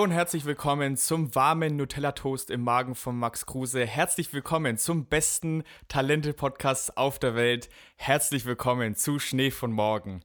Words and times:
Hallo 0.00 0.08
und 0.08 0.16
herzlich 0.16 0.46
willkommen 0.46 0.96
zum 0.96 1.34
warmen 1.34 1.76
Nutella-Toast 1.76 2.48
im 2.48 2.62
Magen 2.62 2.94
von 2.94 3.18
Max 3.18 3.44
Kruse. 3.44 3.84
Herzlich 3.84 4.32
willkommen 4.32 4.78
zum 4.78 5.04
besten 5.04 5.62
Talente-Podcast 5.88 6.96
auf 6.96 7.18
der 7.18 7.34
Welt. 7.34 7.68
Herzlich 7.96 8.46
willkommen 8.46 8.94
zu 8.94 9.18
Schnee 9.18 9.50
von 9.50 9.70
morgen. 9.72 10.22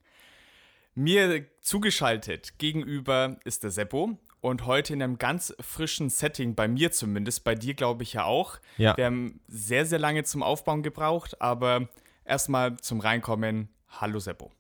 Mir 0.93 1.45
zugeschaltet 1.59 2.57
gegenüber 2.57 3.35
ist 3.43 3.63
der 3.63 3.69
Seppo 3.69 4.17
und 4.39 4.65
heute 4.65 4.93
in 4.93 5.03
einem 5.03 5.17
ganz 5.17 5.53
frischen 5.59 6.09
Setting, 6.09 6.55
bei 6.55 6.69
mir 6.69 6.93
zumindest, 6.93 7.43
bei 7.43 7.53
dir 7.53 7.73
glaube 7.73 8.03
ich 8.03 8.13
ja 8.13 8.23
auch. 8.23 8.59
Ja. 8.77 8.95
Wir 8.95 9.07
haben 9.07 9.41
sehr, 9.49 9.85
sehr 9.85 9.99
lange 9.99 10.23
zum 10.23 10.41
Aufbauen 10.41 10.83
gebraucht, 10.83 11.41
aber 11.41 11.89
erstmal 12.23 12.77
zum 12.77 13.01
Reinkommen. 13.01 13.67
Hallo 13.89 14.19
Seppo. 14.19 14.53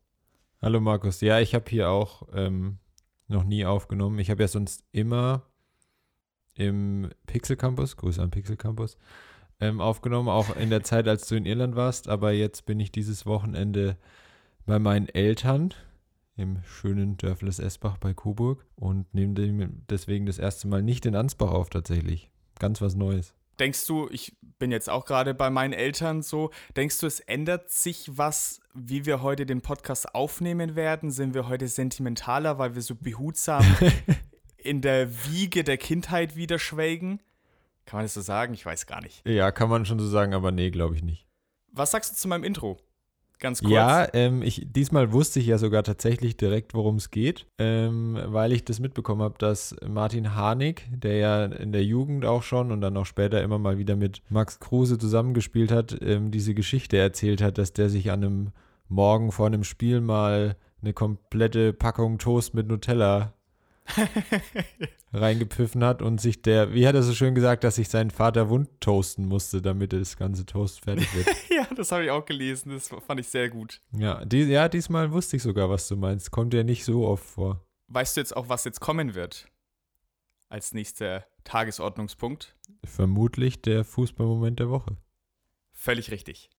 Hallo 0.61 0.81
Markus. 0.81 1.21
Ja, 1.21 1.39
ich 1.39 1.55
habe 1.55 1.69
hier 1.69 1.89
auch 1.89 2.23
ähm, 2.33 2.79
noch 3.27 3.43
nie 3.43 3.65
aufgenommen. 3.65 4.19
Ich 4.19 4.29
habe 4.29 4.43
ja 4.43 4.47
sonst 4.47 4.83
immer 4.91 5.43
im 6.53 7.09
Pixel 7.27 7.55
Campus, 7.55 7.97
Grüße 7.97 8.21
an 8.21 8.31
Pixel 8.31 8.57
Campus, 8.57 8.97
ähm, 9.59 9.81
aufgenommen, 9.81 10.29
auch 10.29 10.55
in 10.55 10.69
der 10.69 10.83
Zeit, 10.83 11.07
als 11.07 11.27
du 11.27 11.35
in 11.35 11.45
Irland 11.45 11.75
warst. 11.75 12.07
Aber 12.07 12.31
jetzt 12.31 12.65
bin 12.65 12.79
ich 12.79 12.91
dieses 12.91 13.25
Wochenende 13.25 13.97
bei 14.65 14.79
meinen 14.79 15.07
Eltern 15.07 15.73
im 16.37 16.61
schönen 16.63 17.17
Dörfles 17.17 17.59
Esbach 17.59 17.97
bei 17.97 18.13
Coburg 18.13 18.65
und 18.75 19.13
nehme 19.13 19.69
deswegen 19.89 20.25
das 20.25 20.39
erste 20.39 20.67
Mal 20.67 20.81
nicht 20.81 21.05
in 21.05 21.15
Ansbach 21.15 21.51
auf 21.51 21.69
tatsächlich. 21.69 22.29
Ganz 22.59 22.81
was 22.81 22.95
Neues. 22.95 23.33
Denkst 23.59 23.85
du, 23.87 24.09
ich 24.11 24.35
bin 24.59 24.71
jetzt 24.71 24.89
auch 24.89 25.05
gerade 25.05 25.33
bei 25.33 25.49
meinen 25.49 25.73
Eltern 25.73 26.21
so, 26.21 26.51
denkst 26.75 26.99
du, 26.99 27.07
es 27.07 27.19
ändert 27.21 27.69
sich 27.69 28.09
was, 28.17 28.59
wie 28.73 29.05
wir 29.05 29.21
heute 29.21 29.45
den 29.45 29.61
Podcast 29.61 30.13
aufnehmen 30.13 30.75
werden? 30.75 31.11
Sind 31.11 31.33
wir 31.33 31.47
heute 31.47 31.67
sentimentaler, 31.67 32.57
weil 32.57 32.75
wir 32.75 32.81
so 32.81 32.95
behutsam 32.95 33.63
in 34.57 34.81
der 34.81 35.09
Wiege 35.25 35.63
der 35.63 35.77
Kindheit 35.77 36.35
wieder 36.35 36.59
schwelgen? 36.59 37.21
Kann 37.85 37.99
man 37.99 38.05
das 38.05 38.15
so 38.15 38.21
sagen? 38.21 38.53
Ich 38.53 38.65
weiß 38.65 38.87
gar 38.87 39.01
nicht. 39.01 39.25
Ja, 39.27 39.51
kann 39.51 39.69
man 39.69 39.85
schon 39.85 39.99
so 39.99 40.07
sagen, 40.07 40.33
aber 40.33 40.51
nee, 40.51 40.71
glaube 40.71 40.95
ich 40.95 41.03
nicht. 41.03 41.27
Was 41.71 41.91
sagst 41.91 42.13
du 42.13 42.15
zu 42.17 42.27
meinem 42.27 42.43
Intro? 42.43 42.77
Ganz 43.39 43.61
kurz. 43.61 43.71
Ja, 43.71 44.07
ähm, 44.13 44.41
ich, 44.41 44.65
diesmal 44.71 45.11
wusste 45.11 45.39
ich 45.39 45.47
ja 45.47 45.57
sogar 45.57 45.83
tatsächlich 45.83 46.37
direkt, 46.37 46.73
worum 46.73 46.95
es 46.95 47.11
geht, 47.11 47.45
ähm, 47.57 48.17
weil 48.27 48.53
ich 48.53 48.63
das 48.63 48.79
mitbekommen 48.79 49.21
habe, 49.21 49.35
dass 49.37 49.75
Martin 49.85 50.35
Harnik, 50.35 50.87
der 50.91 51.17
ja 51.17 51.45
in 51.45 51.71
der 51.71 51.83
Jugend 51.83 52.25
auch 52.25 52.43
schon 52.43 52.71
und 52.71 52.81
dann 52.81 52.95
auch 52.95 53.05
später 53.05 53.43
immer 53.43 53.59
mal 53.59 53.77
wieder 53.77 53.95
mit 53.95 54.21
Max 54.29 54.59
Kruse 54.59 54.97
zusammengespielt 54.97 55.71
hat, 55.71 55.97
ähm, 56.01 56.31
diese 56.31 56.53
Geschichte 56.53 56.97
erzählt 56.97 57.41
hat, 57.41 57.57
dass 57.57 57.73
der 57.73 57.89
sich 57.89 58.11
an 58.11 58.23
einem 58.23 58.51
Morgen 58.87 59.31
vor 59.31 59.47
einem 59.47 59.63
Spiel 59.63 59.99
mal 59.99 60.55
eine 60.81 60.93
komplette 60.93 61.73
Packung 61.73 62.19
Toast 62.19 62.53
mit 62.53 62.67
Nutella 62.67 63.33
reingepfiffen 65.13 65.83
hat 65.83 66.01
und 66.01 66.19
sich 66.19 66.41
der, 66.41 66.73
wie 66.73 66.87
hat 66.87 66.95
er 66.95 67.03
so 67.03 67.13
schön 67.13 67.35
gesagt, 67.35 67.63
dass 67.63 67.75
sich 67.75 67.89
sein 67.89 68.11
Vater 68.11 68.49
wund 68.49 68.69
toasten 68.81 69.27
musste, 69.27 69.61
damit 69.61 69.93
das 69.93 70.17
ganze 70.17 70.45
Toast 70.45 70.81
fertig 70.81 71.13
wird. 71.15 71.27
ja, 71.49 71.67
das 71.75 71.91
habe 71.91 72.05
ich 72.05 72.11
auch 72.11 72.25
gelesen. 72.25 72.71
Das 72.71 72.89
fand 72.89 73.19
ich 73.19 73.27
sehr 73.27 73.49
gut. 73.49 73.81
Ja, 73.91 74.23
die, 74.25 74.43
ja, 74.43 74.67
diesmal 74.67 75.11
wusste 75.11 75.37
ich 75.37 75.43
sogar, 75.43 75.69
was 75.69 75.87
du 75.87 75.95
meinst. 75.95 76.31
Kommt 76.31 76.53
ja 76.53 76.63
nicht 76.63 76.83
so 76.83 77.07
oft 77.07 77.25
vor. 77.25 77.65
Weißt 77.87 78.17
du 78.17 78.21
jetzt 78.21 78.35
auch, 78.35 78.49
was 78.49 78.65
jetzt 78.65 78.79
kommen 78.79 79.15
wird? 79.15 79.47
Als 80.49 80.73
nächster 80.73 81.25
Tagesordnungspunkt? 81.43 82.55
Vermutlich 82.83 83.61
der 83.61 83.83
Fußballmoment 83.83 84.59
der 84.59 84.69
Woche. 84.69 84.97
Völlig 85.73 86.11
richtig. 86.11 86.49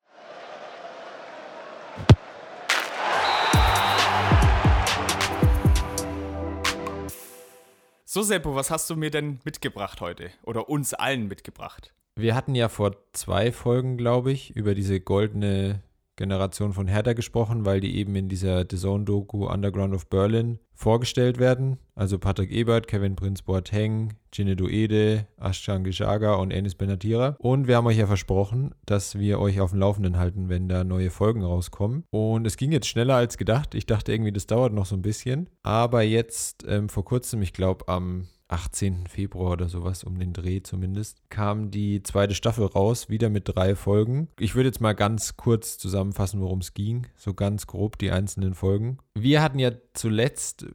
So, 8.16 8.22
Seppo, 8.22 8.54
was 8.54 8.70
hast 8.70 8.88
du 8.88 8.96
mir 8.96 9.10
denn 9.10 9.40
mitgebracht 9.44 10.00
heute? 10.00 10.30
Oder 10.42 10.70
uns 10.70 10.94
allen 10.94 11.28
mitgebracht? 11.28 11.92
Wir 12.14 12.34
hatten 12.34 12.54
ja 12.54 12.70
vor 12.70 12.96
zwei 13.12 13.52
Folgen, 13.52 13.98
glaube 13.98 14.32
ich, 14.32 14.56
über 14.56 14.74
diese 14.74 15.00
goldene 15.00 15.82
Generation 16.16 16.72
von 16.72 16.88
Hertha 16.88 17.12
gesprochen, 17.12 17.64
weil 17.64 17.80
die 17.80 17.96
eben 17.96 18.16
in 18.16 18.28
dieser 18.28 18.64
The 18.68 18.76
Zone-Doku 18.76 19.46
Underground 19.46 19.94
of 19.94 20.08
Berlin 20.08 20.58
vorgestellt 20.74 21.38
werden. 21.38 21.78
Also 21.94 22.18
Patrick 22.18 22.50
Ebert, 22.50 22.86
Kevin 22.86 23.16
Prinz 23.16 23.42
Boateng, 23.42 24.14
Ginedo 24.30 24.68
Ede, 24.68 25.26
Ashkan 25.38 25.84
Gishaga 25.84 26.34
und 26.34 26.50
Enis 26.50 26.74
Benatira. 26.74 27.36
Und 27.38 27.66
wir 27.66 27.76
haben 27.76 27.86
euch 27.86 27.96
ja 27.96 28.06
versprochen, 28.06 28.74
dass 28.84 29.18
wir 29.18 29.40
euch 29.40 29.60
auf 29.60 29.70
dem 29.70 29.80
Laufenden 29.80 30.18
halten, 30.18 30.48
wenn 30.48 30.68
da 30.68 30.84
neue 30.84 31.10
Folgen 31.10 31.42
rauskommen. 31.42 32.04
Und 32.10 32.46
es 32.46 32.56
ging 32.56 32.72
jetzt 32.72 32.88
schneller 32.88 33.14
als 33.14 33.38
gedacht. 33.38 33.74
Ich 33.74 33.86
dachte 33.86 34.12
irgendwie, 34.12 34.32
das 34.32 34.46
dauert 34.46 34.72
noch 34.72 34.86
so 34.86 34.96
ein 34.96 35.02
bisschen. 35.02 35.48
Aber 35.62 36.02
jetzt 36.02 36.64
ähm, 36.68 36.88
vor 36.88 37.04
kurzem, 37.04 37.40
ich 37.42 37.52
glaube 37.52 37.88
am 37.88 38.26
18. 38.48 39.06
Februar 39.08 39.52
oder 39.52 39.68
sowas, 39.68 40.04
um 40.04 40.18
den 40.18 40.32
Dreh 40.32 40.62
zumindest, 40.62 41.28
kam 41.30 41.70
die 41.70 42.02
zweite 42.02 42.34
Staffel 42.34 42.66
raus, 42.66 43.08
wieder 43.08 43.28
mit 43.28 43.44
drei 43.46 43.74
Folgen. 43.74 44.28
Ich 44.38 44.54
würde 44.54 44.68
jetzt 44.68 44.80
mal 44.80 44.94
ganz 44.94 45.36
kurz 45.36 45.78
zusammenfassen, 45.78 46.40
worum 46.40 46.60
es 46.60 46.74
ging, 46.74 47.06
so 47.16 47.34
ganz 47.34 47.66
grob 47.66 47.98
die 47.98 48.10
einzelnen 48.10 48.54
Folgen. 48.54 48.98
Wir 49.14 49.42
hatten 49.42 49.58
ja 49.58 49.72
zuletzt, 49.94 50.66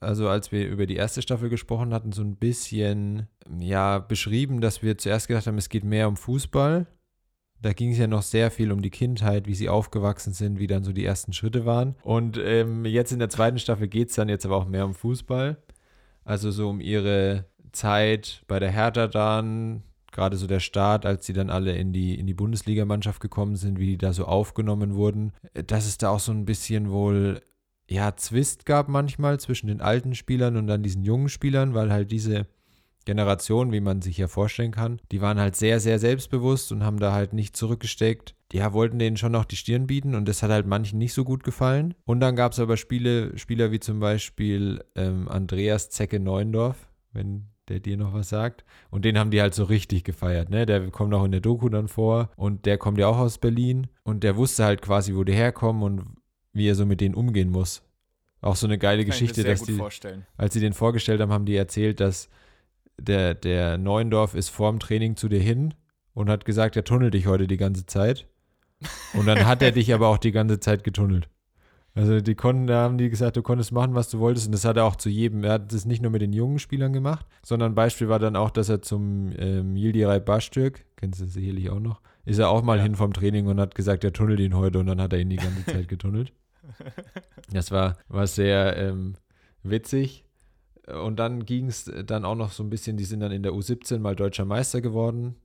also 0.00 0.28
als 0.28 0.52
wir 0.52 0.68
über 0.68 0.86
die 0.86 0.96
erste 0.96 1.22
Staffel 1.22 1.48
gesprochen 1.48 1.92
hatten, 1.92 2.12
so 2.12 2.22
ein 2.22 2.36
bisschen, 2.36 3.26
ja, 3.58 3.98
beschrieben, 3.98 4.60
dass 4.60 4.82
wir 4.82 4.98
zuerst 4.98 5.28
gedacht 5.28 5.46
haben, 5.46 5.58
es 5.58 5.68
geht 5.68 5.84
mehr 5.84 6.08
um 6.08 6.16
Fußball. 6.16 6.86
Da 7.62 7.72
ging 7.72 7.90
es 7.90 7.98
ja 7.98 8.06
noch 8.06 8.22
sehr 8.22 8.50
viel 8.50 8.70
um 8.70 8.82
die 8.82 8.90
Kindheit, 8.90 9.46
wie 9.46 9.54
sie 9.54 9.70
aufgewachsen 9.70 10.32
sind, 10.34 10.58
wie 10.58 10.66
dann 10.66 10.84
so 10.84 10.92
die 10.92 11.04
ersten 11.04 11.32
Schritte 11.32 11.64
waren. 11.64 11.96
Und 12.02 12.38
ähm, 12.38 12.84
jetzt 12.84 13.12
in 13.12 13.18
der 13.18 13.30
zweiten 13.30 13.58
Staffel 13.58 13.88
geht 13.88 14.10
es 14.10 14.14
dann 14.14 14.28
jetzt 14.28 14.44
aber 14.44 14.56
auch 14.56 14.66
mehr 14.66 14.84
um 14.84 14.94
Fußball. 14.94 15.56
Also 16.26 16.50
so 16.50 16.68
um 16.68 16.80
ihre 16.80 17.44
Zeit 17.70 18.42
bei 18.48 18.58
der 18.58 18.72
Hertha 18.72 19.06
dann, 19.06 19.84
gerade 20.10 20.36
so 20.36 20.48
der 20.48 20.60
Start, 20.60 21.06
als 21.06 21.24
sie 21.24 21.32
dann 21.32 21.50
alle 21.50 21.76
in 21.76 21.92
die, 21.92 22.18
in 22.18 22.26
die 22.26 22.34
Bundesligamannschaft 22.34 23.20
gekommen 23.20 23.54
sind, 23.54 23.78
wie 23.78 23.86
die 23.86 23.98
da 23.98 24.12
so 24.12 24.24
aufgenommen 24.24 24.96
wurden, 24.96 25.32
dass 25.66 25.86
es 25.86 25.98
da 25.98 26.10
auch 26.10 26.18
so 26.18 26.32
ein 26.32 26.44
bisschen 26.44 26.90
wohl, 26.90 27.42
ja, 27.88 28.16
Zwist 28.16 28.66
gab 28.66 28.88
manchmal 28.88 29.38
zwischen 29.38 29.68
den 29.68 29.80
alten 29.80 30.16
Spielern 30.16 30.56
und 30.56 30.66
dann 30.66 30.82
diesen 30.82 31.04
jungen 31.04 31.28
Spielern, 31.28 31.74
weil 31.74 31.92
halt 31.92 32.10
diese 32.10 32.46
Generation, 33.04 33.70
wie 33.70 33.80
man 33.80 34.02
sich 34.02 34.18
ja 34.18 34.26
vorstellen 34.26 34.72
kann, 34.72 35.00
die 35.12 35.20
waren 35.20 35.38
halt 35.38 35.54
sehr, 35.54 35.78
sehr 35.78 36.00
selbstbewusst 36.00 36.72
und 36.72 36.82
haben 36.82 36.98
da 36.98 37.12
halt 37.12 37.32
nicht 37.34 37.56
zurückgesteckt. 37.56 38.34
Ja, 38.52 38.72
wollten 38.72 38.98
denen 38.98 39.16
schon 39.16 39.32
noch 39.32 39.44
die 39.44 39.56
Stirn 39.56 39.86
bieten 39.86 40.14
und 40.14 40.26
das 40.28 40.42
hat 40.42 40.50
halt 40.50 40.66
manchen 40.66 40.98
nicht 40.98 41.12
so 41.12 41.24
gut 41.24 41.42
gefallen. 41.42 41.94
Und 42.04 42.20
dann 42.20 42.36
gab 42.36 42.52
es 42.52 42.60
aber 42.60 42.76
Spiele, 42.76 43.36
Spieler 43.36 43.72
wie 43.72 43.80
zum 43.80 43.98
Beispiel 43.98 44.84
ähm, 44.94 45.28
Andreas 45.28 45.90
Zecke 45.90 46.20
Neuendorf, 46.20 46.88
wenn 47.12 47.48
der 47.68 47.80
dir 47.80 47.96
noch 47.96 48.14
was 48.14 48.28
sagt. 48.28 48.64
Und 48.90 49.04
den 49.04 49.18
haben 49.18 49.30
die 49.30 49.40
halt 49.40 49.54
so 49.54 49.64
richtig 49.64 50.04
gefeiert, 50.04 50.50
ne? 50.50 50.66
Der 50.66 50.90
kommt 50.90 51.12
auch 51.14 51.24
in 51.24 51.32
der 51.32 51.40
Doku 51.40 51.68
dann 51.68 51.88
vor 51.88 52.30
und 52.36 52.66
der 52.66 52.78
kommt 52.78 52.98
ja 52.98 53.08
auch 53.08 53.18
aus 53.18 53.38
Berlin 53.38 53.88
und 54.04 54.22
der 54.22 54.36
wusste 54.36 54.64
halt 54.64 54.82
quasi, 54.82 55.14
wo 55.16 55.24
die 55.24 55.34
herkommen 55.34 55.82
und 55.82 56.04
wie 56.52 56.68
er 56.68 56.74
so 56.74 56.86
mit 56.86 57.00
denen 57.00 57.14
umgehen 57.14 57.50
muss. 57.50 57.82
Auch 58.40 58.56
so 58.56 58.66
eine 58.66 58.78
geile 58.78 59.02
Kann 59.02 59.10
Geschichte, 59.10 59.42
dass 59.42 59.60
gut 59.60 59.68
die, 59.68 59.72
vorstellen. 59.74 60.26
als 60.36 60.54
sie 60.54 60.60
den 60.60 60.72
vorgestellt 60.72 61.20
haben, 61.20 61.32
haben 61.32 61.46
die 61.46 61.56
erzählt, 61.56 62.00
dass 62.00 62.28
der, 62.98 63.34
der 63.34 63.76
Neuendorf 63.78 64.34
ist 64.34 64.48
vorm 64.50 64.78
Training 64.78 65.16
zu 65.16 65.28
dir 65.28 65.40
hin 65.40 65.74
und 66.14 66.30
hat 66.30 66.44
gesagt, 66.44 66.76
er 66.76 66.84
tunnelt 66.84 67.14
dich 67.14 67.26
heute 67.26 67.46
die 67.46 67.56
ganze 67.56 67.86
Zeit. 67.86 68.26
Und 69.14 69.26
dann 69.26 69.46
hat 69.46 69.62
er 69.62 69.72
dich 69.72 69.92
aber 69.94 70.08
auch 70.08 70.18
die 70.18 70.32
ganze 70.32 70.60
Zeit 70.60 70.84
getunnelt. 70.84 71.28
Also 71.94 72.20
die 72.20 72.34
konnten, 72.34 72.66
da 72.66 72.82
haben 72.82 72.98
die 72.98 73.08
gesagt, 73.08 73.38
du 73.38 73.42
konntest 73.42 73.72
machen, 73.72 73.94
was 73.94 74.10
du 74.10 74.18
wolltest. 74.18 74.46
Und 74.46 74.52
das 74.52 74.66
hat 74.66 74.76
er 74.76 74.84
auch 74.84 74.96
zu 74.96 75.08
jedem. 75.08 75.44
Er 75.44 75.52
hat 75.52 75.72
das 75.72 75.86
nicht 75.86 76.02
nur 76.02 76.10
mit 76.10 76.20
den 76.20 76.34
jungen 76.34 76.58
Spielern 76.58 76.92
gemacht, 76.92 77.24
sondern 77.42 77.72
ein 77.72 77.74
Beispiel 77.74 78.10
war 78.10 78.18
dann 78.18 78.36
auch, 78.36 78.50
dass 78.50 78.68
er 78.68 78.82
zum 78.82 79.32
ähm, 79.38 79.76
Yildiray 79.76 80.20
Bastürk, 80.20 80.84
kennst 80.96 81.22
du 81.22 81.26
sicherlich 81.26 81.70
auch 81.70 81.80
noch, 81.80 82.02
ist 82.26 82.38
er 82.38 82.50
auch 82.50 82.62
mal 82.62 82.76
Ja. 82.76 82.82
hin 82.82 82.96
vom 82.96 83.14
Training 83.14 83.46
und 83.46 83.58
hat 83.58 83.74
gesagt, 83.74 84.04
er 84.04 84.12
tunnelt 84.12 84.40
ihn 84.40 84.54
heute 84.54 84.78
und 84.78 84.86
dann 84.86 85.00
hat 85.00 85.14
er 85.14 85.20
ihn 85.20 85.30
die 85.30 85.36
ganze 85.36 85.64
Zeit 85.64 85.88
getunnelt. 85.88 86.32
Das 87.52 87.70
war, 87.70 87.96
war 88.08 88.26
sehr 88.26 88.76
ähm, 88.76 89.14
witzig. 89.62 90.24
Und 91.02 91.16
dann 91.20 91.46
ging 91.46 91.68
es 91.68 91.90
dann 92.04 92.24
auch 92.24 92.34
noch 92.34 92.50
so 92.50 92.64
ein 92.64 92.70
bisschen, 92.70 92.96
die 92.96 93.04
sind 93.04 93.20
dann 93.20 93.30
in 93.30 93.44
der 93.44 93.52
U17 93.52 94.00
mal 94.00 94.16
deutscher 94.16 94.44
Meister 94.44 94.80
geworden. 94.80 95.36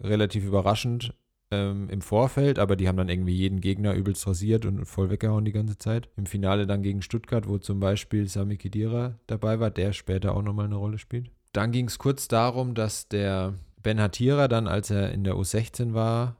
Relativ 0.00 0.44
überraschend 0.44 1.12
ähm, 1.50 1.88
im 1.88 2.00
Vorfeld, 2.00 2.58
aber 2.58 2.76
die 2.76 2.88
haben 2.88 2.96
dann 2.96 3.08
irgendwie 3.08 3.34
jeden 3.34 3.60
Gegner 3.60 3.94
übelst 3.94 4.26
rasiert 4.26 4.66
und 4.66 4.84
voll 4.84 5.10
weggehauen 5.10 5.44
die 5.44 5.52
ganze 5.52 5.78
Zeit. 5.78 6.08
Im 6.16 6.26
Finale 6.26 6.66
dann 6.66 6.82
gegen 6.82 7.02
Stuttgart, 7.02 7.48
wo 7.48 7.58
zum 7.58 7.80
Beispiel 7.80 8.28
Sami 8.28 8.56
Khedira 8.56 9.18
dabei 9.26 9.60
war, 9.60 9.70
der 9.70 9.92
später 9.92 10.34
auch 10.34 10.42
nochmal 10.42 10.66
eine 10.66 10.76
Rolle 10.76 10.98
spielt. 10.98 11.30
Dann 11.52 11.72
ging 11.72 11.86
es 11.86 11.98
kurz 11.98 12.28
darum, 12.28 12.74
dass 12.74 13.08
der 13.08 13.54
Ben 13.82 14.00
Hatira 14.00 14.48
dann, 14.48 14.66
als 14.66 14.90
er 14.90 15.12
in 15.12 15.24
der 15.24 15.34
U16 15.34 15.94
war, 15.94 16.36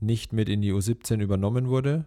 nicht 0.00 0.32
mit 0.32 0.48
in 0.48 0.60
die 0.60 0.72
U17 0.72 1.20
übernommen 1.20 1.68
wurde. 1.68 2.06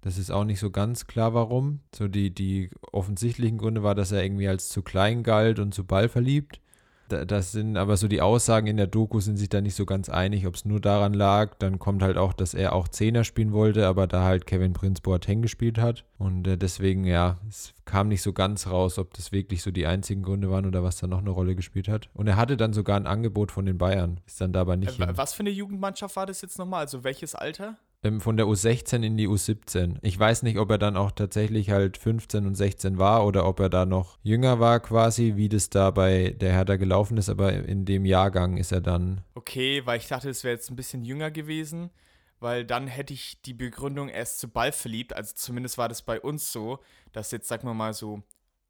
Das 0.00 0.18
ist 0.18 0.30
auch 0.30 0.44
nicht 0.44 0.60
so 0.60 0.70
ganz 0.70 1.06
klar, 1.06 1.32
warum. 1.34 1.80
So 1.94 2.08
die, 2.08 2.34
die 2.34 2.70
offensichtlichen 2.92 3.58
Gründe 3.58 3.82
war, 3.82 3.94
dass 3.94 4.12
er 4.12 4.22
irgendwie 4.22 4.48
als 4.48 4.68
zu 4.68 4.82
klein 4.82 5.22
galt 5.22 5.58
und 5.58 5.72
zu 5.72 5.84
ballverliebt. 5.84 6.60
Das 7.08 7.52
sind 7.52 7.76
aber 7.76 7.96
so 7.96 8.08
die 8.08 8.20
Aussagen 8.20 8.66
in 8.66 8.76
der 8.76 8.86
Doku 8.86 9.20
sind 9.20 9.36
sich 9.36 9.48
da 9.48 9.60
nicht 9.60 9.74
so 9.74 9.84
ganz 9.86 10.08
einig, 10.08 10.46
ob 10.46 10.54
es 10.54 10.64
nur 10.64 10.80
daran 10.80 11.14
lag. 11.14 11.54
Dann 11.58 11.78
kommt 11.78 12.02
halt 12.02 12.16
auch, 12.16 12.32
dass 12.32 12.54
er 12.54 12.72
auch 12.72 12.88
Zehner 12.88 13.24
spielen 13.24 13.52
wollte, 13.52 13.86
aber 13.86 14.06
da 14.06 14.24
halt 14.24 14.46
Kevin 14.46 14.72
Prince 14.72 15.02
Boateng 15.02 15.42
gespielt 15.42 15.78
hat. 15.78 16.04
Und 16.18 16.46
äh, 16.46 16.56
deswegen, 16.56 17.04
ja, 17.04 17.38
es 17.48 17.74
kam 17.84 18.08
nicht 18.08 18.22
so 18.22 18.32
ganz 18.32 18.66
raus, 18.66 18.98
ob 18.98 19.14
das 19.14 19.32
wirklich 19.32 19.62
so 19.62 19.70
die 19.70 19.86
einzigen 19.86 20.22
Gründe 20.22 20.50
waren 20.50 20.66
oder 20.66 20.82
was 20.82 20.96
da 20.96 21.06
noch 21.06 21.18
eine 21.18 21.30
Rolle 21.30 21.54
gespielt 21.54 21.88
hat. 21.88 22.08
Und 22.14 22.26
er 22.26 22.36
hatte 22.36 22.56
dann 22.56 22.72
sogar 22.72 22.96
ein 22.96 23.06
Angebot 23.06 23.52
von 23.52 23.66
den 23.66 23.78
Bayern, 23.78 24.20
ist 24.26 24.40
dann 24.40 24.52
dabei 24.52 24.76
nicht. 24.76 24.98
Äh, 24.98 25.16
was 25.16 25.34
für 25.34 25.40
eine 25.40 25.50
Jugendmannschaft 25.50 26.16
war 26.16 26.26
das 26.26 26.40
jetzt 26.40 26.58
nochmal? 26.58 26.80
Also 26.80 27.04
welches 27.04 27.34
Alter? 27.34 27.76
Ähm, 28.04 28.20
von 28.20 28.36
der 28.36 28.46
U16 28.46 29.02
in 29.02 29.16
die 29.16 29.26
U17. 29.26 29.96
Ich 30.02 30.18
weiß 30.18 30.42
nicht, 30.42 30.58
ob 30.58 30.70
er 30.70 30.78
dann 30.78 30.96
auch 30.96 31.10
tatsächlich 31.10 31.70
halt 31.70 31.96
15 31.96 32.46
und 32.46 32.54
16 32.54 32.98
war 32.98 33.26
oder 33.26 33.46
ob 33.46 33.58
er 33.60 33.70
da 33.70 33.86
noch 33.86 34.18
jünger 34.22 34.60
war 34.60 34.80
quasi, 34.80 35.32
wie 35.36 35.48
das 35.48 35.70
da 35.70 35.90
bei 35.90 36.36
der 36.38 36.52
Hertha 36.52 36.76
gelaufen 36.76 37.16
ist, 37.16 37.28
aber 37.28 37.52
in 37.52 37.84
dem 37.84 38.04
Jahrgang 38.04 38.56
ist 38.56 38.70
er 38.72 38.80
dann. 38.80 39.22
Okay, 39.34 39.82
weil 39.84 39.98
ich 39.98 40.08
dachte, 40.08 40.30
es 40.30 40.44
wäre 40.44 40.54
jetzt 40.54 40.70
ein 40.70 40.76
bisschen 40.76 41.04
jünger 41.04 41.30
gewesen, 41.30 41.90
weil 42.38 42.64
dann 42.64 42.86
hätte 42.86 43.14
ich 43.14 43.42
die 43.42 43.54
Begründung 43.54 44.08
erst 44.08 44.38
zu 44.38 44.48
Ball 44.48 44.72
verliebt, 44.72 45.14
also 45.14 45.32
zumindest 45.34 45.78
war 45.78 45.88
das 45.88 46.02
bei 46.02 46.20
uns 46.20 46.52
so, 46.52 46.78
dass 47.12 47.32
jetzt, 47.32 47.48
sagen 47.48 47.66
wir 47.66 47.74
mal 47.74 47.94
so 47.94 48.22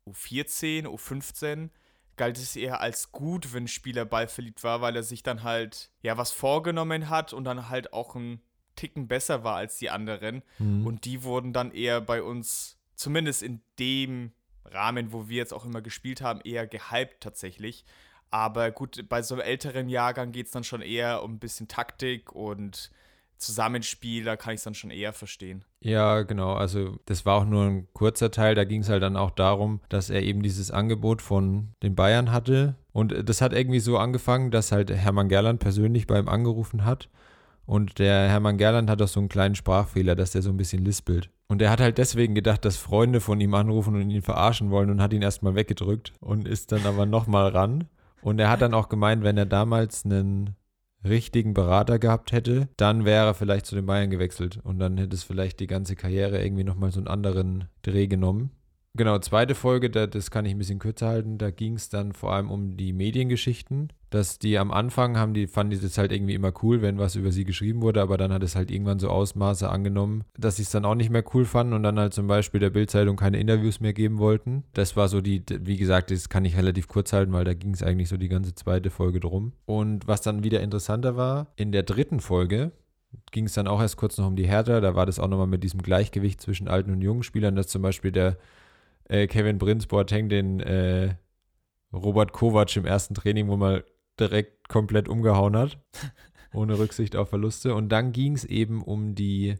U14, 0.08 0.86
U15 0.86 1.70
galt 2.16 2.38
es 2.38 2.56
eher 2.56 2.80
als 2.80 3.12
gut, 3.12 3.52
wenn 3.52 3.64
ein 3.64 3.68
Spieler 3.68 4.04
ballverliebt 4.04 4.62
war, 4.62 4.80
weil 4.80 4.96
er 4.96 5.02
sich 5.02 5.22
dann 5.22 5.42
halt 5.42 5.90
ja 6.02 6.16
was 6.16 6.30
vorgenommen 6.30 7.08
hat 7.08 7.32
und 7.32 7.44
dann 7.44 7.68
halt 7.68 7.92
auch 7.92 8.14
ein 8.14 8.40
Ticken 8.76 9.08
besser 9.08 9.44
war 9.44 9.56
als 9.56 9.78
die 9.78 9.90
anderen. 9.90 10.42
Mhm. 10.58 10.86
Und 10.86 11.04
die 11.04 11.22
wurden 11.22 11.52
dann 11.52 11.72
eher 11.72 12.00
bei 12.00 12.22
uns, 12.22 12.78
zumindest 12.94 13.42
in 13.42 13.60
dem 13.78 14.32
Rahmen, 14.64 15.12
wo 15.12 15.28
wir 15.28 15.36
jetzt 15.36 15.52
auch 15.52 15.64
immer 15.64 15.82
gespielt 15.82 16.22
haben, 16.22 16.40
eher 16.42 16.66
gehypt 16.66 17.20
tatsächlich. 17.20 17.84
Aber 18.30 18.70
gut, 18.70 19.08
bei 19.08 19.22
so 19.22 19.34
einem 19.34 19.44
älteren 19.44 19.88
Jahrgang 19.88 20.32
geht 20.32 20.46
es 20.46 20.52
dann 20.52 20.64
schon 20.64 20.82
eher 20.82 21.22
um 21.22 21.34
ein 21.34 21.38
bisschen 21.38 21.68
Taktik 21.68 22.32
und 22.32 22.90
Zusammenspiel, 23.36 24.24
da 24.24 24.36
kann 24.36 24.54
ich 24.54 24.58
es 24.58 24.64
dann 24.64 24.74
schon 24.74 24.90
eher 24.90 25.12
verstehen. 25.12 25.64
Ja, 25.80 26.22
genau. 26.22 26.54
Also 26.54 26.98
das 27.04 27.26
war 27.26 27.36
auch 27.36 27.44
nur 27.44 27.64
ein 27.64 27.88
kurzer 27.92 28.30
Teil. 28.30 28.54
Da 28.54 28.64
ging 28.64 28.80
es 28.80 28.88
halt 28.88 29.02
dann 29.02 29.16
auch 29.16 29.30
darum, 29.30 29.80
dass 29.88 30.08
er 30.08 30.22
eben 30.22 30.42
dieses 30.42 30.70
Angebot 30.70 31.20
von 31.20 31.74
den 31.82 31.94
Bayern 31.94 32.32
hatte. 32.32 32.76
Und 32.92 33.28
das 33.28 33.40
hat 33.40 33.52
irgendwie 33.52 33.80
so 33.80 33.98
angefangen, 33.98 34.50
dass 34.50 34.72
halt 34.72 34.90
Hermann 34.90 35.28
Gerland 35.28 35.60
persönlich 35.60 36.06
bei 36.06 36.18
ihm 36.18 36.28
angerufen 36.28 36.84
hat 36.84 37.08
und 37.66 37.98
der 37.98 38.28
Hermann 38.28 38.58
Gerland 38.58 38.90
hat 38.90 39.00
auch 39.00 39.08
so 39.08 39.20
einen 39.20 39.28
kleinen 39.28 39.54
Sprachfehler, 39.54 40.14
dass 40.14 40.32
der 40.32 40.42
so 40.42 40.50
ein 40.50 40.56
bisschen 40.56 40.84
lispelt. 40.84 41.30
Und 41.46 41.62
er 41.62 41.70
hat 41.70 41.80
halt 41.80 41.98
deswegen 41.98 42.34
gedacht, 42.34 42.64
dass 42.64 42.76
Freunde 42.76 43.20
von 43.20 43.40
ihm 43.40 43.54
anrufen 43.54 43.94
und 43.94 44.10
ihn 44.10 44.22
verarschen 44.22 44.70
wollen 44.70 44.90
und 44.90 45.02
hat 45.02 45.12
ihn 45.12 45.22
erstmal 45.22 45.54
weggedrückt 45.54 46.12
und 46.20 46.48
ist 46.48 46.72
dann 46.72 46.86
aber 46.86 47.06
nochmal 47.06 47.48
ran. 47.48 47.84
Und 48.22 48.38
er 48.38 48.50
hat 48.50 48.62
dann 48.62 48.74
auch 48.74 48.88
gemeint, 48.88 49.22
wenn 49.22 49.36
er 49.36 49.46
damals 49.46 50.04
einen 50.04 50.56
richtigen 51.04 51.54
Berater 51.54 51.98
gehabt 51.98 52.32
hätte, 52.32 52.68
dann 52.76 53.04
wäre 53.04 53.26
er 53.26 53.34
vielleicht 53.34 53.66
zu 53.66 53.74
den 53.74 53.86
Bayern 53.86 54.10
gewechselt 54.10 54.58
und 54.64 54.78
dann 54.78 54.96
hätte 54.96 55.14
es 55.14 55.22
vielleicht 55.22 55.60
die 55.60 55.66
ganze 55.66 55.96
Karriere 55.96 56.42
irgendwie 56.42 56.64
nochmal 56.64 56.90
so 56.90 57.00
einen 57.00 57.08
anderen 57.08 57.68
Dreh 57.82 58.06
genommen. 58.06 58.50
Genau, 58.96 59.18
zweite 59.18 59.56
Folge, 59.56 59.90
das 59.90 60.30
kann 60.30 60.44
ich 60.44 60.52
ein 60.52 60.58
bisschen 60.58 60.78
kürzer 60.78 61.08
halten. 61.08 61.36
Da 61.36 61.50
ging 61.50 61.74
es 61.74 61.88
dann 61.88 62.12
vor 62.12 62.32
allem 62.32 62.48
um 62.48 62.76
die 62.76 62.92
Mediengeschichten. 62.92 63.92
Dass 64.10 64.38
die 64.38 64.56
am 64.56 64.70
Anfang 64.70 65.18
haben, 65.18 65.34
die 65.34 65.48
fanden 65.48 65.72
die 65.72 65.80
das 65.80 65.98
halt 65.98 66.12
irgendwie 66.12 66.34
immer 66.34 66.52
cool, 66.62 66.80
wenn 66.80 66.98
was 66.98 67.16
über 67.16 67.32
sie 67.32 67.44
geschrieben 67.44 67.82
wurde, 67.82 68.00
aber 68.00 68.16
dann 68.16 68.32
hat 68.32 68.44
es 68.44 68.54
halt 68.54 68.70
irgendwann 68.70 69.00
so 69.00 69.08
Ausmaße 69.08 69.68
angenommen, 69.68 70.22
dass 70.38 70.56
sie 70.56 70.62
es 70.62 70.70
dann 70.70 70.84
auch 70.84 70.94
nicht 70.94 71.10
mehr 71.10 71.24
cool 71.34 71.44
fanden 71.44 71.72
und 71.72 71.82
dann 71.82 71.98
halt 71.98 72.14
zum 72.14 72.28
Beispiel 72.28 72.60
der 72.60 72.70
Bildzeitung 72.70 73.16
keine 73.16 73.40
Interviews 73.40 73.80
mehr 73.80 73.92
geben 73.92 74.18
wollten. 74.18 74.62
Das 74.74 74.96
war 74.96 75.08
so 75.08 75.20
die, 75.20 75.42
wie 75.48 75.76
gesagt, 75.76 76.12
das 76.12 76.28
kann 76.28 76.44
ich 76.44 76.56
relativ 76.56 76.86
kurz 76.86 77.12
halten, 77.12 77.32
weil 77.32 77.44
da 77.44 77.54
ging 77.54 77.74
es 77.74 77.82
eigentlich 77.82 78.08
so 78.08 78.16
die 78.16 78.28
ganze 78.28 78.54
zweite 78.54 78.90
Folge 78.90 79.18
drum. 79.18 79.54
Und 79.66 80.06
was 80.06 80.20
dann 80.20 80.44
wieder 80.44 80.60
interessanter 80.60 81.16
war, 81.16 81.48
in 81.56 81.72
der 81.72 81.82
dritten 81.82 82.20
Folge, 82.20 82.70
ging 83.32 83.46
es 83.46 83.54
dann 83.54 83.66
auch 83.66 83.80
erst 83.80 83.96
kurz 83.96 84.16
noch 84.18 84.28
um 84.28 84.36
die 84.36 84.46
Hertha. 84.46 84.80
Da 84.80 84.94
war 84.94 85.06
das 85.06 85.18
auch 85.18 85.28
nochmal 85.28 85.48
mit 85.48 85.64
diesem 85.64 85.82
Gleichgewicht 85.82 86.40
zwischen 86.40 86.68
alten 86.68 86.92
und 86.92 87.00
jungen 87.00 87.24
Spielern, 87.24 87.56
dass 87.56 87.66
zum 87.66 87.82
Beispiel 87.82 88.12
der 88.12 88.36
äh, 89.08 89.26
Kevin 89.26 89.58
Prinz 89.58 89.86
Boateng 89.86 90.28
den 90.28 90.60
äh, 90.60 91.14
Robert 91.92 92.32
Kovac 92.32 92.76
im 92.76 92.86
ersten 92.86 93.14
Training, 93.14 93.48
wo 93.48 93.56
man 93.56 93.82
direkt 94.18 94.68
komplett 94.68 95.08
umgehauen 95.08 95.56
hat, 95.56 95.78
ohne 96.52 96.78
Rücksicht 96.78 97.16
auf 97.16 97.30
Verluste. 97.30 97.74
Und 97.74 97.90
dann 97.90 98.12
ging 98.12 98.34
es 98.34 98.44
eben 98.44 98.82
um 98.82 99.14
die 99.14 99.56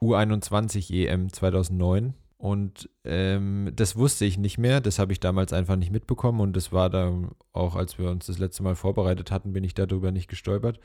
U21 0.00 0.92
EM 0.92 1.32
2009. 1.32 2.14
Und 2.38 2.88
ähm, 3.04 3.70
das 3.76 3.96
wusste 3.96 4.24
ich 4.24 4.38
nicht 4.38 4.56
mehr, 4.56 4.80
das 4.80 4.98
habe 4.98 5.12
ich 5.12 5.20
damals 5.20 5.52
einfach 5.52 5.76
nicht 5.76 5.92
mitbekommen 5.92 6.40
und 6.40 6.56
das 6.56 6.72
war 6.72 6.88
dann 6.88 7.32
auch, 7.52 7.76
als 7.76 7.98
wir 7.98 8.08
uns 8.08 8.26
das 8.26 8.38
letzte 8.38 8.62
Mal 8.62 8.76
vorbereitet 8.76 9.30
hatten, 9.30 9.52
bin 9.52 9.62
ich 9.62 9.74
darüber 9.74 10.10
nicht 10.10 10.26
gestolpert. 10.26 10.80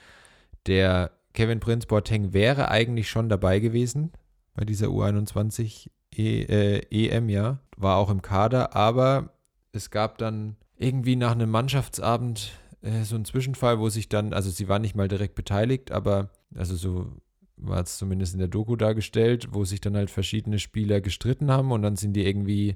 Der 0.65 1.11
Kevin 1.31 1.61
Prinz 1.61 1.85
Boateng 1.85 2.33
wäre 2.33 2.69
eigentlich 2.69 3.09
schon 3.09 3.29
dabei 3.29 3.59
gewesen 3.59 4.11
bei 4.53 4.65
dieser 4.65 4.87
U21 4.87 5.89
e, 6.17 6.43
äh, 6.43 6.81
EM, 6.89 7.29
ja, 7.29 7.59
war 7.77 7.97
auch 7.97 8.09
im 8.09 8.21
Kader, 8.21 8.75
aber 8.75 9.31
es 9.71 9.89
gab 9.89 10.17
dann 10.17 10.55
irgendwie 10.77 11.15
nach 11.15 11.31
einem 11.31 11.49
Mannschaftsabend 11.49 12.51
äh, 12.81 13.03
so 13.03 13.15
einen 13.15 13.25
Zwischenfall, 13.25 13.79
wo 13.79 13.89
sich 13.89 14.09
dann, 14.09 14.33
also 14.33 14.49
sie 14.49 14.67
war 14.67 14.79
nicht 14.79 14.95
mal 14.95 15.07
direkt 15.07 15.35
beteiligt, 15.35 15.91
aber 15.91 16.29
also 16.55 16.75
so 16.75 17.11
war 17.57 17.81
es 17.81 17.97
zumindest 17.97 18.33
in 18.33 18.39
der 18.39 18.47
Doku 18.47 18.75
dargestellt, 18.75 19.49
wo 19.51 19.63
sich 19.63 19.81
dann 19.81 19.95
halt 19.95 20.09
verschiedene 20.09 20.59
Spieler 20.59 21.01
gestritten 21.01 21.51
haben 21.51 21.71
und 21.71 21.81
dann 21.81 21.95
sind 21.95 22.13
die 22.13 22.25
irgendwie 22.25 22.75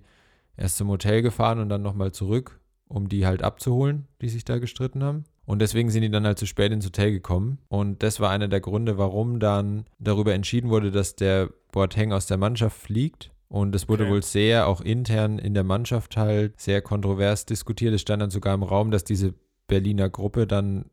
erst 0.58 0.78
zum 0.78 0.90
Hotel 0.90 1.22
gefahren 1.22 1.60
und 1.60 1.70
dann 1.70 1.82
nochmal 1.82 2.12
zurück, 2.12 2.60
um 2.90 3.08
die 3.08 3.26
halt 3.26 3.42
abzuholen, 3.44 4.08
die 4.22 4.30
sich 4.30 4.44
da 4.44 4.58
gestritten 4.58 5.04
haben. 5.04 5.24
Und 5.46 5.60
deswegen 5.60 5.90
sind 5.90 6.02
die 6.02 6.12
dann 6.12 6.26
halt 6.26 6.38
zu 6.38 6.46
spät 6.46 6.72
ins 6.72 6.86
Hotel 6.86 7.12
gekommen. 7.12 7.60
Und 7.70 8.04
das 8.04 8.20
war 8.20 8.30
einer 8.30 8.48
der 8.48 8.60
Gründe, 8.60 8.98
warum 8.98 9.40
dann 9.40 9.86
darüber 9.98 10.34
entschieden 10.34 10.70
wurde, 10.70 10.92
dass 10.92 11.16
der 11.16 11.50
Boateng 11.72 12.12
aus 12.12 12.28
der 12.28 12.38
Mannschaft 12.38 12.78
fliegt. 12.78 13.32
Und 13.48 13.74
es 13.74 13.90
wurde 13.90 14.04
okay. 14.04 14.14
wohl 14.14 14.24
sehr, 14.24 14.68
auch 14.68 14.82
intern 14.82 15.40
in 15.40 15.54
der 15.54 15.64
Mannschaft 15.64 16.18
halt, 16.18 16.60
sehr 16.60 16.82
kontrovers 16.82 17.46
diskutiert. 17.46 17.94
Es 17.94 18.02
stand 18.02 18.22
dann 18.22 18.30
sogar 18.30 18.54
im 18.54 18.64
Raum, 18.64 18.92
dass 18.92 19.04
diese 19.04 19.34
Berliner 19.68 20.10
Gruppe 20.10 20.46
dann 20.46 20.86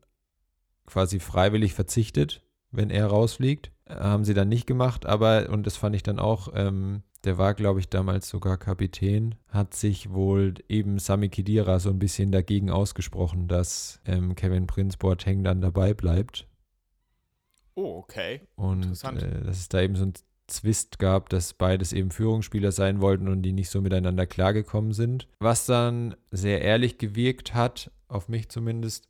quasi 0.87 1.19
freiwillig 1.19 1.73
verzichtet, 1.73 2.41
wenn 2.71 2.89
er 2.89 3.07
rausfliegt. 3.07 3.71
Haben 3.87 4.25
sie 4.25 4.33
dann 4.33 4.49
nicht 4.49 4.65
gemacht, 4.65 5.05
aber, 5.05 5.49
und 5.49 5.67
das 5.67 5.77
fand 5.77 5.95
ich 5.95 6.03
dann 6.03 6.19
auch 6.19 6.49
ähm, 6.53 7.03
der 7.27 7.37
war, 7.37 7.53
glaube 7.53 7.81
ich, 7.81 7.89
damals 7.89 8.29
sogar 8.29 8.57
Kapitän, 8.57 9.35
hat 9.49 9.73
sich 9.73 10.11
wohl 10.11 10.53
eben 10.69 10.97
Sami 10.97 11.27
Khedira 11.27 11.79
so 11.79 11.89
ein 11.89 11.99
bisschen 11.99 12.31
dagegen 12.31 12.71
ausgesprochen, 12.71 13.49
dass 13.49 13.99
ähm, 14.05 14.33
Kevin 14.33 14.65
Prince 14.65 14.97
Boateng 14.97 15.43
dann 15.43 15.59
dabei 15.59 15.93
bleibt. 15.93 16.47
Oh, 17.75 17.97
okay. 17.97 18.41
Und 18.55 19.03
äh, 19.03 19.43
dass 19.43 19.57
es 19.57 19.67
da 19.67 19.81
eben 19.81 19.97
so 19.97 20.05
ein 20.05 20.13
Zwist 20.47 20.99
gab, 20.99 21.27
dass 21.27 21.53
beides 21.53 21.91
eben 21.91 22.11
Führungsspieler 22.11 22.71
sein 22.71 23.01
wollten 23.01 23.27
und 23.27 23.41
die 23.41 23.51
nicht 23.51 23.69
so 23.69 23.81
miteinander 23.81 24.25
klargekommen 24.25 24.93
sind. 24.93 25.27
Was 25.39 25.65
dann 25.65 26.15
sehr 26.31 26.61
ehrlich 26.61 26.97
gewirkt 26.97 27.53
hat, 27.53 27.91
auf 28.07 28.29
mich 28.29 28.47
zumindest, 28.47 29.09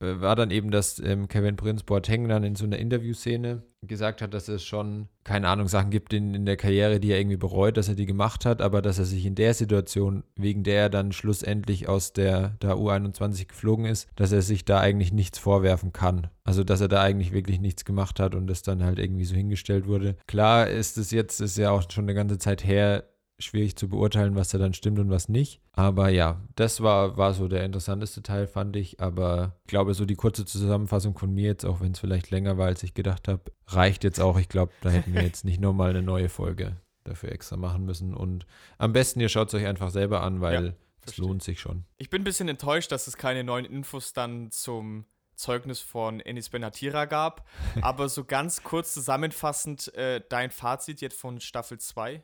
war 0.00 0.36
dann 0.36 0.50
eben, 0.50 0.70
dass 0.70 1.00
ähm, 1.00 1.28
Kevin 1.28 1.56
Prince 1.56 1.84
Boateng 1.84 2.28
dann 2.28 2.44
in 2.44 2.54
so 2.54 2.64
einer 2.64 2.78
Interviewszene 2.78 3.62
gesagt 3.82 4.22
hat, 4.22 4.34
dass 4.34 4.48
es 4.48 4.64
schon, 4.64 5.08
keine 5.24 5.48
Ahnung, 5.48 5.68
Sachen 5.68 5.90
gibt 5.90 6.12
in, 6.12 6.34
in 6.34 6.46
der 6.46 6.56
Karriere, 6.56 7.00
die 7.00 7.10
er 7.10 7.18
irgendwie 7.18 7.36
bereut, 7.36 7.76
dass 7.76 7.88
er 7.88 7.94
die 7.94 8.06
gemacht 8.06 8.44
hat, 8.44 8.60
aber 8.60 8.82
dass 8.82 8.98
er 8.98 9.04
sich 9.04 9.24
in 9.24 9.34
der 9.34 9.54
Situation, 9.54 10.24
wegen 10.36 10.64
der 10.64 10.82
er 10.82 10.90
dann 10.90 11.12
schlussendlich 11.12 11.88
aus 11.88 12.12
der, 12.12 12.50
der 12.62 12.74
U21 12.74 13.46
geflogen 13.46 13.86
ist, 13.86 14.08
dass 14.16 14.32
er 14.32 14.42
sich 14.42 14.64
da 14.64 14.80
eigentlich 14.80 15.12
nichts 15.12 15.38
vorwerfen 15.38 15.92
kann. 15.92 16.28
Also, 16.44 16.64
dass 16.64 16.80
er 16.80 16.88
da 16.88 17.02
eigentlich 17.02 17.32
wirklich 17.32 17.60
nichts 17.60 17.84
gemacht 17.84 18.20
hat 18.20 18.34
und 18.34 18.46
das 18.46 18.62
dann 18.62 18.82
halt 18.82 18.98
irgendwie 18.98 19.24
so 19.24 19.34
hingestellt 19.34 19.86
wurde. 19.86 20.16
Klar 20.26 20.68
ist 20.68 20.98
es 20.98 21.10
jetzt, 21.10 21.40
ist 21.40 21.58
ja 21.58 21.70
auch 21.70 21.88
schon 21.90 22.04
eine 22.04 22.14
ganze 22.14 22.38
Zeit 22.38 22.64
her, 22.64 23.04
schwierig 23.38 23.76
zu 23.76 23.88
beurteilen, 23.88 24.34
was 24.34 24.48
da 24.48 24.58
dann 24.58 24.74
stimmt 24.74 24.98
und 24.98 25.10
was 25.10 25.28
nicht. 25.28 25.60
Aber 25.72 26.08
ja, 26.08 26.42
das 26.56 26.82
war, 26.82 27.16
war 27.16 27.34
so 27.34 27.48
der 27.48 27.64
interessanteste 27.64 28.22
Teil, 28.22 28.46
fand 28.46 28.74
ich. 28.76 29.00
Aber 29.00 29.56
ich 29.64 29.68
glaube, 29.68 29.94
so 29.94 30.04
die 30.04 30.16
kurze 30.16 30.44
Zusammenfassung 30.44 31.16
von 31.16 31.32
mir 31.32 31.46
jetzt, 31.46 31.64
auch 31.64 31.80
wenn 31.80 31.92
es 31.92 32.00
vielleicht 32.00 32.30
länger 32.30 32.58
war, 32.58 32.66
als 32.66 32.82
ich 32.82 32.94
gedacht 32.94 33.28
habe, 33.28 33.42
reicht 33.68 34.04
jetzt 34.04 34.20
auch. 34.20 34.38
Ich 34.38 34.48
glaube, 34.48 34.72
da 34.80 34.90
hätten 34.90 35.14
wir 35.14 35.22
jetzt 35.22 35.44
nicht 35.44 35.60
nochmal 35.60 35.90
eine 35.90 36.02
neue 36.02 36.28
Folge 36.28 36.76
dafür 37.04 37.32
extra 37.32 37.56
machen 37.56 37.84
müssen. 37.84 38.14
Und 38.14 38.46
am 38.76 38.92
besten, 38.92 39.20
ihr 39.20 39.28
schaut 39.28 39.48
es 39.48 39.54
euch 39.54 39.66
einfach 39.66 39.90
selber 39.90 40.22
an, 40.22 40.40
weil 40.40 40.64
ja, 40.66 40.72
es 41.06 41.16
lohnt 41.16 41.42
sich 41.42 41.60
schon. 41.60 41.84
Ich 41.96 42.10
bin 42.10 42.22
ein 42.22 42.24
bisschen 42.24 42.48
enttäuscht, 42.48 42.90
dass 42.92 43.06
es 43.06 43.16
keine 43.16 43.44
neuen 43.44 43.64
Infos 43.64 44.12
dann 44.12 44.50
zum 44.50 45.06
Zeugnis 45.34 45.80
von 45.80 46.20
Enis 46.20 46.50
Benatira 46.50 47.04
gab. 47.04 47.46
Aber 47.80 48.08
so 48.08 48.24
ganz 48.24 48.62
kurz 48.62 48.92
zusammenfassend, 48.94 49.94
äh, 49.94 50.20
dein 50.28 50.50
Fazit 50.50 51.00
jetzt 51.00 51.18
von 51.18 51.40
Staffel 51.40 51.78
2? 51.78 52.22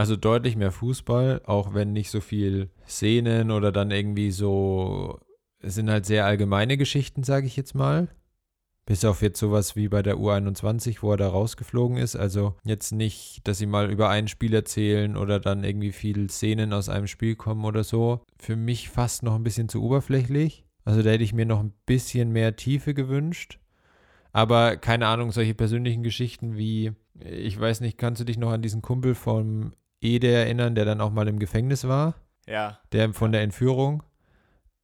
Also 0.00 0.16
deutlich 0.16 0.56
mehr 0.56 0.72
Fußball, 0.72 1.42
auch 1.44 1.74
wenn 1.74 1.92
nicht 1.92 2.10
so 2.10 2.22
viel 2.22 2.70
Szenen 2.88 3.50
oder 3.50 3.70
dann 3.70 3.90
irgendwie 3.90 4.30
so, 4.30 5.20
es 5.58 5.74
sind 5.74 5.90
halt 5.90 6.06
sehr 6.06 6.24
allgemeine 6.24 6.78
Geschichten, 6.78 7.22
sage 7.22 7.46
ich 7.46 7.54
jetzt 7.54 7.74
mal. 7.74 8.08
Bis 8.86 9.04
auf 9.04 9.20
jetzt 9.20 9.38
sowas 9.38 9.76
wie 9.76 9.88
bei 9.88 10.00
der 10.00 10.16
U21, 10.16 11.02
wo 11.02 11.10
er 11.10 11.18
da 11.18 11.28
rausgeflogen 11.28 11.98
ist. 11.98 12.16
Also 12.16 12.54
jetzt 12.64 12.92
nicht, 12.92 13.46
dass 13.46 13.58
sie 13.58 13.66
mal 13.66 13.90
über 13.90 14.08
ein 14.08 14.26
Spiel 14.26 14.54
erzählen 14.54 15.18
oder 15.18 15.38
dann 15.38 15.64
irgendwie 15.64 15.92
viele 15.92 16.30
Szenen 16.30 16.72
aus 16.72 16.88
einem 16.88 17.06
Spiel 17.06 17.36
kommen 17.36 17.66
oder 17.66 17.84
so. 17.84 18.20
Für 18.38 18.56
mich 18.56 18.88
fast 18.88 19.22
noch 19.22 19.34
ein 19.34 19.44
bisschen 19.44 19.68
zu 19.68 19.82
oberflächlich. 19.82 20.64
Also 20.82 21.02
da 21.02 21.10
hätte 21.10 21.24
ich 21.24 21.34
mir 21.34 21.44
noch 21.44 21.60
ein 21.60 21.74
bisschen 21.84 22.32
mehr 22.32 22.56
Tiefe 22.56 22.94
gewünscht. 22.94 23.58
Aber 24.32 24.78
keine 24.78 25.08
Ahnung, 25.08 25.30
solche 25.30 25.54
persönlichen 25.54 26.02
Geschichten 26.02 26.56
wie, 26.56 26.92
ich 27.22 27.60
weiß 27.60 27.82
nicht, 27.82 27.98
kannst 27.98 28.22
du 28.22 28.24
dich 28.24 28.38
noch 28.38 28.50
an 28.50 28.62
diesen 28.62 28.80
Kumpel 28.80 29.14
vom 29.14 29.74
Ede 30.00 30.28
erinnern, 30.28 30.74
der 30.74 30.84
dann 30.84 31.00
auch 31.00 31.10
mal 31.10 31.28
im 31.28 31.38
Gefängnis 31.38 31.86
war? 31.86 32.14
Ja. 32.46 32.78
Der 32.92 33.12
von 33.12 33.32
der 33.32 33.42
Entführung. 33.42 34.02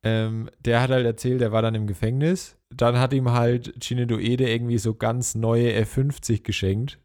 Ähm, 0.02 0.50
der 0.61 0.80
hat 0.82 0.90
halt 0.90 1.06
erzählt, 1.06 1.40
der 1.40 1.52
war 1.52 1.62
dann 1.62 1.75
im 1.75 1.87
Gefängnis. 1.87 2.58
Dann 2.70 2.99
hat 2.99 3.12
ihm 3.12 3.32
halt 3.32 3.75
Chinedo 3.82 4.18
Ede 4.18 4.49
irgendwie 4.49 4.78
so 4.78 4.94
ganz 4.94 5.35
neue 5.35 5.73
F50 5.73 6.42
geschenkt. 6.42 6.99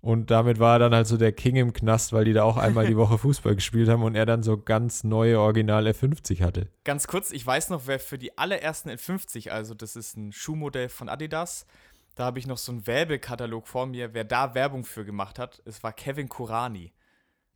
Und 0.00 0.30
damit 0.30 0.58
war 0.58 0.76
er 0.76 0.78
dann 0.78 0.94
halt 0.94 1.06
so 1.06 1.18
der 1.18 1.32
King 1.32 1.56
im 1.56 1.72
Knast, 1.74 2.14
weil 2.14 2.24
die 2.24 2.32
da 2.32 2.42
auch 2.44 2.56
einmal 2.56 2.86
die 2.86 2.96
Woche 2.96 3.18
Fußball 3.18 3.54
gespielt 3.54 3.88
haben 3.88 4.02
und 4.02 4.14
er 4.14 4.24
dann 4.24 4.42
so 4.42 4.56
ganz 4.56 5.04
neue 5.04 5.38
Original 5.38 5.86
F50 5.86 6.42
hatte. 6.42 6.68
Ganz 6.84 7.06
kurz, 7.06 7.30
ich 7.30 7.46
weiß 7.46 7.68
noch, 7.68 7.86
wer 7.86 8.00
für 8.00 8.16
die 8.16 8.38
allerersten 8.38 8.88
F50, 8.88 9.50
also 9.50 9.74
das 9.74 9.96
ist 9.96 10.16
ein 10.16 10.32
Schuhmodell 10.32 10.88
von 10.88 11.10
Adidas, 11.10 11.66
da 12.14 12.24
habe 12.24 12.38
ich 12.38 12.46
noch 12.46 12.58
so 12.58 12.72
einen 12.72 12.86
Werbekatalog 12.86 13.68
vor 13.68 13.86
mir, 13.86 14.14
wer 14.14 14.24
da 14.24 14.54
Werbung 14.54 14.84
für 14.84 15.04
gemacht 15.04 15.38
hat. 15.38 15.62
Es 15.64 15.82
war 15.82 15.92
Kevin 15.92 16.28
Kurani. 16.28 16.92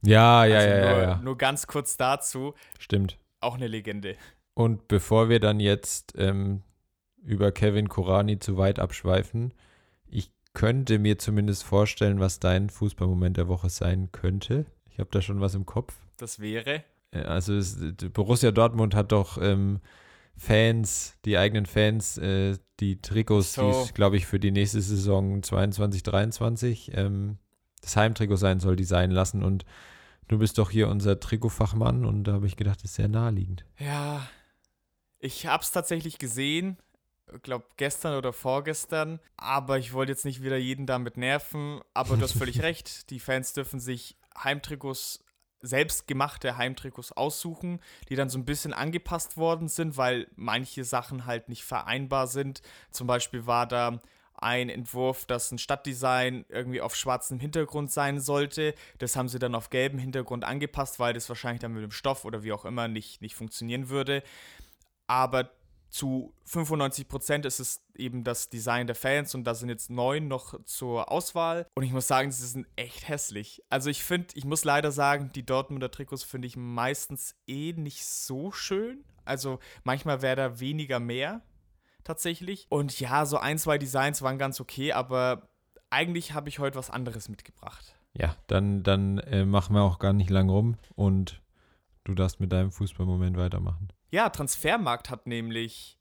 Ja, 0.05 0.45
ja, 0.45 0.59
also 0.59 0.69
ja, 0.69 0.77
nur, 0.81 0.91
ja, 0.91 1.03
ja. 1.03 1.21
Nur 1.23 1.39
ganz 1.39 1.67
kurz 1.67 1.97
dazu, 1.97 2.55
Stimmt. 2.79 3.19
auch 3.41 3.55
eine 3.55 3.67
Legende. 3.69 4.17
Und 4.55 4.87
bevor 4.89 5.29
wir 5.29 5.41
dann 5.41 5.61
jetzt 5.61 6.15
ähm, 6.17 6.63
über 7.23 7.51
Kevin 7.53 7.89
Korani 7.89 8.39
zu 8.39 8.57
weit 8.57 8.79
abschweifen, 8.79 9.53
ich 10.07 10.31
könnte 10.53 10.99
mir 10.99 11.19
zumindest 11.19 11.65
vorstellen, 11.65 12.21
was 12.21 12.39
dein 12.39 12.71
Fußballmoment 12.71 13.37
der 13.37 13.49
Woche 13.49 13.69
sein 13.71 14.11
könnte. 14.13 14.67
Ich 14.91 14.99
habe 15.01 15.11
da 15.11 15.21
schon 15.21 15.41
was 15.41 15.55
im 15.55 15.67
Kopf. 15.67 15.95
Das 16.19 16.39
wäre. 16.39 16.85
Äh, 17.11 17.23
Also 17.23 17.55
es, 17.55 17.77
Borussia 18.13 18.53
Dortmund 18.53 18.95
hat 18.95 19.11
doch 19.11 19.39
ähm, 19.43 19.81
Fans, 20.37 21.17
die 21.25 21.39
eigenen 21.39 21.67
Fans, 21.67 22.19
äh, 22.19 22.57
die 22.81 23.01
Trikots, 23.01 23.55
So. 23.55 23.85
die 23.89 23.93
glaube 23.95 24.17
ich, 24.17 24.27
für 24.27 24.39
die 24.39 24.51
nächste 24.53 24.81
Saison 24.81 25.43
22, 25.43 26.03
23 26.03 26.93
ähm, 26.95 27.39
das 27.81 27.97
Heimtrikot 27.97 28.37
sein 28.37 28.61
soll, 28.61 28.77
designen 28.77 29.15
lassen. 29.15 29.43
Und 29.43 29.65
du 30.29 30.39
bist 30.39 30.59
doch 30.59 30.71
hier 30.71 30.89
unser 30.89 31.19
Trikotfachmann 31.21 32.05
und 32.05 32.25
da 32.25 32.35
habe 32.35 32.47
ich 32.47 32.57
gedacht, 32.57 32.79
das 32.79 32.91
ist 32.91 32.97
sehr 32.97 33.09
naheliegend. 33.09 33.65
Ja, 33.79 34.27
ich 35.19 35.47
habe 35.47 35.63
es 35.63 35.71
tatsächlich 35.71 36.19
gesehen, 36.19 36.79
ich 37.35 37.43
glaube 37.43 37.67
gestern 37.77 38.17
oder 38.17 38.33
vorgestern, 38.33 39.21
aber 39.37 39.79
ich 39.79 39.93
wollte 39.93 40.13
jetzt 40.13 40.25
nicht 40.25 40.43
wieder 40.43 40.57
jeden 40.57 40.87
damit 40.87 41.17
nerven, 41.17 41.81
aber 41.95 42.17
du 42.17 42.23
hast 42.23 42.37
völlig 42.37 42.63
recht, 42.63 43.11
die 43.11 43.21
Fans 43.21 43.53
dürfen 43.53 43.81
sich 43.81 44.19
Heimtrikots, 44.37 45.25
selbstgemachte 45.63 46.59
Heimtrikots 46.59 47.13
aussuchen, 47.13 47.81
die 48.09 48.17
dann 48.17 48.29
so 48.29 48.39
ein 48.39 48.45
bisschen 48.45 48.75
angepasst 48.75 49.37
worden 49.37 49.69
sind, 49.69 49.97
weil 49.97 50.29
manche 50.37 50.85
Sachen 50.85 51.25
halt 51.25 51.49
nicht 51.49 51.65
vereinbar 51.65 52.27
sind. 52.27 52.61
Zum 52.91 53.07
Beispiel 53.07 53.47
war 53.47 53.67
da 53.67 54.03
ein 54.35 54.69
Entwurf, 54.69 55.25
dass 55.27 55.51
ein 55.53 55.59
Stadtdesign 55.59 56.45
irgendwie 56.49 56.81
auf 56.81 56.97
schwarzem 56.97 57.39
Hintergrund 57.41 57.91
sein 57.93 58.21
sollte. 58.21 58.75
Das 58.99 59.17
haben 59.17 59.29
sie 59.29 59.39
dann 59.39 59.55
auf 59.55 59.71
gelbem 59.71 59.99
Hintergrund 59.99 60.45
angepasst, 60.45 60.99
weil 60.99 61.15
das 61.15 61.29
wahrscheinlich 61.29 61.61
dann 61.61 61.73
mit 61.73 61.83
dem 61.83 61.91
Stoff 61.91 62.25
oder 62.25 62.43
wie 62.43 62.53
auch 62.53 62.65
immer 62.65 62.89
nicht, 62.89 63.21
nicht 63.23 63.35
funktionieren 63.35 63.89
würde. 63.89 64.23
Aber 65.07 65.51
zu 65.95 66.35
95% 66.49 67.47
ist 67.47 67.61
es 67.61 67.81
eben 67.95 68.25
das 68.25 68.49
Design 68.49 68.89
der 68.89 68.97
Fans 68.97 69.33
und 69.37 69.45
da 69.45 69.55
sind 69.55 69.69
jetzt 69.69 69.91
neun 69.91 70.27
noch 70.27 70.61
zur 70.65 71.13
Auswahl. 71.13 71.69
Und 71.77 71.85
ich 71.85 71.93
muss 71.93 72.09
sagen, 72.09 72.33
sie 72.33 72.47
sind 72.49 72.67
echt 72.75 73.07
hässlich. 73.09 73.63
Also 73.71 73.91
ich 73.91 74.03
finde, 74.03 74.35
ich 74.35 74.45
muss 74.45 74.65
leider 74.65 74.91
sagen, 74.91 75.31
die 75.33 75.47
Dortmunder 75.47 75.93
Trikots 75.93 76.25
finde 76.25 76.49
ich 76.49 76.57
meistens 76.57 77.37
eh 77.47 77.75
nicht 77.75 78.05
so 78.05 78.51
schön. 78.51 79.05
Also 79.25 79.61
manchmal 79.85 80.21
wäre 80.21 80.37
da 80.37 80.59
weniger 80.59 80.99
mehr 80.99 81.43
tatsächlich. 82.05 82.67
Und 82.69 82.99
ja, 83.01 83.27
so 83.27 83.39
ein, 83.39 83.59
zwei 83.59 83.79
Designs 83.79 84.23
waren 84.23 84.39
ganz 84.39 84.61
okay, 84.61 84.93
aber 84.93 85.49
eigentlich 85.91 86.33
habe 86.33 86.49
ich 86.49 86.59
heute 86.59 86.77
was 86.77 86.91
anderes 86.91 87.29
mitgebracht. 87.29 87.97
Ja, 88.17 88.37
dann, 88.47 88.83
dann 88.83 89.19
äh, 89.19 89.45
machen 89.45 89.75
wir 89.75 89.83
auch 89.83 89.99
gar 89.99 90.13
nicht 90.13 90.31
lang 90.31 90.49
rum 90.49 90.77
und 90.95 91.43
du 92.05 92.15
darfst 92.15 92.41
mit 92.41 92.53
deinem 92.53 92.71
Fußballmoment 92.71 93.37
weitermachen. 93.37 93.89
Ja, 94.11 94.29
Transfermarkt 94.29 95.11
hat 95.11 95.27
nämlich 95.27 95.99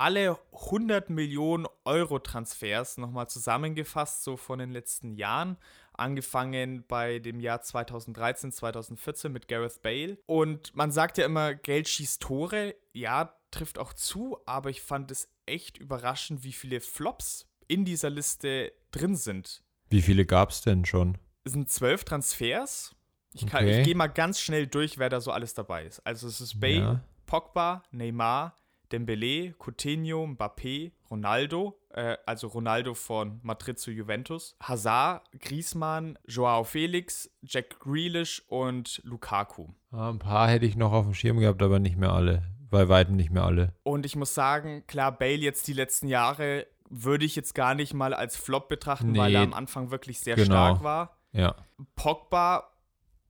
alle 0.00 0.38
100 0.52 1.10
Millionen 1.10 1.66
Euro 1.84 2.18
Transfers 2.18 2.96
nochmal 2.96 3.28
zusammengefasst, 3.28 4.24
so 4.24 4.38
von 4.38 4.58
den 4.58 4.70
letzten 4.70 5.12
Jahren. 5.12 5.58
Angefangen 5.92 6.84
bei 6.88 7.18
dem 7.18 7.38
Jahr 7.40 7.60
2013, 7.60 8.52
2014 8.52 9.30
mit 9.30 9.46
Gareth 9.46 9.82
Bale. 9.82 10.16
Und 10.24 10.74
man 10.74 10.90
sagt 10.90 11.18
ja 11.18 11.26
immer, 11.26 11.54
Geld 11.54 11.86
schießt 11.86 12.22
Tore. 12.22 12.74
Ja, 12.94 13.38
trifft 13.50 13.78
auch 13.78 13.92
zu, 13.92 14.38
aber 14.46 14.70
ich 14.70 14.80
fand 14.82 15.10
es 15.10 15.28
echt 15.46 15.78
überraschend, 15.78 16.44
wie 16.44 16.52
viele 16.52 16.80
Flops 16.80 17.46
in 17.68 17.84
dieser 17.84 18.10
Liste 18.10 18.72
drin 18.90 19.16
sind. 19.16 19.62
Wie 19.88 20.02
viele 20.02 20.24
gab 20.26 20.50
es 20.50 20.62
denn 20.62 20.84
schon? 20.84 21.18
Es 21.44 21.52
sind 21.52 21.70
zwölf 21.70 22.04
Transfers. 22.04 22.94
Ich, 23.32 23.46
kann- 23.46 23.64
Okay. 23.64 23.80
ich 23.80 23.84
gehe 23.84 23.94
mal 23.94 24.08
ganz 24.08 24.40
schnell 24.40 24.66
durch, 24.66 24.98
wer 24.98 25.08
da 25.08 25.20
so 25.20 25.30
alles 25.32 25.54
dabei 25.54 25.84
ist. 25.86 26.00
Also 26.06 26.26
es 26.28 26.40
ist 26.40 26.60
Bale, 26.60 26.74
Ja. 26.76 27.00
Pogba, 27.26 27.82
Neymar, 27.92 28.56
Dembele, 28.90 29.54
Coutinho, 29.58 30.24
Mbappé, 30.26 30.90
Ronaldo, 31.10 31.78
äh, 31.90 32.16
also 32.26 32.48
Ronaldo 32.48 32.94
von 32.94 33.38
Madrid 33.44 33.78
zu 33.78 33.92
Juventus, 33.92 34.56
Hazard, 34.60 35.28
Griezmann, 35.38 36.18
Joao 36.26 36.64
Felix, 36.64 37.30
Jack 37.42 37.78
Grealish 37.78 38.42
und 38.48 39.00
Lukaku. 39.04 39.68
Ah, 39.92 40.10
ein 40.10 40.18
paar 40.18 40.48
hätte 40.48 40.66
ich 40.66 40.74
noch 40.76 40.92
auf 40.92 41.04
dem 41.04 41.14
Schirm 41.14 41.38
gehabt, 41.38 41.62
aber 41.62 41.78
nicht 41.78 41.96
mehr 41.96 42.12
alle. 42.12 42.42
Bei 42.70 42.88
weitem 42.88 43.16
nicht 43.16 43.30
mehr 43.30 43.44
alle. 43.44 43.74
Und 43.82 44.06
ich 44.06 44.16
muss 44.16 44.34
sagen, 44.34 44.84
klar, 44.86 45.12
Bale 45.12 45.36
jetzt 45.36 45.66
die 45.66 45.72
letzten 45.72 46.08
Jahre 46.08 46.66
würde 46.88 47.24
ich 47.24 47.36
jetzt 47.36 47.54
gar 47.54 47.74
nicht 47.74 47.94
mal 47.94 48.14
als 48.14 48.36
Flop 48.36 48.68
betrachten, 48.68 49.16
weil 49.16 49.30
Nee. 49.30 49.36
er 49.36 49.42
am 49.42 49.54
Anfang 49.54 49.90
wirklich 49.90 50.20
sehr 50.20 50.36
Genau. 50.36 50.46
stark 50.46 50.82
war. 50.82 51.16
Ja. 51.32 51.54
Pogba, 51.94 52.70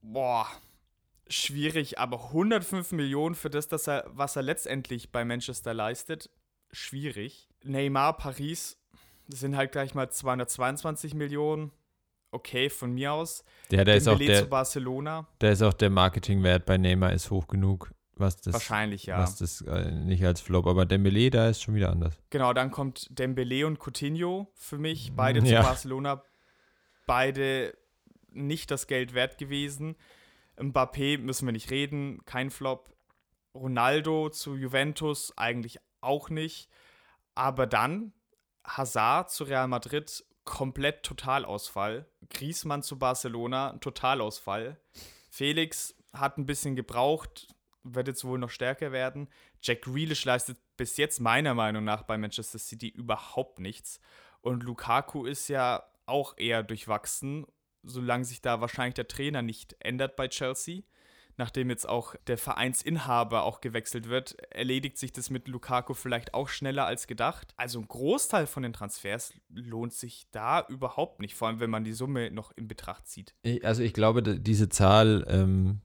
boah, 0.03 0.47
schwierig, 1.29 1.99
aber 1.99 2.33
105 2.33 2.93
Millionen 2.93 3.35
für 3.35 3.51
das, 3.51 3.69
dass 3.69 3.87
er, 3.87 4.05
was 4.09 4.37
er 4.37 4.43
letztendlich 4.43 5.13
bei 5.13 5.25
Manchester 5.25 5.75
leistet, 5.75 6.31
schwierig. 6.73 7.49
Neymar, 7.65 8.17
Paris, 8.17 8.79
das 9.29 9.41
sind 9.41 9.57
halt 9.57 9.73
gleich 9.73 9.95
mal 9.95 10.11
222 10.11 11.15
Millionen. 11.15 11.73
Okay, 12.33 12.71
von 12.71 12.93
mir 12.93 13.13
aus. 13.13 13.45
Der, 13.71 13.85
der, 13.85 13.97
ist 13.97 14.07
auch 14.09 14.13
Dembele 14.17 14.35
zu 14.39 14.43
der, 14.45 14.51
Barcelona, 14.51 15.27
der 15.41 15.53
ist 15.53 15.63
auch 15.63 15.73
der 15.73 15.91
Marketingwert 15.91 16.65
bei 16.65 16.79
Neymar 16.79 17.13
ist 17.13 17.31
hoch 17.31 17.49
genug, 17.49 17.93
was 18.21 18.41
das, 18.41 18.53
wahrscheinlich 18.55 19.07
ja. 19.07 19.19
was 19.19 19.37
das 19.37 19.63
äh, 19.63 19.91
nicht 19.91 20.25
als 20.25 20.41
Flop, 20.41 20.67
aber 20.67 20.87
Dembele, 20.87 21.31
da 21.31 21.49
ist 21.49 21.63
schon 21.63 21.75
wieder 21.75 21.91
anders. 21.91 22.15
Genau, 22.31 22.53
dann 22.53 22.71
kommt 22.71 23.07
Dembele 23.11 23.67
und 23.67 23.79
Coutinho 23.79 24.51
für 24.55 24.79
mich, 24.79 25.13
beide 25.15 25.41
Ja. 25.41 25.63
zu 25.63 25.67
Barcelona. 25.69 26.23
Beide 27.07 27.77
nicht 28.31 28.71
das 28.71 28.87
Geld 28.87 29.15
wert 29.15 29.39
gewesen. 29.39 29.97
Mbappé 30.57 31.19
müssen 31.19 31.47
wir 31.47 31.53
nicht 31.53 31.71
reden, 31.71 32.25
kein 32.27 32.51
Flop. 32.51 32.95
Ronaldo 33.55 34.29
zu 34.31 34.55
Juventus 34.57 35.33
eigentlich 35.37 35.79
auch 36.01 36.31
nicht. 36.31 36.69
Aber 37.35 37.67
dann 37.67 38.13
Hazard 38.65 39.31
zu 39.31 39.45
Real 39.45 39.67
Madrid, 39.67 40.25
komplett 40.45 41.03
Totalausfall. 41.03 42.07
Griezmann 42.29 42.83
zu 42.83 42.99
Barcelona, 42.99 43.77
Totalausfall. 43.81 44.79
Felix 45.31 45.95
hat 46.13 46.39
ein 46.39 46.47
bisschen 46.47 46.77
gebraucht, 46.77 47.49
wird 47.83 48.09
jetzt 48.09 48.25
wohl 48.25 48.39
noch 48.39 48.51
stärker 48.51 48.93
werden. 48.93 49.29
Jack 49.63 49.83
Grealish 49.83 50.25
leistet 50.25 50.59
bis 50.77 50.97
jetzt 50.97 51.21
meiner 51.21 51.55
Meinung 51.55 51.85
nach 51.85 52.03
bei 52.03 52.19
Manchester 52.19 52.59
City 52.59 52.89
überhaupt 52.89 53.59
nichts. 53.59 54.01
Und 54.41 54.63
Lukaku 54.63 55.25
ist 55.27 55.49
ja 55.49 55.85
auch 56.07 56.37
eher 56.37 56.63
durchwachsen, 56.63 57.47
solange 57.83 58.25
sich 58.25 58.43
da 58.43 58.61
wahrscheinlich 58.61 58.95
der 58.95 59.09
Trainer 59.09 59.43
nicht 59.43 59.77
ändert 59.81 60.17
bei 60.17 60.29
Chelsea. 60.29 60.83
Nachdem 61.37 61.71
jetzt 61.71 61.89
auch 61.89 62.17
der 62.27 62.37
Vereinsinhaber 62.37 63.45
auch 63.45 63.63
gewechselt 63.63 64.11
wird, 64.11 64.39
erledigt 64.53 64.99
sich 64.99 65.11
das 65.11 65.31
mit 65.31 65.49
Lukaku 65.49 65.95
vielleicht 65.95 66.35
auch 66.35 66.49
schneller 66.49 66.85
als 66.85 67.07
gedacht. 67.07 67.55
Also 67.57 67.79
ein 67.81 67.89
Großteil 67.89 68.47
von 68.47 68.63
den 68.63 68.75
Transfers 68.75 69.33
lohnt 69.49 69.95
sich 69.95 70.27
da 70.33 70.67
überhaupt 70.69 71.21
nicht, 71.21 71.35
vor 71.35 71.49
allem 71.49 71.61
wenn 71.61 71.71
man 71.71 71.85
die 71.85 71.95
Summe 71.95 72.31
noch 72.31 72.53
in 72.57 72.69
Betracht 72.69 73.07
zieht. 73.07 73.35
Also 73.63 73.83
ich 73.83 73.95
glaube, 73.95 74.23
diese 74.23 74.69
Zahl 74.69 75.25
ähm, 75.29 75.81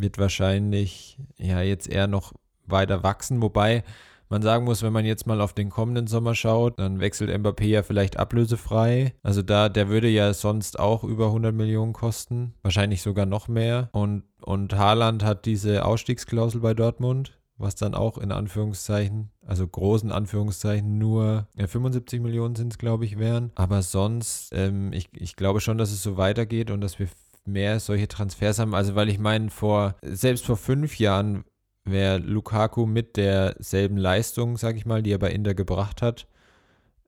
wird 0.00 0.18
wahrscheinlich 0.18 1.18
ja 1.36 1.60
jetzt 1.62 1.88
eher 1.88 2.06
noch 2.06 2.32
weiter 2.66 3.02
wachsen, 3.02 3.42
wobei 3.42 3.84
man 4.28 4.42
sagen 4.42 4.64
muss, 4.64 4.82
wenn 4.82 4.92
man 4.92 5.04
jetzt 5.04 5.26
mal 5.26 5.40
auf 5.40 5.52
den 5.52 5.70
kommenden 5.70 6.08
Sommer 6.08 6.34
schaut, 6.34 6.78
dann 6.80 6.98
wechselt 6.98 7.30
Mbappé 7.30 7.66
ja 7.66 7.82
vielleicht 7.82 8.18
ablösefrei. 8.18 9.14
Also 9.22 9.42
da, 9.42 9.68
der 9.68 9.88
würde 9.88 10.08
ja 10.08 10.34
sonst 10.34 10.78
auch 10.80 11.04
über 11.04 11.26
100 11.26 11.54
Millionen 11.54 11.92
kosten, 11.92 12.54
wahrscheinlich 12.62 13.02
sogar 13.02 13.26
noch 13.26 13.46
mehr. 13.46 13.88
Und, 13.92 14.24
und 14.42 14.76
Haaland 14.76 15.22
hat 15.22 15.46
diese 15.46 15.84
Ausstiegsklausel 15.84 16.60
bei 16.60 16.74
Dortmund. 16.74 17.38
was 17.58 17.74
dann 17.74 17.94
auch 17.94 18.18
in 18.18 18.32
Anführungszeichen, 18.32 19.30
also 19.46 19.66
großen 19.66 20.12
Anführungszeichen, 20.12 20.98
nur 20.98 21.48
ja, 21.56 21.66
75 21.66 22.20
Millionen 22.20 22.54
sind 22.54 22.72
es, 22.72 22.78
glaube 22.78 23.06
ich, 23.06 23.18
wären. 23.18 23.50
Aber 23.54 23.80
sonst, 23.80 24.50
ähm, 24.52 24.92
ich, 24.92 25.08
ich 25.14 25.36
glaube 25.36 25.60
schon, 25.60 25.78
dass 25.78 25.90
es 25.90 26.02
so 26.02 26.18
weitergeht 26.18 26.70
und 26.70 26.82
dass 26.82 26.98
wir 26.98 27.08
mehr 27.46 27.80
solche 27.80 28.08
Transfers 28.08 28.58
haben. 28.58 28.74
Also, 28.74 28.94
weil 28.94 29.08
ich 29.08 29.18
meine, 29.18 29.50
vor, 29.50 29.96
selbst 30.02 30.44
vor 30.44 30.56
fünf 30.56 30.98
Jahren 30.98 31.44
wäre 31.84 32.18
Lukaku 32.18 32.86
mit 32.86 33.16
derselben 33.16 33.96
Leistung, 33.96 34.56
sag 34.56 34.76
ich 34.76 34.86
mal, 34.86 35.02
die 35.02 35.12
er 35.12 35.18
bei 35.18 35.30
Inter 35.30 35.54
gebracht 35.54 36.02
hat, 36.02 36.26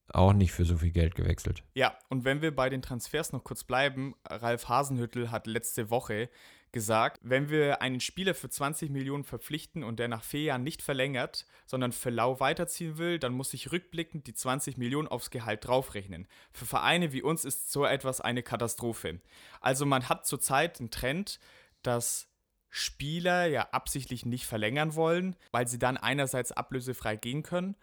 auch 0.08 0.32
nicht 0.32 0.52
für 0.52 0.64
so 0.64 0.78
viel 0.78 0.92
Geld 0.92 1.14
gewechselt. 1.14 1.62
Ja, 1.74 1.98
und 2.08 2.24
wenn 2.24 2.40
wir 2.40 2.54
bei 2.54 2.70
den 2.70 2.80
Transfers 2.80 3.32
noch 3.32 3.44
kurz 3.44 3.64
bleiben, 3.64 4.14
Ralf 4.24 4.68
Hasenhüttel 4.68 5.30
hat 5.30 5.46
letzte 5.46 5.90
Woche 5.90 6.30
gesagt, 6.72 7.20
wenn 7.22 7.48
wir 7.48 7.82
einen 7.82 8.00
Spieler 8.00 8.34
für 8.34 8.48
20 8.48 8.90
Millionen 8.90 9.24
verpflichten 9.24 9.82
und 9.82 9.98
der 9.98 10.08
nach 10.08 10.22
vier 10.22 10.42
Jahren 10.42 10.62
nicht 10.62 10.82
verlängert, 10.82 11.46
sondern 11.66 11.92
für 11.92 12.10
lau 12.10 12.40
weiterziehen 12.40 12.98
will, 12.98 13.18
dann 13.18 13.32
muss 13.32 13.54
ich 13.54 13.72
rückblickend 13.72 14.26
die 14.26 14.34
20 14.34 14.76
Millionen 14.76 15.08
aufs 15.08 15.30
Gehalt 15.30 15.66
draufrechnen. 15.66 16.28
Für 16.52 16.66
Vereine 16.66 17.12
wie 17.12 17.22
uns 17.22 17.44
ist 17.44 17.70
so 17.72 17.84
etwas 17.84 18.20
eine 18.20 18.42
Katastrophe. 18.42 19.20
Also 19.60 19.86
man 19.86 20.08
hat 20.08 20.26
zurzeit 20.26 20.80
einen 20.80 20.90
Trend, 20.90 21.40
dass 21.82 22.28
Spieler 22.68 23.46
ja 23.46 23.68
absichtlich 23.72 24.26
nicht 24.26 24.46
verlängern 24.46 24.94
wollen, 24.94 25.36
weil 25.52 25.66
sie 25.66 25.78
dann 25.78 25.96
einerseits 25.96 26.52
ablösefrei 26.52 27.16
gehen 27.16 27.42
können 27.42 27.76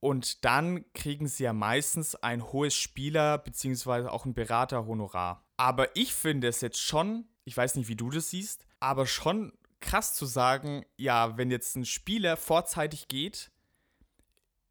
und 0.00 0.44
dann 0.44 0.84
kriegen 0.92 1.26
sie 1.26 1.44
ja 1.44 1.52
meistens 1.52 2.14
ein 2.14 2.52
hohes 2.52 2.74
Spieler- 2.74 3.38
bzw. 3.38 4.08
auch 4.08 4.24
ein 4.24 4.34
Beraterhonorar. 4.34 5.44
Aber 5.56 5.96
ich 5.96 6.14
finde 6.14 6.48
es 6.48 6.60
jetzt 6.60 6.80
schon 6.80 7.26
ich 7.46 7.56
weiß 7.56 7.76
nicht, 7.76 7.88
wie 7.88 7.96
du 7.96 8.10
das 8.10 8.30
siehst, 8.30 8.66
aber 8.80 9.06
schon 9.06 9.52
krass 9.80 10.14
zu 10.14 10.26
sagen, 10.26 10.84
ja, 10.96 11.38
wenn 11.38 11.50
jetzt 11.50 11.76
ein 11.76 11.84
Spieler 11.84 12.36
vorzeitig 12.36 13.06
geht, 13.08 13.52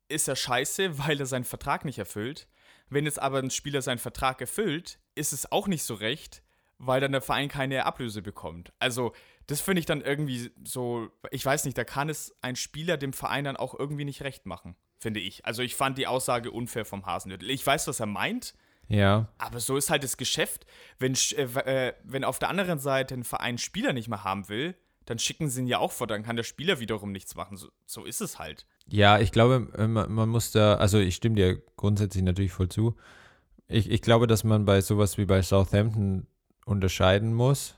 ist 0.10 0.28
er 0.28 0.36
scheiße, 0.36 0.98
weil 1.08 1.20
er 1.20 1.26
seinen 1.26 1.46
Vertrag 1.46 1.86
nicht 1.86 1.98
erfüllt. 1.98 2.48
Wenn 2.90 3.06
jetzt 3.06 3.20
aber 3.20 3.40
ein 3.40 3.50
Spieler 3.50 3.82
seinen 3.82 3.98
Vertrag 3.98 4.42
erfüllt, 4.42 5.00
ist 5.16 5.32
es 5.34 5.52
auch 5.52 5.68
nicht 5.68 5.84
so 5.84 5.96
recht, 5.96 6.44
weil 6.78 7.00
dann 7.00 7.14
der 7.14 7.22
Verein 7.22 7.48
keine 7.48 7.86
Ablöse 7.86 8.22
bekommt. 8.22 8.74
Also, 8.78 9.14
das 9.48 9.62
finde 9.62 9.80
ich 9.80 9.86
dann 9.86 10.02
irgendwie 10.02 10.52
so, 10.64 11.10
ich 11.32 11.46
weiß 11.46 11.64
nicht, 11.64 11.78
da 11.78 11.86
kann 11.86 12.10
es 12.10 12.36
ein 12.42 12.58
Spieler 12.58 12.98
dem 12.98 13.14
Verein 13.14 13.46
dann 13.46 13.56
auch 13.56 13.74
irgendwie 13.74 14.06
nicht 14.06 14.22
recht 14.22 14.46
machen, 14.46 14.76
finde 15.00 15.22
ich. 15.22 15.46
Also, 15.46 15.64
ich 15.64 15.76
fand 15.76 15.98
die 15.98 16.08
Aussage 16.08 16.52
unfair 16.52 16.84
vom 16.84 17.06
Hasenhüttel. 17.06 17.50
Ich 17.50 17.66
weiß, 17.66 17.88
was 17.88 18.02
er 18.02 18.06
meint, 18.06 18.54
ja. 18.88 19.30
Aber 19.38 19.60
so 19.60 19.78
ist 19.78 19.90
halt 19.90 20.04
das 20.04 20.18
Geschäft. 20.18 20.66
Wenn, 21.00 21.14
äh, 21.36 21.44
äh, 21.88 21.94
wenn 22.04 22.24
auf 22.24 22.40
der 22.40 22.50
anderen 22.50 22.80
Seite 22.80 23.16
ein 23.16 23.24
Verein 23.24 23.58
Spieler 23.58 23.94
nicht 23.94 24.08
mehr 24.08 24.24
haben 24.24 24.48
will, 24.50 24.76
dann 25.06 25.20
schicken 25.20 25.50
sie 25.50 25.62
ihn 25.62 25.68
ja 25.68 25.80
auch 25.80 25.92
vor, 25.92 26.08
dann 26.08 26.24
kann 26.24 26.36
der 26.36 26.44
Spieler 26.44 26.80
wiederum 26.80 27.12
nichts 27.12 27.36
machen. 27.36 27.58
So, 27.58 27.70
so 27.86 28.06
ist 28.06 28.22
es 28.22 28.40
halt. 28.40 28.66
Ja, 28.88 29.20
ich 29.20 29.32
glaube, 29.32 29.72
äh, 29.78 29.88
man, 29.88 30.12
man, 30.12 30.30
muss 30.30 30.52
da, 30.52 30.76
also 30.76 31.00
ich 31.00 31.16
stimme 31.16 31.36
dir 31.36 31.62
grundsätzlich 31.78 32.24
natürlich 32.24 32.52
voll 32.52 32.70
zu. 32.70 32.96
Ich, 33.68 33.90
ich 33.90 34.02
glaube, 34.02 34.28
dass 34.28 34.44
man 34.44 34.66
bei 34.66 34.82
sowas 34.82 35.18
wie 35.18 35.26
bei 35.26 35.42
Southampton 35.42 36.28
unterscheiden 36.66 37.34
muss. 37.34 37.76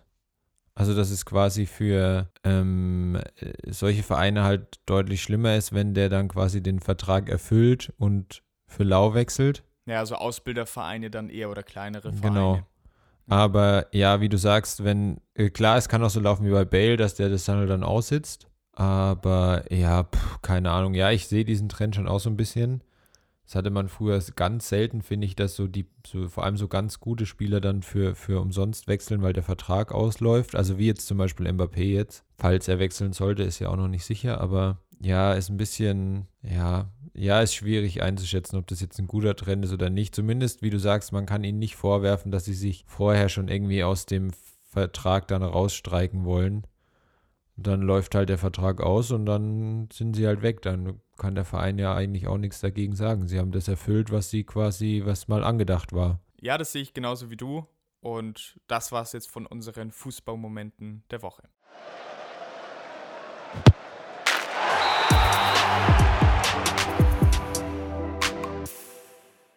Also, 0.76 0.94
dass 0.94 1.10
es 1.10 1.26
quasi 1.26 1.66
für 1.66 2.30
ähm, 2.44 3.20
solche 3.66 4.04
Vereine 4.04 4.44
halt 4.44 4.80
deutlich 4.86 5.24
schlimmer 5.24 5.56
ist, 5.56 5.74
wenn 5.74 5.96
der 5.96 6.08
dann 6.08 6.28
quasi 6.28 6.62
den 6.62 6.80
Vertrag 6.80 7.30
erfüllt 7.30 7.94
und 7.98 8.44
für 8.68 8.84
lau 8.84 9.16
wechselt. 9.16 9.64
Ja, 9.88 10.06
so 10.06 10.16
Ausbildervereine 10.16 11.10
dann 11.10 11.30
eher 11.30 11.50
oder 11.50 11.64
kleinere 11.64 12.12
Vereine. 12.14 12.22
Genau. 12.22 12.60
Aber 13.30 13.88
ja, 13.92 14.22
wie 14.22 14.30
du 14.30 14.38
sagst, 14.38 14.84
wenn, 14.84 15.20
äh, 15.34 15.50
klar, 15.50 15.78
es 15.78 15.90
kann 15.90 16.04
auch 16.04 16.10
so 16.10 16.20
laufen 16.20 16.46
wie 16.46 16.52
bei 16.52 16.66
Bale, 16.66 16.98
dass 16.98 17.16
der 17.16 17.30
das 17.30 17.46
dann 17.46 17.84
aussitzt. 17.84 18.48
Aber 18.74 19.64
ja, 19.74 20.04
pff, 20.04 20.42
keine 20.42 20.72
Ahnung. 20.72 20.94
Ja, 20.94 21.12
ich 21.12 21.28
sehe 21.28 21.46
diesen 21.46 21.68
Trend 21.68 21.96
schon 21.96 22.08
auch 22.08 22.20
so 22.20 22.30
ein 22.30 22.38
bisschen. 22.38 22.84
Das 23.46 23.56
hatte 23.56 23.70
man 23.70 23.88
früher 23.88 24.22
ganz 24.36 24.68
selten, 24.68 25.02
finde 25.02 25.26
ich, 25.26 25.36
dass 25.36 25.56
so 25.56 25.68
die, 25.68 25.88
so, 26.06 26.28
vor 26.28 26.44
allem 26.44 26.58
so 26.58 26.68
ganz 26.68 27.00
gute 27.00 27.26
Spieler 27.26 27.62
dann 27.62 27.82
für, 27.82 28.14
für 28.14 28.42
umsonst 28.42 28.88
wechseln, 28.88 29.22
weil 29.22 29.32
der 29.32 29.44
Vertrag 29.44 29.94
ausläuft. 29.94 30.54
Also 30.54 30.78
wie 30.78 30.88
jetzt 30.88 31.08
zum 31.08 31.18
Beispiel 31.18 31.48
Mbappé 31.48 31.84
jetzt. 31.84 32.26
Falls 32.38 32.68
er 32.68 32.80
wechseln 32.80 33.14
sollte, 33.14 33.44
ist 33.44 33.60
ja 33.60 33.70
auch 33.70 33.78
noch 33.78 33.88
nicht 33.88 34.04
sicher, 34.04 34.42
aber 34.42 34.80
ja, 35.00 35.34
ist 35.34 35.50
ein 35.50 35.58
bisschen, 35.58 36.28
ja, 36.42 36.92
ja, 37.14 37.42
ist 37.42 37.56
schwierig 37.56 38.04
einzuschätzen, 38.04 38.58
ob 38.58 38.68
das 38.68 38.80
jetzt 38.80 39.00
ein 39.00 39.08
guter 39.08 39.36
Trend 39.36 39.66
ist 39.66 39.74
oder 39.74 39.90
nicht. 39.90 40.14
Zumindest, 40.14 40.62
wie 40.62 40.70
du 40.70 40.80
sagst, 40.80 41.12
man 41.12 41.26
kann 41.26 41.44
ihnen 41.44 41.60
nicht 41.60 41.76
vorwerfen, 41.76 42.32
dass 42.32 42.46
sie 42.46 42.54
sich 42.54 42.86
vorher 42.88 43.28
schon 43.28 43.48
irgendwie 43.48 43.84
aus 43.84 44.06
dem 44.06 44.32
Vertrag 44.70 45.28
dann 45.28 45.42
rausstreiken 45.42 46.26
wollen. 46.26 46.68
Dann 47.56 47.82
läuft 47.82 48.14
halt 48.14 48.30
der 48.30 48.38
Vertrag 48.38 48.82
aus 48.82 49.10
und 49.10 49.26
dann 49.26 49.90
sind 49.92 50.16
sie 50.16 50.28
halt 50.28 50.44
weg. 50.44 50.62
Dann 50.62 51.02
kann 51.18 51.34
der 51.34 51.46
Verein 51.46 51.80
ja 51.80 51.96
eigentlich 51.96 52.28
auch 52.28 52.38
nichts 52.38 52.60
dagegen 52.60 52.96
sagen. 52.96 53.28
Sie 53.28 53.40
haben 53.40 53.52
das 53.52 53.68
erfüllt, 53.68 54.12
was 54.12 54.30
sie 54.30 54.44
quasi, 54.44 55.02
was 55.04 55.28
mal 55.28 55.44
angedacht 55.44 55.94
war. 55.94 56.20
Ja, 56.40 56.60
das 56.60 56.72
sehe 56.72 56.84
ich 56.84 56.94
genauso 56.94 57.32
wie 57.32 57.38
du. 57.38 57.66
Und 58.00 58.60
das 58.68 58.92
war 58.92 59.02
es 59.02 59.12
jetzt 59.14 59.32
von 59.32 59.48
unseren 59.48 59.92
Fußballmomenten 59.92 61.04
der 61.10 61.24
Woche. 61.24 61.50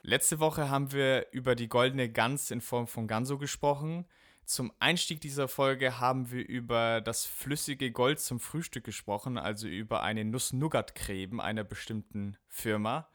Letzte 0.03 0.41
Woche 0.41 0.71
haben 0.71 0.93
wir 0.93 1.27
über 1.33 1.55
die 1.55 1.69
goldene 1.69 2.09
Gans 2.09 2.51
in 2.51 2.61
Form 2.61 2.87
von 2.87 3.07
Ganso 3.07 3.39
gesprochen. 3.39 4.07
Zum 4.45 4.73
Einstieg 4.81 5.21
dieser 5.21 5.47
Folge 5.47 6.01
haben 6.01 6.31
wir 6.31 6.47
über 6.47 7.01
das 7.01 7.25
flüssige 7.25 7.93
Gold 7.93 8.19
zum 8.19 8.41
Frühstück 8.41 8.83
gesprochen, 8.85 9.39
also 9.39 9.69
über 9.69 10.03
eine 10.03 10.25
Nuss-Nougat-Creme 10.25 11.39
einer 11.39 11.65
bestimmten 11.65 12.37
Firma. 12.49 13.09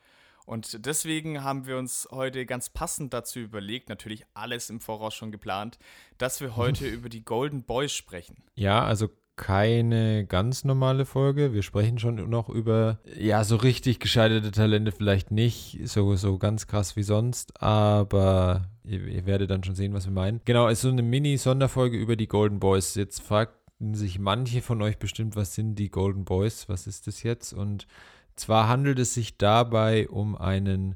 Und 0.45 0.86
deswegen 0.86 1.43
haben 1.43 1.65
wir 1.65 1.78
uns 1.78 2.08
heute 2.12 2.45
ganz 2.45 2.69
passend 2.69 3.13
dazu 3.13 3.39
überlegt, 3.39 3.89
natürlich 3.89 4.26
alles 4.36 4.69
im 4.69 4.80
Voraus 4.80 5.15
schon 5.15 5.32
geplant, 5.32 5.80
dass 6.19 6.39
wir 6.39 6.56
heute 6.56 6.88
über 6.88 7.10
die 7.10 7.26
Golden 7.26 7.63
Boys 7.63 7.93
sprechen. 7.93 8.43
Ja, 8.54 8.86
also 8.86 9.10
keine 9.36 10.26
ganz 10.26 10.63
normale 10.63 11.06
Folge. 11.06 11.54
Wir 11.54 11.63
sprechen 11.63 12.00
schon 12.00 12.30
noch 12.30 12.50
über, 12.50 13.00
ja, 13.17 13.43
so 13.43 13.56
richtig 13.56 14.00
gescheiterte 14.00 14.52
Talente 14.52 14.91
vielleicht 14.91 15.32
nicht, 15.32 15.80
so, 15.86 16.15
so 16.15 16.38
ganz 16.38 16.67
krass 16.67 16.95
wie 16.95 17.04
sonst, 17.04 17.62
aber 17.62 18.69
ihr, 18.84 19.06
ihr 19.08 19.26
werdet 19.26 19.50
dann 19.50 19.63
schon 19.63 19.76
sehen, 19.76 19.93
was 19.93 20.06
wir 20.06 20.13
meinen. 20.13 20.41
Genau, 20.45 20.67
ist 20.67 20.82
so 20.82 20.89
eine 20.89 21.02
Mini-Sonderfolge 21.02 21.98
über 21.98 22.15
die 22.15 22.28
Golden 22.28 22.60
Boys. 22.60 22.95
Jetzt 22.95 23.21
fragten 23.21 23.93
sich 23.93 24.19
manche 24.19 24.62
von 24.62 24.82
euch 24.82 24.98
bestimmt, 24.98 25.36
was 25.36 25.54
sind 25.54 25.76
die 25.76 25.89
Golden 25.89 26.26
Boys? 26.26 26.69
Was 26.69 26.88
ist 26.88 27.08
das 27.08 27.24
jetzt? 27.24 27.54
Und 27.54 27.88
zwar 28.36 28.67
handelt 28.67 29.00
es 29.00 29.13
sich 29.13 29.38
dabei 29.38 30.08
um 30.08 30.36
einen 30.36 30.95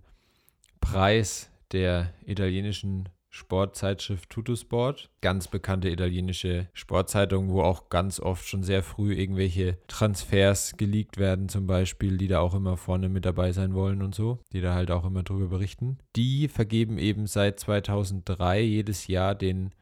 Preis 0.80 1.50
der 1.72 2.14
italienischen 2.26 3.10
Sportzeitschrift 3.30 4.30
Tutusport, 4.30 5.10
ganz 5.22 5.48
bekannte 5.48 5.90
italienische 5.90 6.68
Sportzeitung, 6.74 7.50
wo 7.50 7.62
auch 7.62 7.90
ganz 7.90 8.20
oft 8.20 8.48
schon 8.48 8.64
sehr 8.64 8.84
früh 8.84 9.14
irgendwelche 9.14 9.78
Transfers 9.88 10.76
geleakt 10.78 11.18
werden, 11.18 11.48
zum 11.48 11.68
Beispiel, 11.68 12.18
die 12.18 12.28
da 12.28 12.40
auch 12.40 12.56
immer 12.56 12.76
vorne 12.76 13.08
mit 13.08 13.26
dabei 13.26 13.52
sein 13.52 13.74
wollen 13.74 14.02
und 14.02 14.16
so, 14.16 14.40
die 14.52 14.62
da 14.62 14.74
halt 14.74 14.92
auch 14.92 15.06
immer 15.06 15.24
drüber 15.24 15.48
berichten. 15.48 16.00
Die 16.16 16.48
vergeben 16.48 16.98
eben 16.98 17.28
seit 17.28 17.60
2003 17.60 18.62
jedes 18.62 19.08
Jahr 19.08 19.36
den 19.36 19.76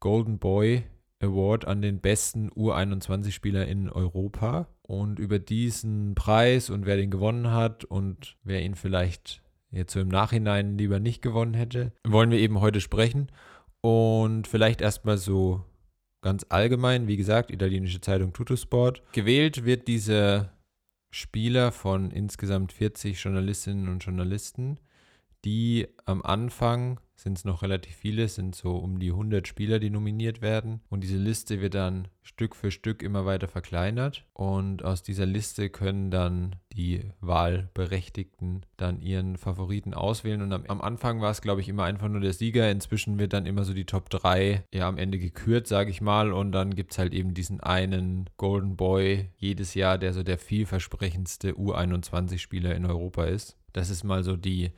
Golden 0.00 0.38
Boy 0.38 0.84
Award 1.20 1.66
an 1.66 1.82
den 1.82 2.00
besten 2.00 2.50
U21-Spieler 2.50 3.66
in 3.66 3.88
Europa. 3.88 4.68
Und 4.82 5.18
über 5.18 5.38
diesen 5.38 6.14
Preis 6.14 6.70
und 6.70 6.86
wer 6.86 6.96
den 6.96 7.10
gewonnen 7.10 7.50
hat 7.50 7.84
und 7.84 8.36
wer 8.44 8.62
ihn 8.62 8.76
vielleicht 8.76 9.42
jetzt 9.76 9.92
so 9.92 10.00
im 10.00 10.08
Nachhinein 10.08 10.78
lieber 10.78 11.00
nicht 11.00 11.22
gewonnen 11.22 11.54
hätte, 11.54 11.92
wollen 12.04 12.30
wir 12.30 12.38
eben 12.38 12.60
heute 12.60 12.80
sprechen. 12.80 13.30
Und 13.80 14.46
vielleicht 14.46 14.80
erstmal 14.80 15.18
so 15.18 15.64
ganz 16.22 16.44
allgemein, 16.48 17.06
wie 17.06 17.16
gesagt, 17.16 17.50
italienische 17.50 18.00
Zeitung 18.00 18.32
Tutosport. 18.32 19.02
Gewählt 19.12 19.64
wird 19.64 19.86
dieser 19.86 20.52
Spieler 21.10 21.70
von 21.70 22.10
insgesamt 22.10 22.72
40 22.72 23.22
Journalistinnen 23.22 23.88
und 23.88 24.04
Journalisten, 24.04 24.78
die 25.44 25.86
am 26.04 26.22
Anfang 26.22 26.98
sind 27.16 27.38
es 27.38 27.44
noch 27.44 27.62
relativ 27.62 27.96
viele, 27.96 28.28
sind 28.28 28.54
so 28.54 28.76
um 28.76 28.98
die 28.98 29.10
100 29.10 29.48
Spieler, 29.48 29.78
die 29.78 29.90
nominiert 29.90 30.42
werden. 30.42 30.80
Und 30.90 31.02
diese 31.02 31.16
Liste 31.16 31.60
wird 31.62 31.74
dann 31.74 32.08
Stück 32.22 32.54
für 32.54 32.70
Stück 32.70 33.02
immer 33.02 33.24
weiter 33.24 33.48
verkleinert. 33.48 34.24
Und 34.34 34.84
aus 34.84 35.02
dieser 35.02 35.24
Liste 35.24 35.70
können 35.70 36.10
dann 36.10 36.56
die 36.72 37.04
Wahlberechtigten 37.20 38.66
dann 38.76 39.00
ihren 39.00 39.38
Favoriten 39.38 39.94
auswählen. 39.94 40.42
Und 40.42 40.52
am, 40.52 40.64
am 40.66 40.80
Anfang 40.82 41.20
war 41.22 41.30
es, 41.30 41.40
glaube 41.40 41.62
ich, 41.62 41.68
immer 41.68 41.84
einfach 41.84 42.08
nur 42.08 42.20
der 42.20 42.34
Sieger. 42.34 42.70
Inzwischen 42.70 43.18
wird 43.18 43.32
dann 43.32 43.46
immer 43.46 43.64
so 43.64 43.72
die 43.72 43.86
Top 43.86 44.10
3 44.10 44.64
ja 44.74 44.86
am 44.86 44.98
Ende 44.98 45.18
gekürt, 45.18 45.66
sage 45.66 45.90
ich 45.90 46.02
mal. 46.02 46.32
Und 46.32 46.52
dann 46.52 46.74
gibt 46.74 46.92
es 46.92 46.98
halt 46.98 47.14
eben 47.14 47.32
diesen 47.32 47.60
einen 47.60 48.28
Golden 48.36 48.76
Boy 48.76 49.30
jedes 49.38 49.74
Jahr, 49.74 49.96
der 49.96 50.12
so 50.12 50.22
der 50.22 50.36
vielversprechendste 50.38 51.52
U21-Spieler 51.52 52.74
in 52.74 52.84
Europa 52.84 53.24
ist. 53.24 53.56
Das 53.72 53.88
ist 53.88 54.04
mal 54.04 54.22
so 54.22 54.36
die 54.36 54.72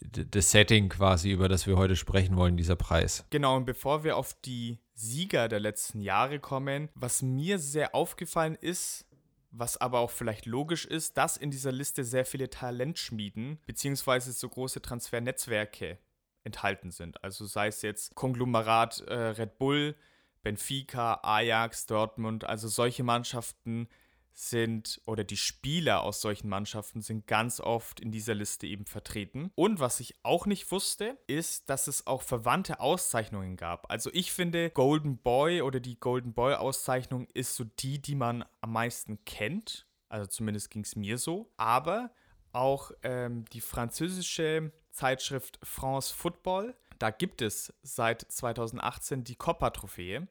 das 0.00 0.50
Setting 0.50 0.88
quasi, 0.88 1.30
über 1.30 1.48
das 1.48 1.66
wir 1.66 1.76
heute 1.76 1.96
sprechen 1.96 2.36
wollen, 2.36 2.56
dieser 2.56 2.76
Preis. 2.76 3.24
Genau, 3.30 3.56
und 3.56 3.64
bevor 3.64 4.04
wir 4.04 4.16
auf 4.16 4.34
die 4.44 4.78
Sieger 4.94 5.48
der 5.48 5.60
letzten 5.60 6.00
Jahre 6.00 6.38
kommen, 6.38 6.88
was 6.94 7.22
mir 7.22 7.58
sehr 7.58 7.94
aufgefallen 7.94 8.56
ist, 8.60 9.06
was 9.50 9.76
aber 9.76 10.00
auch 10.00 10.10
vielleicht 10.10 10.46
logisch 10.46 10.86
ist, 10.86 11.16
dass 11.18 11.36
in 11.36 11.50
dieser 11.50 11.72
Liste 11.72 12.04
sehr 12.04 12.24
viele 12.24 12.48
Talentschmieden 12.50 13.58
bzw. 13.66 14.30
so 14.30 14.48
große 14.48 14.80
Transfernetzwerke 14.80 15.98
enthalten 16.44 16.90
sind. 16.90 17.22
Also 17.22 17.44
sei 17.46 17.68
es 17.68 17.82
jetzt 17.82 18.14
Konglomerat 18.14 19.00
äh, 19.06 19.14
Red 19.14 19.58
Bull, 19.58 19.94
Benfica, 20.42 21.20
Ajax, 21.22 21.86
Dortmund, 21.86 22.44
also 22.44 22.66
solche 22.68 23.04
Mannschaften 23.04 23.88
sind 24.32 25.00
oder 25.06 25.24
die 25.24 25.36
Spieler 25.36 26.02
aus 26.02 26.20
solchen 26.20 26.48
Mannschaften 26.48 27.02
sind 27.02 27.26
ganz 27.26 27.60
oft 27.60 28.00
in 28.00 28.10
dieser 28.10 28.34
Liste 28.34 28.66
eben 28.66 28.86
vertreten. 28.86 29.50
Und 29.54 29.80
was 29.80 30.00
ich 30.00 30.16
auch 30.22 30.46
nicht 30.46 30.70
wusste, 30.70 31.18
ist, 31.26 31.68
dass 31.68 31.86
es 31.86 32.06
auch 32.06 32.22
verwandte 32.22 32.80
Auszeichnungen 32.80 33.56
gab. 33.56 33.90
Also 33.90 34.10
ich 34.12 34.32
finde 34.32 34.70
Golden 34.70 35.18
Boy 35.18 35.62
oder 35.62 35.80
die 35.80 35.98
Golden 35.98 36.32
Boy 36.32 36.54
Auszeichnung 36.54 37.26
ist 37.34 37.56
so 37.56 37.64
die, 37.64 38.00
die 38.00 38.14
man 38.14 38.44
am 38.60 38.72
meisten 38.72 39.24
kennt. 39.24 39.86
Also 40.08 40.26
zumindest 40.26 40.70
ging 40.70 40.82
es 40.82 40.96
mir 40.96 41.18
so. 41.18 41.50
Aber 41.56 42.10
auch 42.52 42.92
ähm, 43.02 43.44
die 43.52 43.60
französische 43.60 44.72
Zeitschrift 44.90 45.58
France 45.62 46.14
Football, 46.14 46.74
da 46.98 47.10
gibt 47.10 47.42
es 47.42 47.72
seit 47.82 48.20
2018 48.20 49.24
die 49.24 49.36
Copa-Trophäe. 49.36 50.28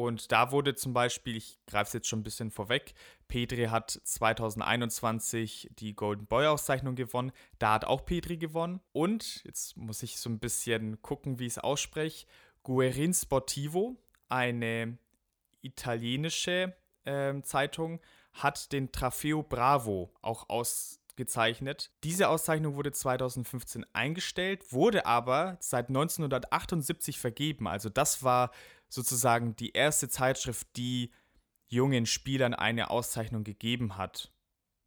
Und 0.00 0.32
da 0.32 0.50
wurde 0.50 0.74
zum 0.74 0.94
Beispiel, 0.94 1.36
ich 1.36 1.58
greife 1.66 1.88
es 1.88 1.92
jetzt 1.92 2.08
schon 2.08 2.20
ein 2.20 2.24
bisschen 2.24 2.50
vorweg, 2.50 2.94
Petri 3.28 3.66
hat 3.66 4.00
2021 4.02 5.70
die 5.78 5.94
Golden 5.94 6.26
Boy 6.26 6.46
Auszeichnung 6.46 6.94
gewonnen. 6.94 7.32
Da 7.58 7.74
hat 7.74 7.84
auch 7.84 8.06
Petri 8.06 8.38
gewonnen. 8.38 8.80
Und 8.92 9.44
jetzt 9.44 9.76
muss 9.76 10.02
ich 10.02 10.18
so 10.18 10.30
ein 10.30 10.38
bisschen 10.38 11.02
gucken, 11.02 11.38
wie 11.38 11.46
ich 11.46 11.52
es 11.52 11.58
ausspreche. 11.58 12.26
Guerin 12.62 13.12
Sportivo, 13.12 13.96
eine 14.30 14.96
italienische 15.60 16.74
äh, 17.04 17.40
Zeitung, 17.42 18.00
hat 18.32 18.72
den 18.72 18.92
Trofeo 18.92 19.42
Bravo 19.42 20.14
auch 20.22 20.48
ausgezeichnet. 21.10 21.90
Diese 22.04 22.28
Auszeichnung 22.28 22.76
wurde 22.76 22.92
2015 22.92 23.84
eingestellt, 23.92 24.72
wurde 24.72 25.06
aber 25.06 25.56
seit 25.60 25.88
1978 25.88 27.18
vergeben. 27.18 27.66
Also 27.66 27.88
das 27.88 28.22
war 28.22 28.50
sozusagen 28.88 29.56
die 29.56 29.72
erste 29.72 30.08
Zeitschrift, 30.08 30.68
die 30.76 31.10
jungen 31.68 32.06
Spielern 32.06 32.54
eine 32.54 32.90
Auszeichnung 32.90 33.44
gegeben 33.44 33.96
hat. 33.96 34.32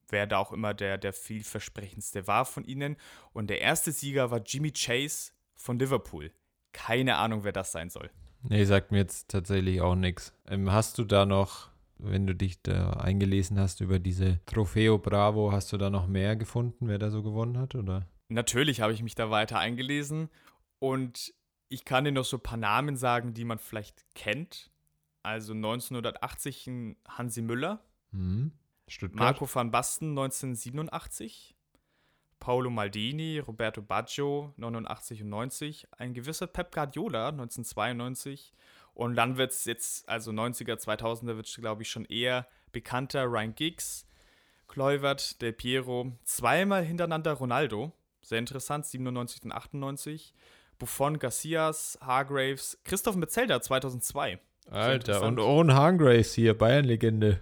Wer 0.09 0.27
da 0.27 0.37
auch 0.37 0.51
immer 0.51 0.73
der, 0.73 0.97
der 0.97 1.13
vielversprechendste 1.13 2.27
war 2.27 2.45
von 2.45 2.65
ihnen. 2.65 2.97
Und 3.31 3.49
der 3.49 3.61
erste 3.61 3.91
Sieger 3.91 4.31
war 4.31 4.41
Jimmy 4.45 4.71
Chase 4.71 5.31
von 5.55 5.79
Liverpool. 5.79 6.31
Keine 6.73 7.15
Ahnung, 7.17 7.43
wer 7.43 7.53
das 7.53 7.71
sein 7.71 7.89
soll. 7.89 8.09
Nee, 8.41 8.65
sagt 8.65 8.91
mir 8.91 8.97
jetzt 8.97 9.29
tatsächlich 9.29 9.79
auch 9.79 9.95
nichts. 9.95 10.33
Ähm, 10.47 10.71
hast 10.71 10.97
du 10.97 11.05
da 11.05 11.25
noch, 11.25 11.69
wenn 12.03 12.27
du 12.27 12.35
dich 12.35 12.61
da 12.61 12.91
eingelesen 12.91 13.59
hast 13.59 13.81
über 13.81 13.99
diese 13.99 14.39
Trofeo 14.45 14.97
Bravo, 14.97 15.51
hast 15.51 15.71
du 15.73 15.77
da 15.77 15.89
noch 15.89 16.07
mehr 16.07 16.35
gefunden, 16.35 16.87
wer 16.87 16.99
da 16.99 17.09
so 17.09 17.23
gewonnen 17.23 17.57
hat, 17.57 17.75
oder? 17.75 18.07
Natürlich 18.29 18.81
habe 18.81 18.93
ich 18.93 19.03
mich 19.03 19.15
da 19.15 19.29
weiter 19.29 19.59
eingelesen 19.59 20.29
und 20.79 21.33
ich 21.69 21.85
kann 21.85 22.03
dir 22.03 22.11
noch 22.11 22.25
so 22.25 22.37
ein 22.37 22.43
paar 22.43 22.57
Namen 22.57 22.97
sagen, 22.97 23.33
die 23.33 23.45
man 23.45 23.57
vielleicht 23.57 24.05
kennt. 24.15 24.71
Also 25.23 25.53
1980 25.53 26.67
ein 26.67 26.95
Hansi 27.07 27.41
Müller. 27.41 27.83
Mhm. 28.11 28.51
Marco 29.13 29.47
van 29.51 29.71
Basten 29.71 30.09
1987. 30.09 31.55
Paolo 32.39 32.69
Maldini, 32.69 33.39
Roberto 33.39 33.81
Baggio 33.81 34.53
89 34.57 35.23
und 35.23 35.29
90. 35.29 35.87
Ein 35.97 36.13
gewisser 36.13 36.45
Pep 36.45 36.73
Guardiola 36.73 37.29
1992. 37.29 38.53
Und 38.93 39.15
dann 39.15 39.37
wird 39.37 39.51
es 39.51 39.65
jetzt, 39.65 40.07
also 40.07 40.31
90er, 40.31 40.75
2000er 40.75 41.35
wird 41.35 41.47
es, 41.47 41.55
glaube 41.55 41.81
ich, 41.81 41.89
schon 41.89 42.05
eher 42.05 42.47
bekannter. 42.71 43.25
Ryan 43.25 43.55
Giggs, 43.55 44.05
Kluivert, 44.67 45.41
Del 45.41 45.53
Piero. 45.53 46.11
Zweimal 46.23 46.83
hintereinander 46.83 47.33
Ronaldo. 47.33 47.91
Sehr 48.21 48.39
interessant, 48.39 48.85
97 48.85 49.43
und 49.45 49.51
98. 49.51 50.33
Buffon, 50.79 51.19
Garcias, 51.19 51.97
Hargraves, 52.01 52.79
Christoph 52.83 53.15
Metzelder 53.15 53.61
2002. 53.61 54.39
Alter, 54.69 55.23
und 55.23 55.39
Owen 55.39 55.73
Hargraves 55.73 56.33
hier, 56.33 56.57
Bayern-Legende. 56.57 57.39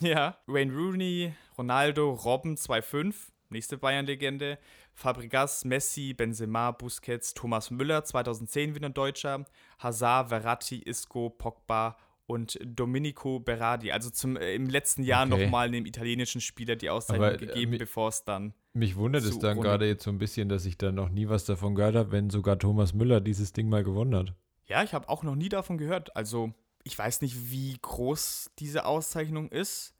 Ja, 0.00 0.38
Wayne 0.46 0.72
Rooney, 0.72 1.34
Ronaldo, 1.58 2.12
Robben 2.12 2.56
2.5, 2.56 3.14
nächste 3.48 3.76
Bayern-Legende. 3.76 4.58
Fabregas, 4.94 5.64
Messi, 5.64 6.14
Benzema, 6.14 6.70
Busquets, 6.70 7.34
Thomas 7.34 7.70
Müller 7.70 8.04
2010 8.04 8.74
wieder 8.74 8.86
ein 8.86 8.94
Deutscher. 8.94 9.44
Hazard, 9.78 10.28
Verratti, 10.28 10.78
Isco, 10.78 11.30
Pogba 11.30 11.96
und 12.26 12.58
Domenico 12.64 13.40
Berardi. 13.40 13.92
Also 13.92 14.10
zum, 14.10 14.36
äh, 14.36 14.54
im 14.54 14.68
letzten 14.68 15.02
Jahr 15.02 15.26
okay. 15.26 15.44
nochmal 15.44 15.68
einem 15.68 15.84
italienischen 15.84 16.40
Spieler 16.40 16.76
die 16.76 16.90
Auszeichnung 16.90 17.26
Aber, 17.26 17.42
äh, 17.42 17.46
gegeben, 17.46 17.76
bevor 17.78 18.08
es 18.08 18.24
dann. 18.24 18.54
Mich 18.72 18.96
wundert 18.96 19.24
es 19.24 19.38
dann 19.38 19.60
gerade 19.60 19.86
jetzt 19.86 20.04
so 20.04 20.10
ein 20.10 20.18
bisschen, 20.18 20.48
dass 20.48 20.64
ich 20.64 20.78
da 20.78 20.90
noch 20.90 21.08
nie 21.08 21.28
was 21.28 21.44
davon 21.44 21.74
gehört 21.74 21.94
habe, 21.94 22.12
wenn 22.12 22.30
sogar 22.30 22.58
Thomas 22.58 22.94
Müller 22.94 23.20
dieses 23.20 23.52
Ding 23.52 23.68
mal 23.68 23.84
gewonnen 23.84 24.14
hat. 24.14 24.34
Ja, 24.66 24.82
ich 24.82 24.94
habe 24.94 25.08
auch 25.08 25.22
noch 25.22 25.36
nie 25.36 25.48
davon 25.48 25.78
gehört. 25.78 26.16
Also, 26.16 26.52
ich 26.82 26.98
weiß 26.98 27.20
nicht, 27.20 27.50
wie 27.50 27.76
groß 27.80 28.50
diese 28.58 28.84
Auszeichnung 28.86 29.48
ist, 29.50 29.94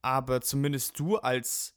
aber 0.00 0.40
zumindest 0.40 0.98
du 0.98 1.16
als 1.16 1.73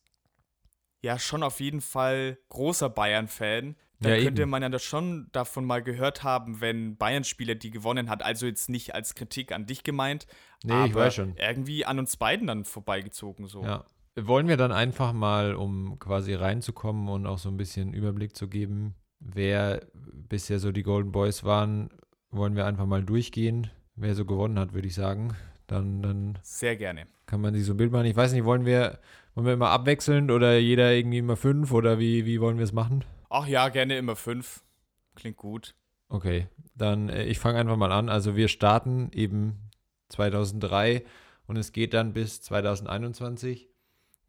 ja 1.01 1.19
schon 1.19 1.43
auf 1.43 1.59
jeden 1.59 1.81
Fall 1.81 2.37
großer 2.49 2.89
Bayern-Fan 2.89 3.75
da 3.99 4.13
ja, 4.13 4.23
könnte 4.23 4.43
eben. 4.43 4.51
man 4.51 4.61
ja 4.61 4.69
das 4.69 4.83
schon 4.83 5.27
davon 5.31 5.65
mal 5.65 5.81
gehört 5.81 6.23
haben, 6.23 6.61
wenn 6.61 6.97
Bayern-Spieler 6.97 7.55
die 7.55 7.71
gewonnen 7.71 8.09
hat. 8.09 8.23
Also 8.23 8.45
jetzt 8.45 8.69
nicht 8.69 8.93
als 8.93 9.15
Kritik 9.15 9.51
an 9.51 9.65
dich 9.65 9.83
gemeint, 9.83 10.27
nee, 10.63 10.73
aber 10.73 10.85
ich 10.85 10.95
weiß 10.95 11.15
schon. 11.15 11.35
irgendwie 11.35 11.85
an 11.85 11.97
uns 11.97 12.15
beiden 12.17 12.47
dann 12.47 12.63
vorbeigezogen. 12.63 13.47
So. 13.47 13.63
Ja. 13.63 13.85
Wollen 14.15 14.47
wir 14.47 14.57
dann 14.57 14.71
einfach 14.71 15.13
mal, 15.13 15.55
um 15.55 15.97
quasi 15.99 16.33
reinzukommen 16.33 17.07
und 17.07 17.25
auch 17.25 17.39
so 17.39 17.49
ein 17.49 17.57
bisschen 17.57 17.93
Überblick 17.93 18.35
zu 18.35 18.47
geben, 18.47 18.95
wer 19.19 19.87
bisher 19.93 20.59
so 20.59 20.71
die 20.71 20.83
Golden 20.83 21.11
Boys 21.11 21.43
waren, 21.43 21.89
wollen 22.29 22.55
wir 22.55 22.65
einfach 22.65 22.85
mal 22.85 23.03
durchgehen, 23.03 23.69
wer 23.95 24.13
so 24.13 24.25
gewonnen 24.25 24.59
hat, 24.59 24.73
würde 24.73 24.87
ich 24.87 24.95
sagen. 24.95 25.35
Dann, 25.65 26.01
dann 26.01 26.39
Sehr 26.43 26.77
gerne. 26.77 27.07
Kann 27.25 27.41
man 27.41 27.53
sich 27.53 27.65
so 27.65 27.73
ein 27.73 27.77
Bild 27.77 27.91
machen. 27.91 28.05
Ich 28.05 28.15
weiß 28.15 28.31
nicht, 28.31 28.45
wollen 28.45 28.65
wir, 28.65 28.99
wollen 29.37 29.45
wir 29.45 29.53
immer 29.53 29.69
abwechselnd 29.69 30.31
oder 30.31 30.57
jeder 30.57 30.93
irgendwie 30.93 31.19
immer 31.19 31.35
fünf 31.35 31.71
oder 31.71 31.99
wie, 31.99 32.25
wie 32.25 32.41
wollen 32.41 32.57
wir 32.57 32.63
es 32.63 32.73
machen? 32.73 33.05
Ach 33.29 33.45
ja, 33.45 33.69
gerne 33.69 33.95
immer 33.95 34.15
fünf. 34.15 34.63
Klingt 35.13 35.37
gut. 35.37 35.75
Okay, 36.09 36.47
dann 36.73 37.09
äh, 37.09 37.25
ich 37.25 37.37
fange 37.37 37.59
einfach 37.59 37.77
mal 37.77 37.91
an. 37.91 38.09
Also 38.09 38.35
wir 38.35 38.47
starten 38.47 39.11
eben 39.13 39.69
2003 40.09 41.03
und 41.45 41.55
es 41.55 41.71
geht 41.71 41.93
dann 41.93 42.13
bis 42.13 42.41
2021. 42.41 43.69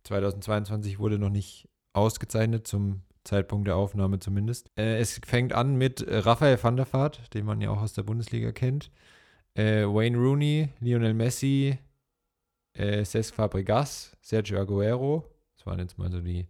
2022 0.05 0.99
wurde 0.99 1.18
noch 1.18 1.31
nicht 1.31 1.71
ausgezeichnet, 1.94 2.66
zum 2.66 3.01
Zeitpunkt 3.25 3.66
der 3.66 3.77
Aufnahme 3.77 4.18
zumindest. 4.18 4.71
Äh, 4.77 4.99
es 4.99 5.23
fängt 5.25 5.55
an 5.55 5.77
mit 5.77 6.03
äh, 6.03 6.18
Raphael 6.18 6.62
van 6.62 6.77
der 6.77 6.92
Vaart, 6.92 7.33
den 7.33 7.47
man 7.47 7.62
ja 7.62 7.71
auch 7.71 7.81
aus 7.81 7.94
der 7.94 8.03
Bundesliga 8.03 8.53
kennt. 8.53 8.90
Äh, 9.55 9.85
Wayne 9.85 10.18
Rooney, 10.18 10.68
Lionel 10.81 11.14
Messi, 11.14 11.79
äh, 12.79 13.05
Cesc 13.05 13.35
Fabregas, 13.35 14.17
Sergio 14.21 14.61
Aguero. 14.61 15.25
Das 15.57 15.67
waren 15.67 15.79
jetzt 15.79 15.99
mal 15.99 16.11
so 16.11 16.21
die 16.21 16.47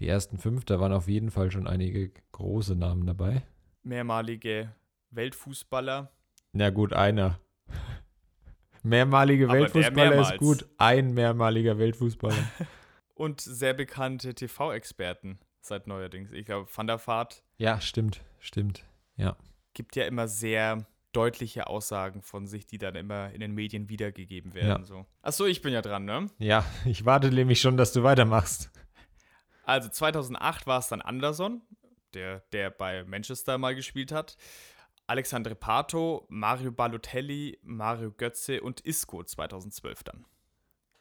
die 0.00 0.08
ersten 0.08 0.38
fünf, 0.38 0.64
da 0.64 0.78
waren 0.78 0.92
auf 0.92 1.08
jeden 1.08 1.30
Fall 1.30 1.50
schon 1.50 1.66
einige 1.66 2.10
große 2.32 2.76
Namen 2.76 3.06
dabei. 3.06 3.42
Mehrmalige 3.82 4.74
Weltfußballer. 5.10 6.12
Na 6.52 6.70
gut, 6.70 6.92
einer. 6.92 7.40
Mehrmalige 8.82 9.48
Weltfußballer 9.48 10.20
ist 10.20 10.38
gut. 10.38 10.66
Ein 10.78 11.14
mehrmaliger 11.14 11.78
Weltfußballer. 11.78 12.36
Und 13.14 13.40
sehr 13.40 13.72
bekannte 13.72 14.34
TV-Experten 14.34 15.38
seit 15.60 15.86
neuerdings. 15.86 16.30
Ich 16.32 16.44
glaube, 16.44 16.68
Van 16.72 16.86
der 16.86 17.04
Vaart. 17.04 17.42
Ja, 17.56 17.80
stimmt, 17.80 18.20
stimmt. 18.38 18.84
Ja. 19.16 19.36
Gibt 19.72 19.96
ja 19.96 20.04
immer 20.04 20.28
sehr 20.28 20.86
deutliche 21.16 21.66
Aussagen 21.66 22.20
von 22.20 22.46
sich, 22.46 22.66
die 22.66 22.78
dann 22.78 22.94
immer 22.94 23.32
in 23.32 23.40
den 23.40 23.52
Medien 23.52 23.88
wiedergegeben 23.88 24.54
werden. 24.54 24.82
Ja. 24.82 24.84
So. 24.84 25.06
Achso, 25.22 25.46
ich 25.46 25.62
bin 25.62 25.72
ja 25.72 25.80
dran, 25.80 26.04
ne? 26.04 26.26
Ja, 26.38 26.64
ich 26.84 27.04
warte 27.04 27.30
nämlich 27.30 27.60
schon, 27.60 27.76
dass 27.76 27.92
du 27.92 28.02
weitermachst. 28.02 28.70
Also 29.64 29.88
2008 29.88 30.66
war 30.66 30.78
es 30.78 30.88
dann 30.88 31.00
Anderson, 31.00 31.62
der, 32.14 32.40
der 32.52 32.70
bei 32.70 33.04
Manchester 33.04 33.58
mal 33.58 33.74
gespielt 33.74 34.12
hat. 34.12 34.36
Alexandre 35.06 35.54
Pato, 35.54 36.26
Mario 36.28 36.72
Balotelli, 36.72 37.58
Mario 37.62 38.12
Götze 38.12 38.60
und 38.60 38.80
Isco 38.80 39.22
2012 39.24 40.02
dann. 40.02 40.26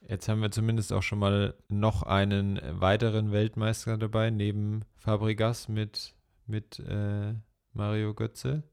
Jetzt 0.08 0.30
haben 0.30 0.42
wir 0.42 0.52
zumindest 0.52 0.94
auch 0.94 1.02
schon 1.02 1.20
mal 1.20 1.56
noch 1.68 2.04
einen 2.04 2.62
weiteren 2.80 3.32
Weltmeister 3.32 3.98
dabei, 3.98 4.30
neben 4.30 4.86
Fabregas 4.96 5.68
mit, 5.68 6.16
mit 6.46 6.80
äh, 6.80 7.34
Mario 7.74 8.14
Götze. 8.14 8.64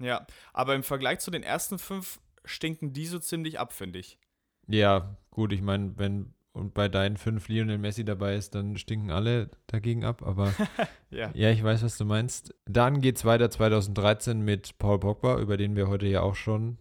Ja, 0.00 0.26
aber 0.52 0.74
im 0.74 0.82
Vergleich 0.82 1.18
zu 1.20 1.30
den 1.30 1.42
ersten 1.42 1.78
fünf 1.78 2.20
stinken 2.44 2.92
die 2.92 3.06
so 3.06 3.18
ziemlich 3.18 3.58
ab, 3.58 3.72
finde 3.72 3.98
ich. 3.98 4.18
Ja, 4.66 5.16
gut, 5.30 5.52
ich 5.52 5.62
meine, 5.62 5.98
wenn 5.98 6.34
und 6.58 6.74
bei 6.74 6.88
deinen 6.88 7.16
fünf 7.16 7.48
Lionel 7.48 7.78
Messi 7.78 8.04
dabei 8.04 8.34
ist, 8.34 8.54
dann 8.54 8.76
stinken 8.76 9.10
alle 9.10 9.50
dagegen 9.68 10.04
ab. 10.04 10.22
Aber 10.22 10.52
ja. 11.10 11.30
ja, 11.32 11.50
ich 11.50 11.62
weiß, 11.62 11.82
was 11.84 11.96
du 11.96 12.04
meinst. 12.04 12.54
Dann 12.66 13.00
geht 13.00 13.16
es 13.16 13.24
weiter 13.24 13.50
2013 13.50 14.40
mit 14.40 14.76
Paul 14.78 14.98
Pogba, 14.98 15.38
über 15.38 15.56
den 15.56 15.76
wir 15.76 15.88
heute 15.88 16.06
ja 16.06 16.22
auch 16.22 16.34
schon 16.34 16.78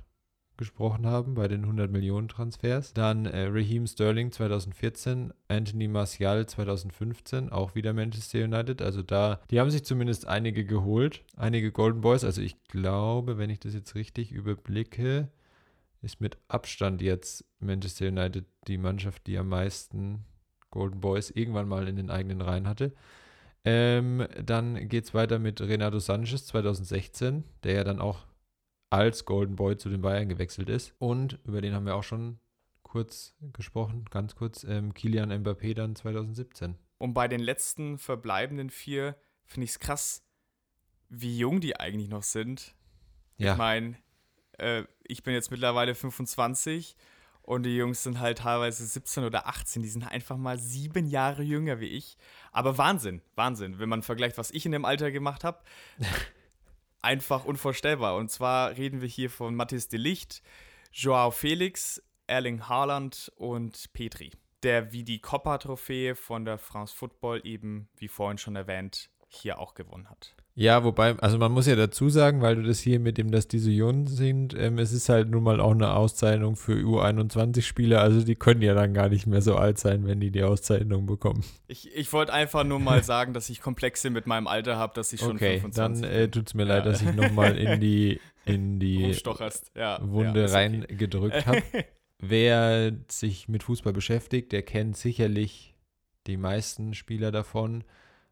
gesprochen 0.58 1.06
haben 1.06 1.36
bei 1.36 1.48
den 1.48 1.62
100 1.62 1.92
Millionen 1.92 2.28
Transfers. 2.28 2.94
Dann 2.94 3.26
äh, 3.26 3.48
Raheem 3.48 3.88
Sterling 3.88 4.32
2014, 4.32 5.34
Anthony 5.48 5.88
Martial 5.88 6.46
2015, 6.46 7.50
auch 7.50 7.76
wieder 7.76 7.94
Manchester 7.94 8.44
United. 8.44 8.82
Also 8.82 9.02
da, 9.02 9.40
die 9.52 9.60
haben 9.60 9.72
sich 9.72 9.84
zumindest 9.84 10.28
einige 10.28 10.66
geholt, 10.66 11.24
einige 11.36 11.72
Golden 11.72 12.02
Boys. 12.02 12.24
Also 12.24 12.42
ich 12.42 12.62
glaube, 12.68 13.38
wenn 13.38 13.50
ich 13.50 13.60
das 13.60 13.74
jetzt 13.74 13.96
richtig 13.96 14.32
überblicke, 14.32 15.30
ist 16.02 16.22
mit 16.22 16.38
Abstand 16.48 17.02
jetzt 17.02 17.46
Manchester 17.60 18.08
United 18.08 18.46
die 18.68 18.78
Mannschaft, 18.78 19.28
die 19.28 19.38
am 19.38 19.50
meisten 19.50 20.26
Golden 20.72 21.02
Boys 21.02 21.32
irgendwann 21.32 21.68
mal 21.68 21.88
in 21.88 21.96
den 21.96 22.10
eigenen 22.10 22.42
Reihen 22.42 22.68
hatte. 22.68 22.94
Ähm, 23.66 24.26
dann 24.44 24.88
geht 24.88 25.06
es 25.06 25.14
weiter 25.14 25.40
mit 25.40 25.60
Renato 25.60 26.00
Sanchez 26.00 26.46
2016, 26.46 27.44
der 27.64 27.74
ja 27.74 27.84
dann 27.84 28.00
auch 28.00 28.26
als 28.90 29.26
Golden 29.26 29.56
Boy 29.56 29.78
zu 29.78 29.90
den 29.90 30.02
Bayern 30.02 30.30
gewechselt 30.30 30.70
ist. 30.70 30.94
Und 31.00 31.40
über 31.46 31.62
den 31.62 31.74
haben 31.74 31.86
wir 31.86 31.96
auch 31.96 32.04
schon 32.04 32.40
kurz 32.84 33.36
gesprochen, 33.54 34.06
ganz 34.10 34.36
kurz, 34.36 34.64
ähm, 34.64 34.94
Kilian 34.94 35.32
Mbappé 35.32 35.74
dann 35.74 35.96
2017. 35.96 36.76
Und 36.98 37.14
bei 37.14 37.28
den 37.28 37.42
letzten 37.42 37.98
verbleibenden 37.98 38.70
vier 38.70 39.16
finde 39.46 39.66
ich 39.66 39.72
es 39.72 39.80
krass, 39.80 40.24
wie 41.10 41.38
jung 41.38 41.60
die 41.60 41.80
eigentlich 41.80 42.10
noch 42.10 42.24
sind. 42.24 42.76
Ja. 43.38 43.52
Ich 43.52 43.58
meine, 43.58 43.98
äh, 44.58 44.84
ich 45.04 45.24
bin 45.24 45.34
jetzt 45.34 45.52
mittlerweile 45.52 45.96
25 45.96 46.96
und 47.42 47.64
die 47.64 47.76
Jungs 47.78 48.04
sind 48.04 48.20
halt 48.20 48.40
teilweise 48.40 48.86
17 48.86 49.24
oder 49.24 49.48
18. 49.48 49.82
Die 49.82 49.90
sind 49.90 50.04
einfach 50.04 50.38
mal 50.38 50.60
sieben 50.60 51.08
Jahre 51.08 51.44
jünger 51.44 51.80
wie 51.80 51.86
ich. 51.88 52.18
Aber 52.52 52.78
Wahnsinn, 52.78 53.22
Wahnsinn, 53.36 53.80
wenn 53.80 53.90
man 53.90 54.04
vergleicht, 54.04 54.38
was 54.38 54.52
ich 54.52 54.66
in 54.66 54.72
dem 54.72 54.86
Alter 54.86 55.12
gemacht 55.12 55.44
habe. 55.44 55.60
einfach 57.02 57.46
unvorstellbar. 57.46 58.16
Und 58.16 58.30
zwar 58.30 58.78
reden 58.78 59.02
wir 59.02 59.08
hier 59.08 59.30
von 59.30 59.56
Mathis 59.56 59.88
de 59.88 60.00
Licht, 60.00 60.42
Joao 60.92 61.32
Felix, 61.32 62.02
Erling 62.28 62.68
Haaland 62.68 63.32
und 63.36 63.92
Petri, 63.94 64.32
der 64.64 64.92
wie 64.92 65.04
die 65.04 65.20
Copa-Trophäe 65.20 66.16
von 66.16 66.46
der 66.46 66.58
France 66.58 66.96
Football 66.96 67.42
eben, 67.44 67.90
wie 67.98 68.08
vorhin 68.08 68.38
schon 68.38 68.56
erwähnt, 68.56 69.10
hier 69.28 69.60
auch 69.60 69.74
gewonnen 69.74 70.10
hat. 70.10 70.36
Ja, 70.60 70.84
wobei, 70.84 71.16
also 71.20 71.38
man 71.38 71.52
muss 71.52 71.68
ja 71.68 71.76
dazu 71.76 72.10
sagen, 72.10 72.42
weil 72.42 72.56
du 72.56 72.64
das 72.64 72.80
hier 72.80 73.00
mit 73.00 73.20
dem, 73.20 73.30
dass 73.30 73.48
die 73.48 73.60
so 73.60 73.70
jung 73.70 74.08
sind, 74.08 74.56
ähm, 74.58 74.80
es 74.80 74.92
ist 74.92 75.08
halt 75.08 75.30
nun 75.30 75.44
mal 75.44 75.60
auch 75.62 75.74
eine 75.74 75.94
Auszeichnung 75.94 76.56
für 76.56 76.74
U21-Spieler, 76.74 78.02
also 78.02 78.24
die 78.24 78.34
können 78.34 78.64
ja 78.64 78.74
dann 78.74 78.96
gar 78.96 79.08
nicht 79.08 79.28
mehr 79.28 79.44
so 79.44 79.56
alt 79.56 79.78
sein, 79.78 80.08
wenn 80.08 80.20
die 80.20 80.32
die 80.32 80.42
Auszeichnung 80.42 81.06
bekommen. 81.06 81.44
Ich, 81.68 81.96
ich 81.96 82.12
wollte 82.12 82.34
einfach 82.34 82.64
nur 82.64 82.80
mal 82.80 83.04
sagen, 83.04 83.34
dass 83.34 83.52
ich 83.52 83.62
Komplexe 83.62 84.10
mit 84.10 84.26
meinem 84.26 84.48
Alter 84.48 84.78
habe, 84.78 84.96
dass 84.96 85.14
ich 85.14 85.20
schon 85.20 85.36
okay, 85.36 85.60
25 85.60 86.02
dann 86.02 86.12
äh, 86.12 86.28
tut 86.28 86.48
es 86.48 86.54
mir 86.56 86.66
ja. 86.66 86.78
leid, 86.78 86.88
dass 86.88 87.04
ich 87.04 87.14
nochmal 87.14 87.56
in 87.56 87.80
die, 87.80 88.20
in 88.46 88.80
die 88.80 89.16
ja, 89.76 90.00
Wunde 90.02 90.42
ja, 90.48 90.52
reingedrückt 90.52 91.36
okay. 91.36 91.46
habe. 91.46 91.62
Wer 92.20 92.94
sich 93.10 93.48
mit 93.48 93.62
Fußball 93.62 93.94
beschäftigt, 93.94 94.52
der 94.54 94.64
kennt 94.64 94.98
sicherlich 94.98 95.76
die 96.26 96.38
meisten 96.38 96.96
Spieler 96.96 97.32
davon. 97.32 97.84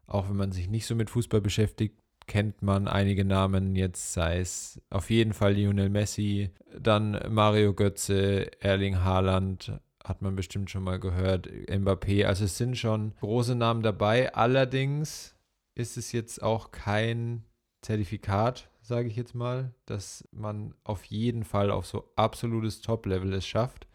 Auch 0.06 0.28
wenn 0.28 0.36
man 0.36 0.52
sich 0.52 0.68
nicht 0.68 0.86
so 0.86 0.94
mit 0.94 1.10
Fußball 1.10 1.40
beschäftigt, 1.40 1.96
kennt 2.26 2.62
man 2.62 2.88
einige 2.88 3.24
Namen, 3.24 3.76
jetzt 3.76 4.12
sei 4.12 4.40
es 4.40 4.80
auf 4.90 5.10
jeden 5.10 5.32
Fall 5.32 5.54
Lionel 5.54 5.90
Messi, 5.90 6.50
dann 6.78 7.20
Mario 7.28 7.72
Götze, 7.72 8.50
Erling 8.60 8.98
Haaland, 8.98 9.80
hat 10.04 10.22
man 10.22 10.36
bestimmt 10.36 10.70
schon 10.70 10.84
mal 10.84 11.00
gehört, 11.00 11.48
Mbappé, 11.48 12.24
also 12.24 12.44
es 12.44 12.56
sind 12.56 12.76
schon 12.76 13.14
große 13.20 13.54
Namen 13.54 13.82
dabei. 13.82 14.34
Allerdings 14.34 15.34
ist 15.74 15.96
es 15.96 16.12
jetzt 16.12 16.42
auch 16.42 16.70
kein 16.70 17.44
Zertifikat, 17.82 18.70
sage 18.82 19.08
ich 19.08 19.16
jetzt 19.16 19.34
mal, 19.34 19.74
dass 19.84 20.26
man 20.30 20.74
auf 20.84 21.04
jeden 21.04 21.44
Fall 21.44 21.70
auf 21.70 21.86
so 21.86 22.10
absolutes 22.16 22.80
Top-Level 22.80 23.32
es 23.32 23.46
schafft. 23.46 23.86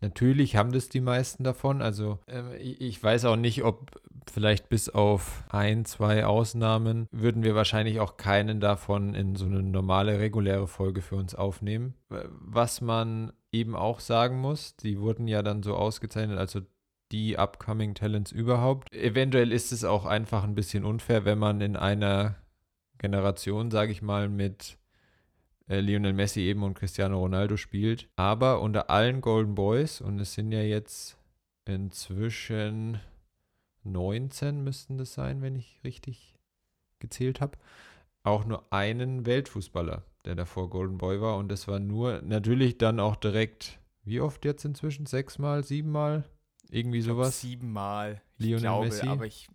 Natürlich 0.00 0.56
haben 0.56 0.72
das 0.72 0.88
die 0.88 1.00
meisten 1.00 1.44
davon. 1.44 1.80
Also 1.80 2.18
äh, 2.26 2.56
ich 2.58 3.02
weiß 3.02 3.24
auch 3.26 3.36
nicht, 3.36 3.64
ob 3.64 3.90
vielleicht 4.30 4.68
bis 4.68 4.88
auf 4.88 5.44
ein, 5.48 5.84
zwei 5.84 6.26
Ausnahmen 6.26 7.06
würden 7.10 7.42
wir 7.42 7.54
wahrscheinlich 7.54 8.00
auch 8.00 8.16
keinen 8.16 8.60
davon 8.60 9.14
in 9.14 9.36
so 9.36 9.46
eine 9.46 9.62
normale, 9.62 10.18
reguläre 10.18 10.66
Folge 10.66 11.02
für 11.02 11.16
uns 11.16 11.34
aufnehmen. 11.34 11.94
Was 12.08 12.80
man 12.80 13.32
eben 13.52 13.76
auch 13.76 14.00
sagen 14.00 14.40
muss, 14.40 14.76
die 14.76 14.98
wurden 15.00 15.28
ja 15.28 15.42
dann 15.42 15.62
so 15.62 15.76
ausgezeichnet, 15.76 16.38
also 16.38 16.60
die 17.12 17.38
Upcoming 17.38 17.94
Talents 17.94 18.32
überhaupt. 18.32 18.92
Eventuell 18.92 19.52
ist 19.52 19.72
es 19.72 19.84
auch 19.84 20.04
einfach 20.04 20.44
ein 20.44 20.54
bisschen 20.54 20.84
unfair, 20.84 21.24
wenn 21.24 21.38
man 21.38 21.60
in 21.60 21.76
einer 21.76 22.36
Generation, 22.98 23.70
sage 23.70 23.92
ich 23.92 24.02
mal, 24.02 24.28
mit 24.28 24.78
äh, 25.68 25.80
Lionel 25.80 26.12
Messi 26.12 26.40
eben 26.40 26.62
und 26.62 26.74
Cristiano 26.74 27.18
Ronaldo 27.18 27.56
spielt. 27.56 28.08
Aber 28.16 28.60
unter 28.60 28.90
allen 28.90 29.20
Golden 29.20 29.54
Boys, 29.54 30.00
und 30.00 30.18
es 30.18 30.34
sind 30.34 30.52
ja 30.52 30.62
jetzt 30.62 31.16
inzwischen 31.64 33.00
19 33.84 34.62
müssten 34.62 34.98
das 34.98 35.14
sein, 35.14 35.42
wenn 35.42 35.56
ich 35.56 35.80
richtig 35.84 36.34
gezählt 36.98 37.40
habe, 37.40 37.58
auch 38.22 38.44
nur 38.44 38.72
einen 38.72 39.26
Weltfußballer, 39.26 40.04
der 40.24 40.34
davor 40.34 40.70
Golden 40.70 40.98
Boy 40.98 41.20
war. 41.20 41.36
Und 41.36 41.48
das 41.48 41.68
war 41.68 41.78
nur 41.78 42.22
natürlich 42.22 42.78
dann 42.78 43.00
auch 43.00 43.16
direkt, 43.16 43.78
wie 44.02 44.20
oft 44.20 44.44
jetzt 44.44 44.64
inzwischen? 44.64 45.06
Sechsmal, 45.06 45.64
siebenmal? 45.64 46.24
Irgendwie 46.70 46.98
ich 46.98 47.04
sowas? 47.04 47.40
Siebenmal. 47.40 48.22
Ich 48.38 48.46
Lionel 48.46 48.60
glaube, 48.62 48.86
Messi. 48.86 49.06
aber 49.06 49.26
ich, 49.26 49.48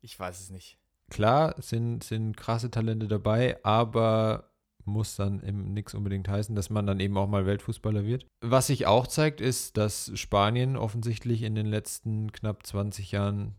ich 0.00 0.18
weiß 0.18 0.40
es 0.40 0.50
nicht. 0.50 0.78
Klar, 1.10 1.54
sind, 1.60 2.04
sind 2.04 2.36
krasse 2.36 2.70
Talente 2.70 3.08
dabei, 3.08 3.62
aber 3.64 4.49
muss 4.84 5.16
dann 5.16 5.38
nichts 5.72 5.94
unbedingt 5.94 6.28
heißen, 6.28 6.54
dass 6.54 6.70
man 6.70 6.86
dann 6.86 7.00
eben 7.00 7.16
auch 7.16 7.28
mal 7.28 7.46
Weltfußballer 7.46 8.04
wird. 8.04 8.26
Was 8.40 8.68
sich 8.68 8.86
auch 8.86 9.06
zeigt, 9.06 9.40
ist, 9.40 9.76
dass 9.76 10.10
Spanien 10.14 10.76
offensichtlich 10.76 11.42
in 11.42 11.54
den 11.54 11.66
letzten 11.66 12.32
knapp 12.32 12.66
20 12.66 13.12
Jahren 13.12 13.54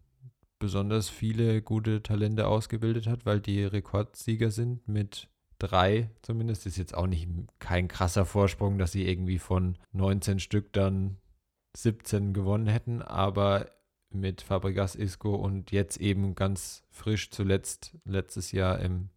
besonders 0.59 1.09
viele 1.09 1.61
gute 1.61 2.03
Talente 2.03 2.47
ausgebildet 2.47 3.07
hat, 3.07 3.25
weil 3.25 3.41
die 3.41 3.63
Rekordsieger 3.63 4.51
sind 4.51 4.87
mit 4.87 5.27
drei 5.59 6.09
zumindest. 6.21 6.65
Ist 6.65 6.77
jetzt 6.77 6.95
auch 6.95 7.07
nicht 7.07 7.27
kein 7.59 7.87
krasser 7.87 8.25
Vorsprung, 8.25 8.77
dass 8.77 8.91
sie 8.91 9.07
irgendwie 9.07 9.39
von 9.39 9.77
19 9.91 10.39
Stück 10.39 10.71
dann 10.73 11.17
17 11.75 12.33
gewonnen 12.33 12.67
hätten, 12.67 13.01
aber 13.01 13.71
mit 14.13 14.41
Fabregas 14.41 14.95
Isco 14.95 15.35
und 15.35 15.71
jetzt 15.71 15.97
eben 15.97 16.35
ganz 16.35 16.83
frisch 16.89 17.31
zuletzt 17.31 17.97
letztes 18.05 18.51
Jahr 18.51 18.79
im 18.79 19.09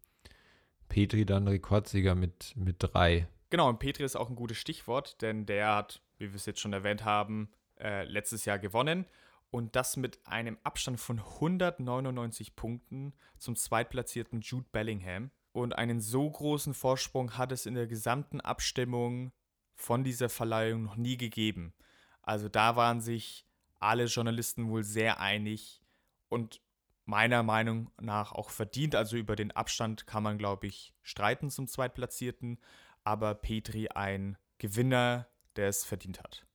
Petri 0.89 1.25
dann 1.25 1.47
Rekordsieger 1.47 2.15
mit, 2.15 2.53
mit 2.55 2.77
drei. 2.79 3.27
Genau, 3.49 3.69
und 3.69 3.79
Petri 3.79 4.03
ist 4.03 4.15
auch 4.15 4.29
ein 4.29 4.35
gutes 4.35 4.57
Stichwort, 4.57 5.21
denn 5.21 5.45
der 5.45 5.75
hat, 5.75 6.01
wie 6.17 6.29
wir 6.29 6.35
es 6.35 6.45
jetzt 6.45 6.59
schon 6.59 6.73
erwähnt 6.73 7.05
haben, 7.05 7.49
äh, 7.79 8.03
letztes 8.05 8.45
Jahr 8.45 8.59
gewonnen. 8.59 9.05
Und 9.51 9.75
das 9.75 9.95
mit 9.95 10.19
einem 10.25 10.57
Abstand 10.63 10.99
von 10.99 11.19
199 11.19 12.55
Punkten 12.55 13.13
zum 13.37 13.55
zweitplatzierten 13.55 14.41
Jude 14.41 14.67
Bellingham. 14.71 15.31
Und 15.53 15.77
einen 15.77 16.01
so 16.01 16.29
großen 16.29 16.73
Vorsprung 16.73 17.37
hat 17.37 17.53
es 17.53 17.65
in 17.65 17.75
der 17.75 17.87
gesamten 17.87 18.41
Abstimmung 18.41 19.31
von 19.75 20.03
dieser 20.03 20.27
Verleihung 20.27 20.83
noch 20.83 20.97
nie 20.97 21.15
gegeben. 21.15 21.73
Also 22.21 22.49
da 22.49 22.75
waren 22.75 22.99
sich 22.99 23.45
alle 23.79 24.05
Journalisten 24.05 24.69
wohl 24.69 24.83
sehr 24.83 25.19
einig. 25.19 25.81
Und 26.27 26.59
meiner 27.05 27.43
Meinung 27.43 27.91
nach 28.01 28.31
auch 28.31 28.49
verdient. 28.49 28.95
Also 28.95 29.17
über 29.17 29.35
den 29.35 29.51
Abstand 29.51 30.07
kann 30.07 30.23
man, 30.23 30.37
glaube 30.37 30.67
ich, 30.67 30.93
streiten 31.03 31.49
zum 31.49 31.67
Zweitplatzierten. 31.67 32.59
Aber 33.03 33.35
Petri 33.35 33.89
ein 33.89 34.37
Gewinner, 34.57 35.27
der 35.55 35.67
es 35.67 35.85
verdient 35.85 36.19
hat. 36.19 36.45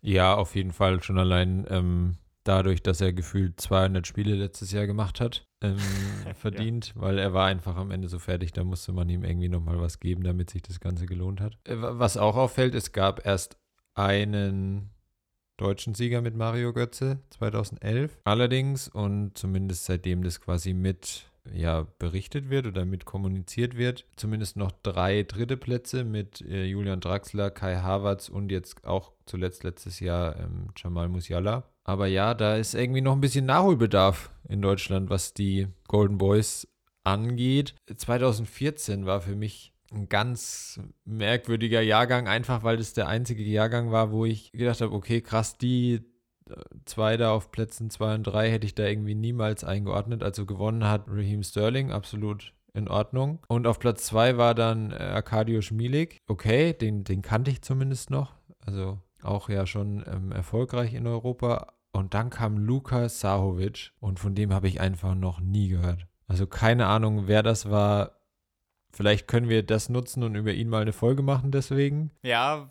Ja, 0.00 0.34
auf 0.34 0.56
jeden 0.56 0.72
Fall. 0.72 1.02
Schon 1.02 1.18
allein 1.18 1.64
ähm, 1.70 2.18
dadurch, 2.44 2.82
dass 2.82 3.00
er 3.00 3.12
gefühlt 3.12 3.60
200 3.60 4.06
Spiele 4.06 4.34
letztes 4.34 4.72
Jahr 4.72 4.86
gemacht 4.86 5.20
hat, 5.20 5.46
ähm, 5.62 5.78
verdient, 6.34 6.94
ja. 6.94 7.00
weil 7.00 7.18
er 7.18 7.32
war 7.32 7.46
einfach 7.46 7.76
am 7.76 7.90
Ende 7.90 8.08
so 8.08 8.18
fertig. 8.18 8.52
Da 8.52 8.64
musste 8.64 8.92
man 8.92 9.08
ihm 9.08 9.24
irgendwie 9.24 9.48
nochmal 9.48 9.80
was 9.80 10.00
geben, 10.00 10.24
damit 10.24 10.50
sich 10.50 10.62
das 10.62 10.80
Ganze 10.80 11.06
gelohnt 11.06 11.40
hat. 11.40 11.56
Äh, 11.64 11.76
was 11.78 12.16
auch 12.16 12.36
auffällt, 12.36 12.74
es 12.74 12.92
gab 12.92 13.24
erst 13.24 13.58
einen 13.94 14.90
deutschen 15.56 15.94
Sieger 15.94 16.20
mit 16.20 16.36
Mario 16.36 16.72
Götze 16.72 17.20
2011. 17.30 18.18
Allerdings, 18.24 18.88
und 18.88 19.36
zumindest 19.36 19.84
seitdem 19.84 20.22
das 20.22 20.40
quasi 20.40 20.72
mit 20.72 21.26
ja, 21.52 21.86
berichtet 21.98 22.50
wird 22.50 22.66
oder 22.66 22.84
mit 22.84 23.04
kommuniziert 23.04 23.76
wird, 23.76 24.06
zumindest 24.16 24.56
noch 24.56 24.70
drei 24.82 25.24
dritte 25.24 25.56
Plätze 25.56 26.04
mit 26.04 26.40
äh, 26.42 26.64
Julian 26.64 27.00
Draxler, 27.00 27.50
Kai 27.50 27.76
Havertz 27.76 28.28
und 28.28 28.52
jetzt 28.52 28.84
auch 28.86 29.12
zuletzt 29.26 29.64
letztes 29.64 30.00
Jahr 30.00 30.36
ähm, 30.38 30.68
Jamal 30.76 31.08
Musiala. 31.08 31.64
Aber 31.84 32.06
ja, 32.06 32.34
da 32.34 32.56
ist 32.56 32.74
irgendwie 32.74 33.00
noch 33.00 33.14
ein 33.14 33.20
bisschen 33.20 33.46
Nachholbedarf 33.46 34.30
in 34.48 34.62
Deutschland, 34.62 35.10
was 35.10 35.34
die 35.34 35.66
Golden 35.88 36.18
Boys 36.18 36.68
angeht. 37.02 37.74
2014 37.94 39.06
war 39.06 39.20
für 39.20 39.34
mich 39.34 39.71
ein 39.92 40.08
ganz 40.08 40.80
merkwürdiger 41.04 41.80
Jahrgang, 41.80 42.28
einfach 42.28 42.62
weil 42.62 42.76
das 42.76 42.92
der 42.92 43.08
einzige 43.08 43.42
Jahrgang 43.42 43.90
war, 43.90 44.12
wo 44.12 44.24
ich 44.24 44.52
gedacht 44.52 44.80
habe, 44.80 44.92
okay, 44.92 45.20
krass, 45.20 45.58
die 45.58 46.00
äh, 46.48 46.54
zwei 46.84 47.16
da 47.16 47.32
auf 47.32 47.50
Plätzen 47.50 47.90
zwei 47.90 48.14
und 48.14 48.24
drei 48.24 48.50
hätte 48.50 48.66
ich 48.66 48.74
da 48.74 48.84
irgendwie 48.84 49.14
niemals 49.14 49.64
eingeordnet. 49.64 50.22
Also 50.22 50.46
gewonnen 50.46 50.84
hat 50.84 51.04
Raheem 51.08 51.42
Sterling, 51.42 51.92
absolut 51.92 52.54
in 52.74 52.88
Ordnung. 52.88 53.40
Und 53.48 53.66
auf 53.66 53.78
Platz 53.78 54.04
2 54.06 54.38
war 54.38 54.54
dann 54.54 54.92
äh, 54.92 54.94
Arkadiusz 54.94 55.70
Milik. 55.70 56.18
Okay, 56.26 56.72
den, 56.72 57.04
den 57.04 57.22
kannte 57.22 57.50
ich 57.50 57.62
zumindest 57.62 58.10
noch. 58.10 58.34
Also 58.64 58.98
auch 59.22 59.48
ja 59.48 59.66
schon 59.66 60.04
ähm, 60.06 60.32
erfolgreich 60.32 60.94
in 60.94 61.06
Europa. 61.06 61.74
Und 61.92 62.14
dann 62.14 62.30
kam 62.30 62.58
Luka 62.58 63.08
Sahovic 63.08 63.92
und 64.00 64.18
von 64.18 64.34
dem 64.34 64.52
habe 64.52 64.68
ich 64.68 64.80
einfach 64.80 65.14
noch 65.14 65.40
nie 65.40 65.68
gehört. 65.68 66.06
Also 66.26 66.46
keine 66.46 66.86
Ahnung, 66.86 67.24
wer 67.26 67.42
das 67.42 67.70
war. 67.70 68.21
Vielleicht 68.92 69.26
können 69.26 69.48
wir 69.48 69.62
das 69.62 69.88
nutzen 69.88 70.22
und 70.22 70.34
über 70.34 70.52
ihn 70.52 70.68
mal 70.68 70.82
eine 70.82 70.92
Folge 70.92 71.22
machen 71.22 71.50
deswegen. 71.50 72.10
Ja, 72.22 72.70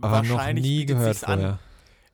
aber 0.00 0.12
wahrscheinlich 0.28 0.64
noch 0.64 0.70
nie 0.70 0.86
gehört 0.86 1.16
vorher. 1.16 1.52
An. 1.52 1.58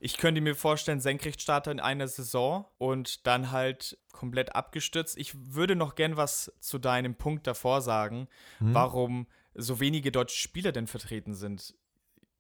Ich 0.02 0.16
könnte 0.16 0.40
mir 0.40 0.54
vorstellen, 0.54 1.00
Senkrechtstarter 1.00 1.70
in 1.70 1.80
einer 1.80 2.08
Saison 2.08 2.64
und 2.78 3.26
dann 3.26 3.50
halt 3.50 3.98
komplett 4.12 4.54
abgestürzt. 4.54 5.18
Ich 5.18 5.34
würde 5.34 5.76
noch 5.76 5.94
gern 5.94 6.16
was 6.16 6.52
zu 6.60 6.78
deinem 6.78 7.16
Punkt 7.16 7.46
davor 7.46 7.82
sagen, 7.82 8.28
hm? 8.58 8.72
warum 8.72 9.26
so 9.54 9.78
wenige 9.78 10.10
deutsche 10.10 10.38
Spieler 10.38 10.72
denn 10.72 10.86
vertreten 10.86 11.34
sind. 11.34 11.74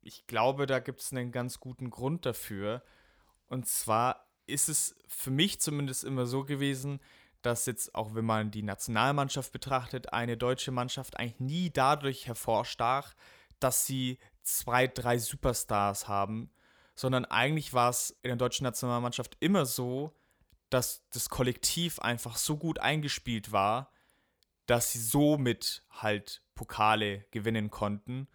Ich 0.00 0.26
glaube, 0.26 0.66
da 0.66 0.78
gibt 0.78 1.00
es 1.00 1.12
einen 1.12 1.32
ganz 1.32 1.60
guten 1.60 1.90
Grund 1.90 2.24
dafür. 2.24 2.82
Und 3.48 3.66
zwar 3.66 4.26
ist 4.46 4.68
es 4.68 4.96
für 5.06 5.30
mich 5.30 5.60
zumindest 5.60 6.04
immer 6.04 6.24
so 6.24 6.44
gewesen, 6.44 7.00
dass 7.42 7.66
jetzt, 7.66 7.94
auch 7.94 8.14
wenn 8.14 8.24
man 8.24 8.50
die 8.50 8.62
Nationalmannschaft 8.62 9.52
betrachtet, 9.52 10.12
eine 10.12 10.36
deutsche 10.36 10.72
Mannschaft 10.72 11.18
eigentlich 11.18 11.40
nie 11.40 11.70
dadurch 11.70 12.26
hervorstach, 12.26 13.14
dass 13.58 13.86
sie 13.86 14.18
zwei, 14.42 14.86
drei 14.86 15.18
Superstars 15.18 16.08
haben, 16.08 16.50
sondern 16.94 17.24
eigentlich 17.24 17.72
war 17.72 17.90
es 17.90 18.10
in 18.22 18.28
der 18.28 18.36
deutschen 18.36 18.64
Nationalmannschaft 18.64 19.36
immer 19.40 19.66
so, 19.66 20.14
dass 20.68 21.04
das 21.10 21.28
Kollektiv 21.28 21.98
einfach 21.98 22.36
so 22.36 22.56
gut 22.56 22.78
eingespielt 22.78 23.52
war, 23.52 23.90
dass 24.66 24.92
sie 24.92 25.00
somit 25.00 25.82
halt 25.90 26.42
Pokale 26.54 27.24
gewinnen 27.30 27.70
konnten 27.70 28.28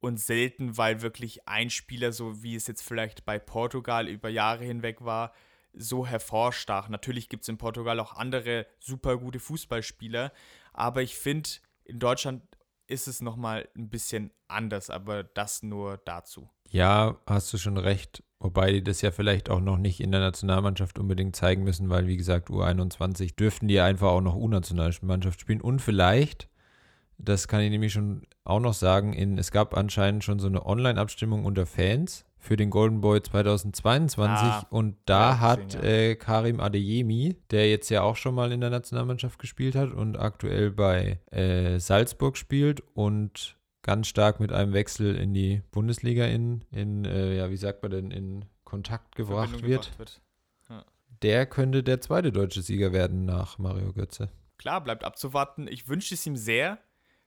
und 0.00 0.18
selten, 0.18 0.76
weil 0.76 1.02
wirklich 1.02 1.48
ein 1.48 1.70
Spieler, 1.70 2.12
so 2.12 2.42
wie 2.42 2.54
es 2.54 2.66
jetzt 2.66 2.82
vielleicht 2.82 3.24
bei 3.24 3.38
Portugal 3.38 4.08
über 4.08 4.28
Jahre 4.28 4.64
hinweg 4.64 5.04
war, 5.04 5.32
so 5.76 6.06
hervorstach. 6.06 6.88
Natürlich 6.88 7.28
gibt 7.28 7.42
es 7.42 7.48
in 7.48 7.58
Portugal 7.58 8.00
auch 8.00 8.14
andere 8.14 8.66
super 8.78 9.18
gute 9.18 9.40
Fußballspieler, 9.40 10.32
aber 10.72 11.02
ich 11.02 11.16
finde, 11.16 11.50
in 11.84 11.98
Deutschland 11.98 12.42
ist 12.86 13.08
es 13.08 13.20
nochmal 13.20 13.68
ein 13.76 13.88
bisschen 13.88 14.30
anders, 14.46 14.90
aber 14.90 15.24
das 15.24 15.62
nur 15.62 15.98
dazu. 16.04 16.50
Ja, 16.70 17.18
hast 17.26 17.52
du 17.52 17.58
schon 17.58 17.78
recht. 17.78 18.22
Wobei 18.40 18.72
die 18.72 18.84
das 18.84 19.00
ja 19.00 19.10
vielleicht 19.10 19.48
auch 19.48 19.60
noch 19.60 19.78
nicht 19.78 20.00
in 20.00 20.12
der 20.12 20.20
Nationalmannschaft 20.20 20.98
unbedingt 20.98 21.34
zeigen 21.34 21.64
müssen, 21.64 21.88
weil, 21.88 22.06
wie 22.06 22.18
gesagt, 22.18 22.50
U21 22.50 23.36
dürften 23.36 23.68
die 23.68 23.80
einfach 23.80 24.08
auch 24.08 24.20
noch 24.20 24.36
U-Nationalmannschaft 24.36 25.40
spielen. 25.40 25.62
Und 25.62 25.80
vielleicht 25.80 26.48
das 27.18 27.48
kann 27.48 27.60
ich 27.60 27.70
nämlich 27.70 27.92
schon 27.92 28.22
auch 28.44 28.60
noch 28.60 28.74
sagen. 28.74 29.12
In, 29.12 29.38
es 29.38 29.50
gab 29.50 29.76
anscheinend 29.76 30.24
schon 30.24 30.38
so 30.38 30.46
eine 30.46 30.66
Online-Abstimmung 30.66 31.44
unter 31.44 31.66
Fans 31.66 32.24
für 32.44 32.56
den 32.56 32.68
Golden 32.68 33.00
Boy 33.00 33.22
2022 33.22 34.28
ah, 34.28 34.66
und 34.68 34.96
da 35.06 35.40
hat 35.40 35.74
ja. 35.74 35.82
äh, 35.82 36.14
Karim 36.14 36.60
Adeyemi, 36.60 37.36
der 37.50 37.70
jetzt 37.70 37.88
ja 37.88 38.02
auch 38.02 38.16
schon 38.16 38.34
mal 38.34 38.52
in 38.52 38.60
der 38.60 38.68
Nationalmannschaft 38.68 39.38
gespielt 39.38 39.74
hat 39.74 39.92
und 39.92 40.18
aktuell 40.18 40.70
bei 40.70 41.20
äh, 41.30 41.78
Salzburg 41.80 42.36
spielt 42.36 42.82
und 42.94 43.56
ganz 43.80 44.08
stark 44.08 44.40
mit 44.40 44.52
einem 44.52 44.74
Wechsel 44.74 45.16
in 45.16 45.32
die 45.32 45.62
Bundesliga 45.70 46.26
in, 46.26 46.66
in 46.70 47.06
äh, 47.06 47.34
ja, 47.34 47.50
wie 47.50 47.56
sagt 47.56 47.82
man 47.82 47.92
denn, 47.92 48.10
in 48.10 48.44
Kontakt 48.64 49.16
gebracht 49.16 49.62
wird. 49.62 49.98
wird. 49.98 50.20
Ja. 50.68 50.84
Der 51.22 51.46
könnte 51.46 51.82
der 51.82 52.02
zweite 52.02 52.30
deutsche 52.30 52.60
Sieger 52.60 52.92
werden 52.92 53.24
nach 53.24 53.56
Mario 53.56 53.94
Götze. 53.94 54.28
Klar, 54.58 54.84
bleibt 54.84 55.02
abzuwarten. 55.02 55.66
Ich 55.66 55.88
wünsche 55.88 56.14
es 56.14 56.26
ihm 56.26 56.36
sehr. 56.36 56.78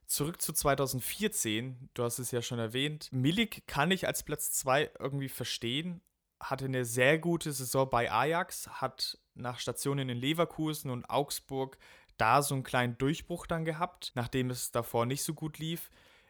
Zurück 0.07 0.41
zu 0.41 0.53
2014, 0.53 1.89
du 1.93 2.03
hast 2.03 2.17
es 2.17 2.31
ja 2.31 2.41
schon 2.41 2.59
erwähnt. 2.59 3.09
Milik 3.11 3.67
kann 3.67 3.91
ich 3.91 4.07
als 4.07 4.23
Platz 4.23 4.53
2 4.53 4.91
irgendwie 4.99 5.27
verstehen. 5.27 5.99
Hatte 6.39 6.65
eine 6.65 6.85
sehr 6.85 7.19
gute 7.19 7.51
Saison 7.51 7.89
bei 7.89 8.09
Ajax, 8.09 8.69
hat 8.69 9.17
nach 9.33 9.59
Stationen 9.59 10.07
in 10.07 10.17
Leverkusen 10.17 10.91
und 10.91 11.09
Augsburg 11.09 11.77
da 12.15 12.41
so 12.41 12.55
einen 12.55 12.63
kleinen 12.63 12.97
Durchbruch 12.97 13.47
dann 13.47 13.65
gehabt, 13.65 14.13
nachdem 14.15 14.49
es 14.49 14.71
davor 14.71 15.05
nicht 15.05 15.23
so 15.23 15.33
gut 15.33 15.59
lief. 15.59 15.89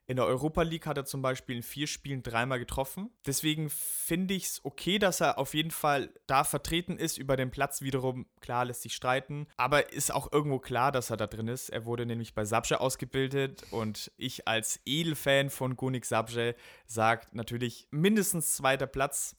In 0.10 0.16
der 0.16 0.26
Europa 0.26 0.62
League 0.62 0.86
hat 0.86 0.98
er 0.98 1.04
zum 1.04 1.22
Beispiel 1.22 1.58
in 1.58 1.64
vier 1.64 1.86
Spielen 1.86 2.24
dreimal 2.24 2.60
getroffen. 2.60 3.10
Deswegen 3.26 3.70
finde 3.70 4.36
ich 4.36 4.46
es 4.46 4.62
okay, 4.64 5.00
dass 5.00 5.20
er 5.20 5.38
auf 5.38 5.54
jeden 5.54 5.72
Fall 5.72 6.10
da 6.28 6.46
vertreten 6.46 6.98
ist. 6.98 7.18
Über 7.18 7.36
den 7.36 7.52
Platz 7.52 7.82
wiederum, 7.82 8.26
klar, 8.40 8.64
lässt 8.64 8.84
sich 8.84 8.96
streiten. 8.96 9.48
Aber 9.58 9.92
ist 9.92 10.14
auch 10.14 10.32
irgendwo 10.32 10.60
klar, 10.60 10.94
dass 10.94 11.10
er 11.10 11.18
da 11.18 11.28
drin 11.28 11.50
ist. 11.50 11.70
Er 11.70 11.86
wurde 11.86 12.06
nämlich 12.06 12.34
bei 12.34 12.46
Sabje 12.46 12.80
ausgebildet 12.80 13.64
und 13.72 14.12
ich 14.16 14.48
als 14.48 14.80
Edelfan 14.86 15.50
von 15.50 15.76
Gunik 15.76 16.06
Sabje 16.06 16.56
sagt 16.86 17.36
natürlich 17.36 17.88
mindestens 17.92 18.56
zweiter 18.56 18.88
Platz. 18.88 19.37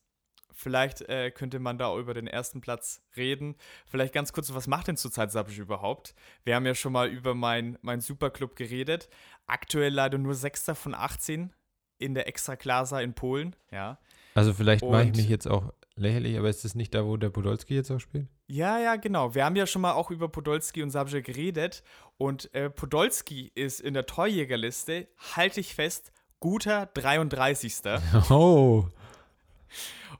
Vielleicht 0.60 1.02
äh, 1.02 1.30
könnte 1.30 1.60
man 1.60 1.78
da 1.78 1.86
auch 1.86 1.98
über 1.98 2.14
den 2.14 2.26
ersten 2.26 2.60
Platz 2.60 3.00
reden. 3.16 3.54
Vielleicht 3.86 4.12
ganz 4.12 4.32
kurz, 4.32 4.52
was 4.52 4.66
macht 4.66 4.88
denn 4.88 4.96
zurzeit 4.96 5.30
Sabic 5.30 5.56
überhaupt? 5.56 6.16
Wir 6.42 6.56
haben 6.56 6.66
ja 6.66 6.74
schon 6.74 6.92
mal 6.92 7.06
über 7.06 7.32
meinen 7.36 7.78
mein 7.80 8.00
Superclub 8.00 8.56
geredet. 8.56 9.08
Aktuell 9.46 9.94
leider 9.94 10.18
nur 10.18 10.34
Sechster 10.34 10.74
von 10.74 10.96
18 10.96 11.52
in 11.98 12.14
der 12.14 12.26
Extraklasa 12.26 13.00
in 13.00 13.14
Polen. 13.14 13.54
Ja. 13.70 14.00
Also 14.34 14.52
vielleicht 14.52 14.84
mache 14.84 15.04
ich 15.04 15.16
mich 15.16 15.28
jetzt 15.28 15.46
auch 15.46 15.72
lächerlich, 15.94 16.36
aber 16.36 16.48
ist 16.48 16.64
das 16.64 16.74
nicht 16.74 16.92
da, 16.92 17.04
wo 17.04 17.16
der 17.16 17.30
Podolski 17.30 17.76
jetzt 17.76 17.92
auch 17.92 18.00
spielt? 18.00 18.26
Ja, 18.48 18.80
ja, 18.80 18.96
genau. 18.96 19.36
Wir 19.36 19.44
haben 19.44 19.54
ja 19.54 19.66
schon 19.68 19.82
mal 19.82 19.92
auch 19.92 20.10
über 20.10 20.28
Podolski 20.28 20.82
und 20.82 20.90
Sabic 20.90 21.24
geredet. 21.24 21.84
Und 22.16 22.52
äh, 22.52 22.68
Podolski 22.68 23.52
ist 23.54 23.80
in 23.80 23.94
der 23.94 24.06
Torjägerliste, 24.06 25.06
halte 25.36 25.60
ich 25.60 25.76
fest, 25.76 26.10
guter 26.40 26.86
33. 26.86 27.76
Oh 28.30 28.86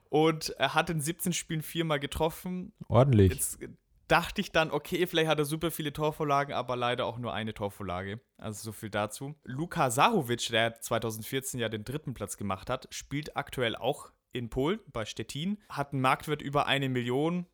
und 0.09 0.49
er 0.57 0.73
hat 0.73 0.89
in 0.89 1.01
17 1.01 1.33
Spielen 1.33 1.61
viermal 1.61 1.99
getroffen. 1.99 2.73
Ordentlich. 2.87 3.31
Jetzt 3.31 3.59
dachte 4.07 4.41
ich 4.41 4.51
dann, 4.51 4.71
okay, 4.71 5.05
vielleicht 5.07 5.29
hat 5.29 5.39
er 5.39 5.45
super 5.45 5.71
viele 5.71 5.93
Torvorlagen, 5.93 6.53
aber 6.53 6.75
leider 6.75 7.05
auch 7.05 7.17
nur 7.17 7.33
eine 7.33 7.53
Torvorlage. 7.53 8.19
Also 8.37 8.63
so 8.63 8.71
viel 8.71 8.89
dazu. 8.89 9.35
Luka 9.43 9.91
Sahovic, 9.91 10.47
der 10.49 10.81
2014 10.81 11.59
ja 11.59 11.69
den 11.69 11.83
dritten 11.83 12.13
Platz 12.13 12.35
gemacht 12.35 12.69
hat, 12.69 12.87
spielt 12.91 13.37
aktuell 13.37 13.75
auch 13.75 14.11
in 14.31 14.49
Polen 14.49 14.79
bei 14.87 15.05
Stettin, 15.05 15.59
hat 15.69 15.93
einen 15.93 16.01
Marktwert 16.01 16.41
über 16.41 16.65
eine 16.67 16.89
Million, 16.89 17.45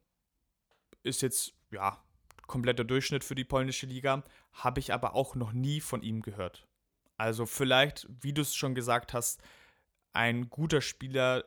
ist 1.03 1.21
jetzt, 1.21 1.53
ja, 1.71 2.01
kompletter 2.47 2.84
Durchschnitt 2.84 3.23
für 3.23 3.36
die 3.36 3.43
polnische 3.43 3.86
Liga, 3.86 4.23
habe 4.51 4.79
ich 4.79 4.93
aber 4.93 5.15
auch 5.15 5.36
noch 5.36 5.51
nie 5.51 5.81
von 5.81 6.03
ihm 6.03 6.21
gehört. 6.21 6.67
Also 7.17 7.45
vielleicht, 7.45 8.08
wie 8.21 8.34
du 8.34 8.41
es 8.41 8.55
schon 8.55 8.75
gesagt 8.75 9.13
hast, 9.13 9.41
ein 10.13 10.49
guter 10.49 10.81
Spieler, 10.81 11.43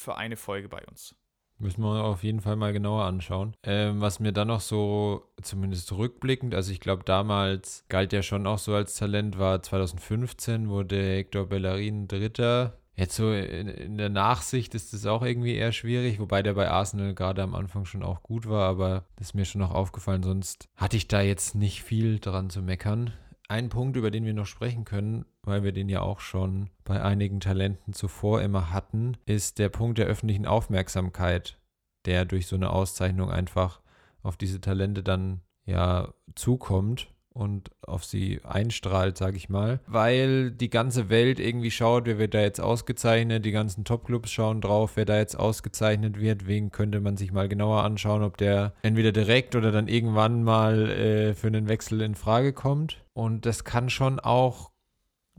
für 0.00 0.16
eine 0.16 0.36
Folge 0.36 0.68
bei 0.68 0.84
uns. 0.86 1.14
Müssen 1.60 1.82
wir 1.82 2.04
auf 2.04 2.22
jeden 2.22 2.40
Fall 2.40 2.54
mal 2.54 2.72
genauer 2.72 3.04
anschauen. 3.04 3.56
Ähm, 3.64 4.00
was 4.00 4.20
mir 4.20 4.32
dann 4.32 4.48
noch 4.48 4.60
so, 4.60 5.24
zumindest 5.42 5.90
rückblickend, 5.92 6.54
also 6.54 6.70
ich 6.70 6.78
glaube, 6.78 7.02
damals 7.04 7.84
galt 7.88 8.12
ja 8.12 8.22
schon 8.22 8.46
auch 8.46 8.58
so 8.58 8.74
als 8.74 8.94
Talent, 8.94 9.38
war 9.38 9.60
2015, 9.60 10.68
wurde 10.68 11.16
Hector 11.16 11.46
Bellerin 11.46 12.06
Dritter. 12.06 12.78
Jetzt 12.94 13.16
so 13.16 13.32
in, 13.32 13.68
in 13.68 13.98
der 13.98 14.08
Nachsicht 14.08 14.74
ist 14.74 14.92
es 14.92 15.06
auch 15.06 15.22
irgendwie 15.22 15.54
eher 15.54 15.72
schwierig, 15.72 16.20
wobei 16.20 16.42
der 16.42 16.54
bei 16.54 16.68
Arsenal 16.68 17.14
gerade 17.14 17.42
am 17.42 17.54
Anfang 17.54 17.84
schon 17.84 18.04
auch 18.04 18.22
gut 18.22 18.48
war, 18.48 18.68
aber 18.68 19.04
das 19.16 19.28
ist 19.28 19.34
mir 19.34 19.44
schon 19.44 19.60
noch 19.60 19.72
aufgefallen, 19.72 20.22
sonst 20.22 20.68
hatte 20.76 20.96
ich 20.96 21.08
da 21.08 21.20
jetzt 21.20 21.56
nicht 21.56 21.82
viel 21.82 22.20
dran 22.20 22.50
zu 22.50 22.62
meckern. 22.62 23.12
Ein 23.50 23.70
Punkt, 23.70 23.96
über 23.96 24.10
den 24.10 24.26
wir 24.26 24.34
noch 24.34 24.46
sprechen 24.46 24.84
können, 24.84 25.24
weil 25.42 25.62
wir 25.64 25.72
den 25.72 25.88
ja 25.88 26.02
auch 26.02 26.20
schon 26.20 26.68
bei 26.84 27.02
einigen 27.02 27.40
Talenten 27.40 27.94
zuvor 27.94 28.42
immer 28.42 28.72
hatten, 28.72 29.16
ist 29.24 29.58
der 29.58 29.70
Punkt 29.70 29.96
der 29.96 30.06
öffentlichen 30.06 30.44
Aufmerksamkeit, 30.44 31.58
der 32.04 32.26
durch 32.26 32.46
so 32.46 32.56
eine 32.56 32.70
Auszeichnung 32.70 33.30
einfach 33.30 33.80
auf 34.22 34.36
diese 34.36 34.60
Talente 34.60 35.02
dann 35.02 35.40
ja 35.64 36.12
zukommt 36.34 37.08
und 37.32 37.70
auf 37.82 38.04
sie 38.04 38.40
einstrahlt, 38.44 39.16
sage 39.16 39.36
ich 39.36 39.48
mal, 39.48 39.80
weil 39.86 40.50
die 40.50 40.70
ganze 40.70 41.08
Welt 41.08 41.38
irgendwie 41.38 41.70
schaut, 41.70 42.06
wer 42.06 42.18
wird 42.18 42.34
da 42.34 42.40
jetzt 42.40 42.60
ausgezeichnet, 42.60 43.44
die 43.44 43.52
ganzen 43.52 43.84
Topclubs 43.84 44.30
schauen 44.30 44.60
drauf, 44.60 44.92
wer 44.96 45.04
da 45.04 45.18
jetzt 45.18 45.38
ausgezeichnet 45.38 46.18
wird, 46.20 46.46
wen 46.46 46.70
könnte 46.70 47.00
man 47.00 47.16
sich 47.16 47.32
mal 47.32 47.48
genauer 47.48 47.84
anschauen, 47.84 48.22
ob 48.22 48.36
der 48.36 48.74
entweder 48.82 49.12
direkt 49.12 49.54
oder 49.54 49.70
dann 49.70 49.88
irgendwann 49.88 50.42
mal 50.42 50.90
äh, 50.90 51.34
für 51.34 51.46
einen 51.46 51.68
Wechsel 51.68 52.00
in 52.00 52.14
Frage 52.14 52.52
kommt. 52.52 53.04
Und 53.12 53.46
das 53.46 53.64
kann 53.64 53.90
schon 53.90 54.18
auch 54.20 54.70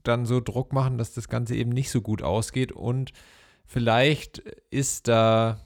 dann 0.04 0.26
so 0.26 0.40
Druck 0.40 0.74
machen, 0.74 0.98
dass 0.98 1.14
das 1.14 1.28
Ganze 1.28 1.56
eben 1.56 1.72
nicht 1.72 1.92
so 1.92 2.02
gut 2.02 2.22
ausgeht 2.22 2.72
und 2.72 3.12
vielleicht 3.66 4.40
ist 4.70 5.08
da 5.08 5.60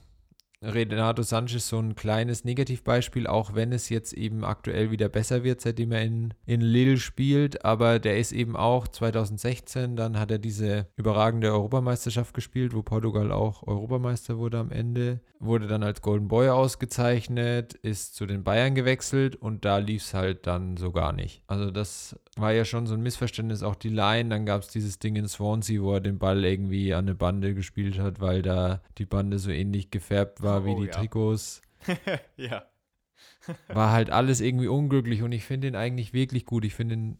Renato 0.64 1.22
Sanchez 1.22 1.68
so 1.68 1.78
ein 1.78 1.94
kleines 1.94 2.44
Negativbeispiel, 2.44 3.26
auch 3.26 3.54
wenn 3.54 3.72
es 3.72 3.88
jetzt 3.88 4.12
eben 4.12 4.44
aktuell 4.44 4.90
wieder 4.90 5.08
besser 5.08 5.44
wird, 5.44 5.60
seitdem 5.60 5.92
er 5.92 6.02
in, 6.02 6.34
in 6.46 6.60
Lille 6.60 6.96
spielt. 6.96 7.64
Aber 7.64 7.98
der 7.98 8.18
ist 8.18 8.32
eben 8.32 8.56
auch 8.56 8.88
2016, 8.88 9.96
dann 9.96 10.18
hat 10.18 10.30
er 10.30 10.38
diese 10.38 10.88
überragende 10.96 11.52
Europameisterschaft 11.52 12.34
gespielt, 12.34 12.74
wo 12.74 12.82
Portugal 12.82 13.32
auch 13.32 13.66
Europameister 13.66 14.38
wurde 14.38 14.58
am 14.58 14.70
Ende. 14.70 15.20
Wurde 15.38 15.66
dann 15.66 15.82
als 15.82 16.00
Golden 16.00 16.28
Boy 16.28 16.48
ausgezeichnet, 16.48 17.74
ist 17.74 18.14
zu 18.14 18.24
den 18.24 18.44
Bayern 18.44 18.74
gewechselt 18.74 19.36
und 19.36 19.64
da 19.64 19.78
lief 19.78 20.02
es 20.02 20.14
halt 20.14 20.46
dann 20.46 20.76
so 20.76 20.90
gar 20.90 21.12
nicht. 21.12 21.42
Also 21.46 21.70
das 21.70 22.18
war 22.38 22.52
ja 22.52 22.64
schon 22.64 22.86
so 22.86 22.94
ein 22.94 23.02
Missverständnis, 23.02 23.62
auch 23.62 23.74
die 23.74 23.88
Line. 23.88 24.28
Dann 24.28 24.46
gab 24.46 24.62
es 24.62 24.68
dieses 24.68 24.98
Ding 24.98 25.16
in 25.16 25.28
Swansea, 25.28 25.80
wo 25.82 25.94
er 25.94 26.00
den 26.00 26.18
Ball 26.18 26.44
irgendwie 26.44 26.94
an 26.94 27.06
eine 27.06 27.14
Bande 27.14 27.54
gespielt 27.54 27.98
hat, 27.98 28.20
weil 28.20 28.42
da 28.42 28.80
die 28.98 29.06
Bande 29.06 29.38
so 29.38 29.50
ähnlich 29.50 29.90
gefärbt 29.90 30.42
war 30.42 30.62
oh, 30.62 30.66
wie 30.66 30.74
die 30.82 30.86
ja. 30.86 30.92
Trikots. 30.92 31.62
ja. 32.36 32.64
war 33.68 33.92
halt 33.92 34.10
alles 34.10 34.40
irgendwie 34.40 34.68
unglücklich 34.68 35.22
und 35.22 35.32
ich 35.32 35.44
finde 35.44 35.68
ihn 35.68 35.76
eigentlich 35.76 36.12
wirklich 36.12 36.46
gut. 36.46 36.64
Ich 36.64 36.74
finde 36.74 36.94
ihn 36.94 37.18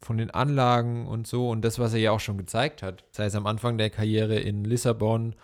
von 0.00 0.18
den 0.18 0.30
Anlagen 0.30 1.06
und 1.06 1.26
so 1.26 1.48
und 1.50 1.62
das, 1.62 1.78
was 1.78 1.94
er 1.94 2.00
ja 2.00 2.10
auch 2.10 2.20
schon 2.20 2.38
gezeigt 2.38 2.82
hat, 2.82 3.04
sei 3.12 3.26
es 3.26 3.34
am 3.34 3.46
Anfang 3.46 3.78
der 3.78 3.90
Karriere 3.90 4.38
in 4.38 4.64
Lissabon 4.64 5.36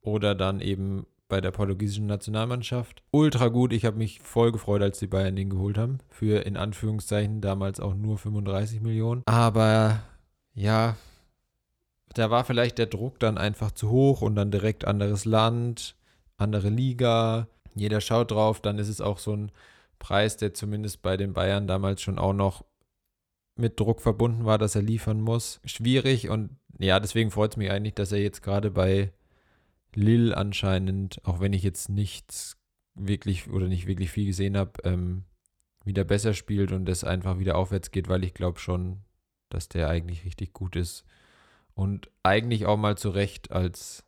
oder 0.00 0.34
dann 0.34 0.60
eben 0.60 1.06
bei 1.28 1.40
der 1.40 1.50
portugiesischen 1.50 2.06
Nationalmannschaft. 2.06 3.02
Ultra 3.10 3.48
gut. 3.48 3.72
Ich 3.72 3.84
habe 3.84 3.98
mich 3.98 4.20
voll 4.20 4.50
gefreut, 4.50 4.82
als 4.82 4.98
die 4.98 5.06
Bayern 5.06 5.36
den 5.36 5.50
geholt 5.50 5.78
haben. 5.78 5.98
Für 6.08 6.44
in 6.44 6.56
Anführungszeichen 6.56 7.40
damals 7.40 7.80
auch 7.80 7.94
nur 7.94 8.18
35 8.18 8.80
Millionen. 8.80 9.22
Aber 9.26 10.02
ja, 10.54 10.96
da 12.14 12.30
war 12.30 12.44
vielleicht 12.44 12.78
der 12.78 12.86
Druck 12.86 13.18
dann 13.20 13.38
einfach 13.38 13.70
zu 13.70 13.90
hoch 13.90 14.22
und 14.22 14.34
dann 14.34 14.50
direkt 14.50 14.84
anderes 14.86 15.24
Land, 15.24 15.96
andere 16.36 16.70
Liga. 16.70 17.48
Jeder 17.74 18.00
schaut 18.00 18.30
drauf. 18.30 18.60
Dann 18.60 18.78
ist 18.78 18.88
es 18.88 19.00
auch 19.00 19.18
so 19.18 19.34
ein 19.34 19.52
Preis, 19.98 20.36
der 20.36 20.54
zumindest 20.54 21.02
bei 21.02 21.16
den 21.16 21.32
Bayern 21.32 21.66
damals 21.66 22.00
schon 22.00 22.18
auch 22.18 22.32
noch 22.32 22.64
mit 23.56 23.78
Druck 23.78 24.00
verbunden 24.00 24.44
war, 24.44 24.56
dass 24.56 24.76
er 24.76 24.82
liefern 24.82 25.20
muss. 25.20 25.60
Schwierig 25.64 26.28
und 26.28 26.50
ja, 26.78 27.00
deswegen 27.00 27.30
freut 27.30 27.52
es 27.52 27.56
mich 27.56 27.70
eigentlich, 27.70 27.94
dass 27.94 28.12
er 28.12 28.20
jetzt 28.20 28.42
gerade 28.42 28.70
bei 28.70 29.12
Lil 29.98 30.34
anscheinend, 30.34 31.24
auch 31.24 31.40
wenn 31.40 31.52
ich 31.52 31.62
jetzt 31.62 31.88
nichts 31.88 32.56
wirklich 32.94 33.48
oder 33.50 33.66
nicht 33.68 33.86
wirklich 33.86 34.10
viel 34.10 34.26
gesehen 34.26 34.56
habe, 34.56 34.72
ähm, 34.84 35.24
wieder 35.84 36.04
besser 36.04 36.34
spielt 36.34 36.72
und 36.72 36.88
es 36.88 37.04
einfach 37.04 37.38
wieder 37.38 37.56
aufwärts 37.56 37.90
geht, 37.90 38.08
weil 38.08 38.24
ich 38.24 38.34
glaube 38.34 38.58
schon, 38.58 39.00
dass 39.48 39.68
der 39.68 39.88
eigentlich 39.88 40.24
richtig 40.24 40.52
gut 40.52 40.76
ist 40.76 41.04
und 41.74 42.10
eigentlich 42.22 42.66
auch 42.66 42.76
mal 42.76 42.96
zu 42.96 43.10
Recht 43.10 43.50
als 43.50 44.04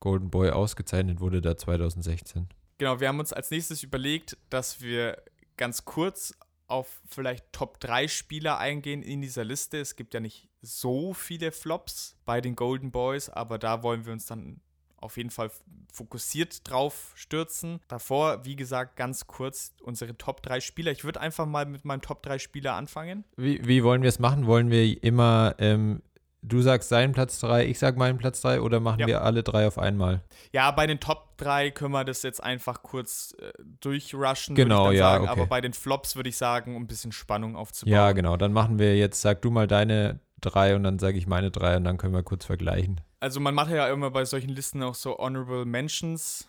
Golden 0.00 0.30
Boy 0.30 0.50
ausgezeichnet 0.50 1.20
wurde 1.20 1.40
da 1.40 1.56
2016. 1.56 2.48
Genau, 2.78 3.00
wir 3.00 3.08
haben 3.08 3.18
uns 3.18 3.32
als 3.32 3.50
nächstes 3.50 3.82
überlegt, 3.82 4.36
dass 4.50 4.80
wir 4.80 5.22
ganz 5.56 5.84
kurz 5.84 6.34
auf 6.68 7.00
vielleicht 7.08 7.52
Top 7.52 7.80
3 7.80 8.08
Spieler 8.08 8.58
eingehen 8.58 9.02
in 9.02 9.22
dieser 9.22 9.44
Liste. 9.44 9.78
Es 9.78 9.96
gibt 9.96 10.14
ja 10.14 10.20
nicht 10.20 10.48
so 10.60 11.14
viele 11.14 11.52
Flops 11.52 12.16
bei 12.24 12.40
den 12.40 12.56
Golden 12.56 12.90
Boys, 12.90 13.30
aber 13.30 13.58
da 13.58 13.82
wollen 13.82 14.04
wir 14.04 14.12
uns 14.12 14.26
dann 14.26 14.60
auf 14.98 15.16
jeden 15.16 15.30
Fall 15.30 15.50
fokussiert 15.92 16.68
drauf 16.68 17.12
stürzen. 17.14 17.80
Davor, 17.88 18.44
wie 18.44 18.56
gesagt, 18.56 18.96
ganz 18.96 19.26
kurz 19.26 19.74
unsere 19.82 20.16
Top 20.16 20.42
3 20.42 20.60
Spieler. 20.60 20.92
Ich 20.92 21.04
würde 21.04 21.20
einfach 21.20 21.46
mal 21.46 21.66
mit 21.66 21.84
meinem 21.84 22.02
Top 22.02 22.22
3 22.22 22.38
Spieler 22.38 22.74
anfangen. 22.74 23.24
Wie, 23.36 23.66
wie 23.66 23.82
wollen 23.84 24.02
wir 24.02 24.08
es 24.08 24.18
machen? 24.18 24.46
Wollen 24.46 24.70
wir 24.70 25.02
immer, 25.02 25.54
ähm, 25.58 26.02
du 26.42 26.60
sagst 26.60 26.88
seinen 26.88 27.12
Platz 27.12 27.40
3, 27.40 27.66
ich 27.66 27.78
sag 27.78 27.96
meinen 27.96 28.18
Platz 28.18 28.40
3 28.40 28.60
oder 28.60 28.80
machen 28.80 29.00
ja. 29.00 29.06
wir 29.06 29.22
alle 29.22 29.42
drei 29.42 29.66
auf 29.66 29.78
einmal? 29.78 30.22
Ja, 30.52 30.70
bei 30.70 30.86
den 30.86 31.00
Top 31.00 31.36
3 31.38 31.70
können 31.70 31.92
wir 31.92 32.04
das 32.04 32.22
jetzt 32.22 32.42
einfach 32.42 32.82
kurz 32.82 33.34
äh, 33.38 33.52
durchrushen. 33.80 34.54
Genau, 34.54 34.90
ja. 34.90 35.10
Sagen. 35.10 35.24
Okay. 35.24 35.32
Aber 35.32 35.46
bei 35.46 35.60
den 35.60 35.72
Flops 35.72 36.16
würde 36.16 36.28
ich 36.28 36.36
sagen, 36.36 36.74
um 36.74 36.82
ein 36.82 36.86
bisschen 36.86 37.12
Spannung 37.12 37.56
aufzubauen. 37.56 37.92
Ja, 37.92 38.12
genau. 38.12 38.36
Dann 38.36 38.52
machen 38.52 38.78
wir 38.78 38.96
jetzt, 38.96 39.20
sag 39.20 39.42
du 39.42 39.50
mal 39.50 39.66
deine 39.66 40.20
drei 40.40 40.76
und 40.76 40.82
dann 40.82 40.98
sage 40.98 41.18
ich 41.18 41.26
meine 41.26 41.50
drei 41.50 41.76
und 41.76 41.84
dann 41.84 41.96
können 41.96 42.14
wir 42.14 42.22
kurz 42.22 42.44
vergleichen. 42.44 43.00
Also 43.20 43.40
man 43.40 43.54
macht 43.54 43.70
ja 43.70 43.88
immer 43.88 44.10
bei 44.10 44.24
solchen 44.24 44.50
Listen 44.50 44.82
auch 44.82 44.94
so 44.94 45.18
Honorable 45.18 45.64
Mentions, 45.64 46.48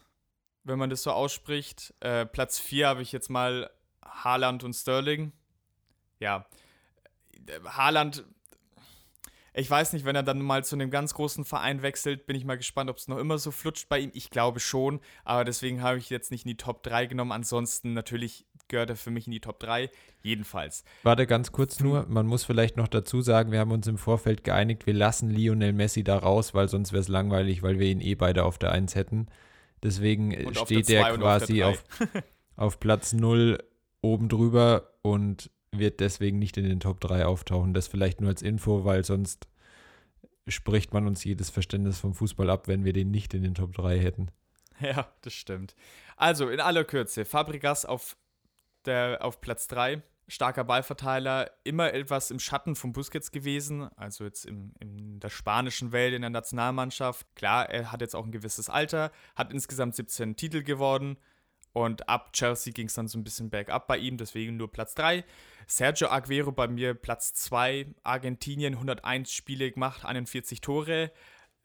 wenn 0.64 0.78
man 0.78 0.90
das 0.90 1.04
so 1.04 1.12
ausspricht. 1.12 1.94
Äh, 2.02 2.26
Platz 2.26 2.60
4 2.60 2.88
habe 2.88 3.02
ich 3.02 3.12
jetzt 3.12 3.30
mal 3.30 3.70
Haaland 4.04 4.64
und 4.64 4.74
Sterling. 4.74 5.32
Ja, 6.20 6.46
Haaland, 7.66 8.26
ich 9.54 9.70
weiß 9.70 9.94
nicht, 9.94 10.06
wenn 10.06 10.16
er 10.16 10.24
dann 10.24 10.42
mal 10.42 10.64
zu 10.64 10.76
einem 10.76 10.92
ganz 10.92 11.14
großen 11.14 11.46
Verein 11.46 11.82
wechselt, 11.82 12.26
bin 12.26 12.36
ich 12.36 12.46
mal 12.46 12.58
gespannt, 12.58 12.90
ob 12.90 12.98
es 12.98 13.08
noch 13.08 13.18
immer 13.18 13.38
so 13.38 13.52
flutscht 13.52 13.90
bei 13.90 14.00
ihm. 14.00 14.12
Ich 14.14 14.30
glaube 14.30 14.60
schon, 14.60 15.00
aber 15.24 15.46
deswegen 15.46 15.82
habe 15.82 15.98
ich 15.98 16.10
jetzt 16.10 16.32
nicht 16.32 16.46
in 16.46 16.50
die 16.50 16.58
Top 16.58 16.84
3 16.84 17.06
genommen. 17.06 17.32
Ansonsten 17.32 17.94
natürlich 17.94 18.46
gehört 18.70 18.90
er 18.90 18.96
für 18.96 19.12
mich 19.12 19.28
in 19.28 19.32
die 19.32 19.40
Top 19.40 19.60
3. 19.60 19.90
Jedenfalls. 20.22 20.84
Warte 21.04 21.28
ganz 21.28 21.52
kurz 21.52 21.80
nur, 21.80 22.06
man 22.08 22.28
muss 22.28 22.44
vielleicht 22.44 22.78
noch 22.78 22.88
dazu 22.88 23.22
sagen, 23.22 23.52
wir 23.52 23.60
haben 23.60 23.72
uns 23.72 23.88
im 23.88 23.98
Vorfeld 23.98 24.44
geeinigt, 24.44 24.86
wir 24.86 24.94
lassen 24.94 25.30
Lionel 25.30 25.74
Messi 25.74 26.04
da 26.04 26.18
raus, 26.18 26.54
weil 26.54 26.68
sonst 26.70 26.92
wäre 26.92 27.02
es 27.02 27.08
langweilig, 27.08 27.64
weil 27.64 27.80
wir 27.80 27.88
ihn 27.88 28.02
eh 28.02 28.16
beide 28.16 28.44
auf 28.44 28.58
der 28.58 28.72
1 28.72 28.96
hätten. 28.96 29.28
Deswegen 29.84 30.46
und 30.46 30.58
steht 30.58 30.90
der 30.90 31.14
quasi 31.16 31.64
auf, 31.64 31.84
auf, 32.00 32.24
auf 32.56 32.80
Platz 32.80 33.14
0 33.14 33.58
oben 34.02 34.30
drüber 34.30 34.94
und 35.02 35.52
wird 35.72 36.00
deswegen 36.00 36.40
nicht 36.40 36.58
in 36.58 36.66
den 36.66 36.80
Top 36.80 37.00
3 37.00 37.26
auftauchen. 37.26 37.74
Das 37.74 37.88
vielleicht 37.88 38.22
nur 38.22 38.30
als 38.30 38.42
Info, 38.42 38.86
weil 38.86 39.04
sonst 39.04 39.48
spricht 40.48 40.94
man 40.94 41.08
uns 41.08 41.24
jedes 41.24 41.50
Verständnis 41.50 42.00
vom 42.00 42.14
Fußball 42.14 42.50
ab, 42.50 42.68
wenn 42.68 42.86
wir 42.86 42.94
den 42.94 43.12
nicht 43.12 43.34
in 43.34 43.44
den 43.44 43.54
Top 43.54 43.74
3 43.74 44.00
hätten. 44.00 44.32
Ja, 44.80 45.12
das 45.22 45.34
stimmt. 45.34 45.76
Also 46.16 46.50
in 46.50 46.60
aller 46.60 46.84
Kürze, 46.84 47.26
Fabregas 47.26 47.86
auf 47.86 48.16
der 48.88 49.20
auf 49.24 49.42
Platz 49.42 49.68
3. 49.68 50.02
Starker 50.30 50.66
Ballverteiler, 50.66 51.50
immer 51.64 51.94
etwas 51.94 52.32
im 52.32 52.40
Schatten 52.40 52.76
von 52.76 52.92
Busquets 52.92 53.32
gewesen, 53.32 53.88
also 53.96 54.26
jetzt 54.26 54.46
im, 54.46 54.74
in 54.82 55.22
der 55.22 55.30
spanischen 55.30 55.94
Welt, 55.94 56.14
in 56.14 56.22
der 56.22 56.30
Nationalmannschaft. 56.30 57.26
Klar, 57.36 57.70
er 57.70 57.94
hat 57.94 58.02
jetzt 58.02 58.14
auch 58.14 58.26
ein 58.26 58.34
gewisses 58.34 58.70
Alter, 58.70 59.12
hat 59.36 59.54
insgesamt 59.54 59.96
17 59.96 60.36
Titel 60.36 60.64
gewonnen 60.64 61.16
und 61.72 62.10
ab 62.10 62.34
Chelsea 62.34 62.74
ging 62.74 62.88
es 62.88 62.96
dann 62.96 63.08
so 63.08 63.18
ein 63.18 63.24
bisschen 63.24 63.50
bergab 63.50 63.88
bei 63.88 64.00
ihm, 64.00 64.18
deswegen 64.18 64.58
nur 64.58 64.72
Platz 64.72 64.96
3. 64.96 65.24
Sergio 65.68 66.10
Aguero 66.10 66.52
bei 66.52 66.68
mir 66.68 66.94
Platz 66.94 67.34
2, 67.36 67.94
Argentinien 68.04 68.74
101 68.74 69.32
Spiele 69.32 69.72
gemacht, 69.72 70.04
41 70.04 70.60
Tore. 70.60 71.12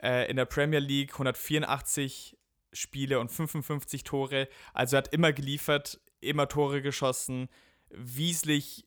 Äh, 0.02 0.28
in 0.30 0.36
der 0.36 0.44
Premier 0.44 0.80
League 0.80 1.12
184 1.12 2.36
Spiele 2.72 3.20
und 3.20 3.30
55 3.30 4.04
Tore. 4.04 4.48
Also 4.74 4.96
er 4.96 4.98
hat 4.98 5.14
immer 5.14 5.32
geliefert, 5.32 6.00
immer 6.22 6.48
Tore 6.48 6.82
geschossen, 6.82 7.48
wieslich, 7.90 8.86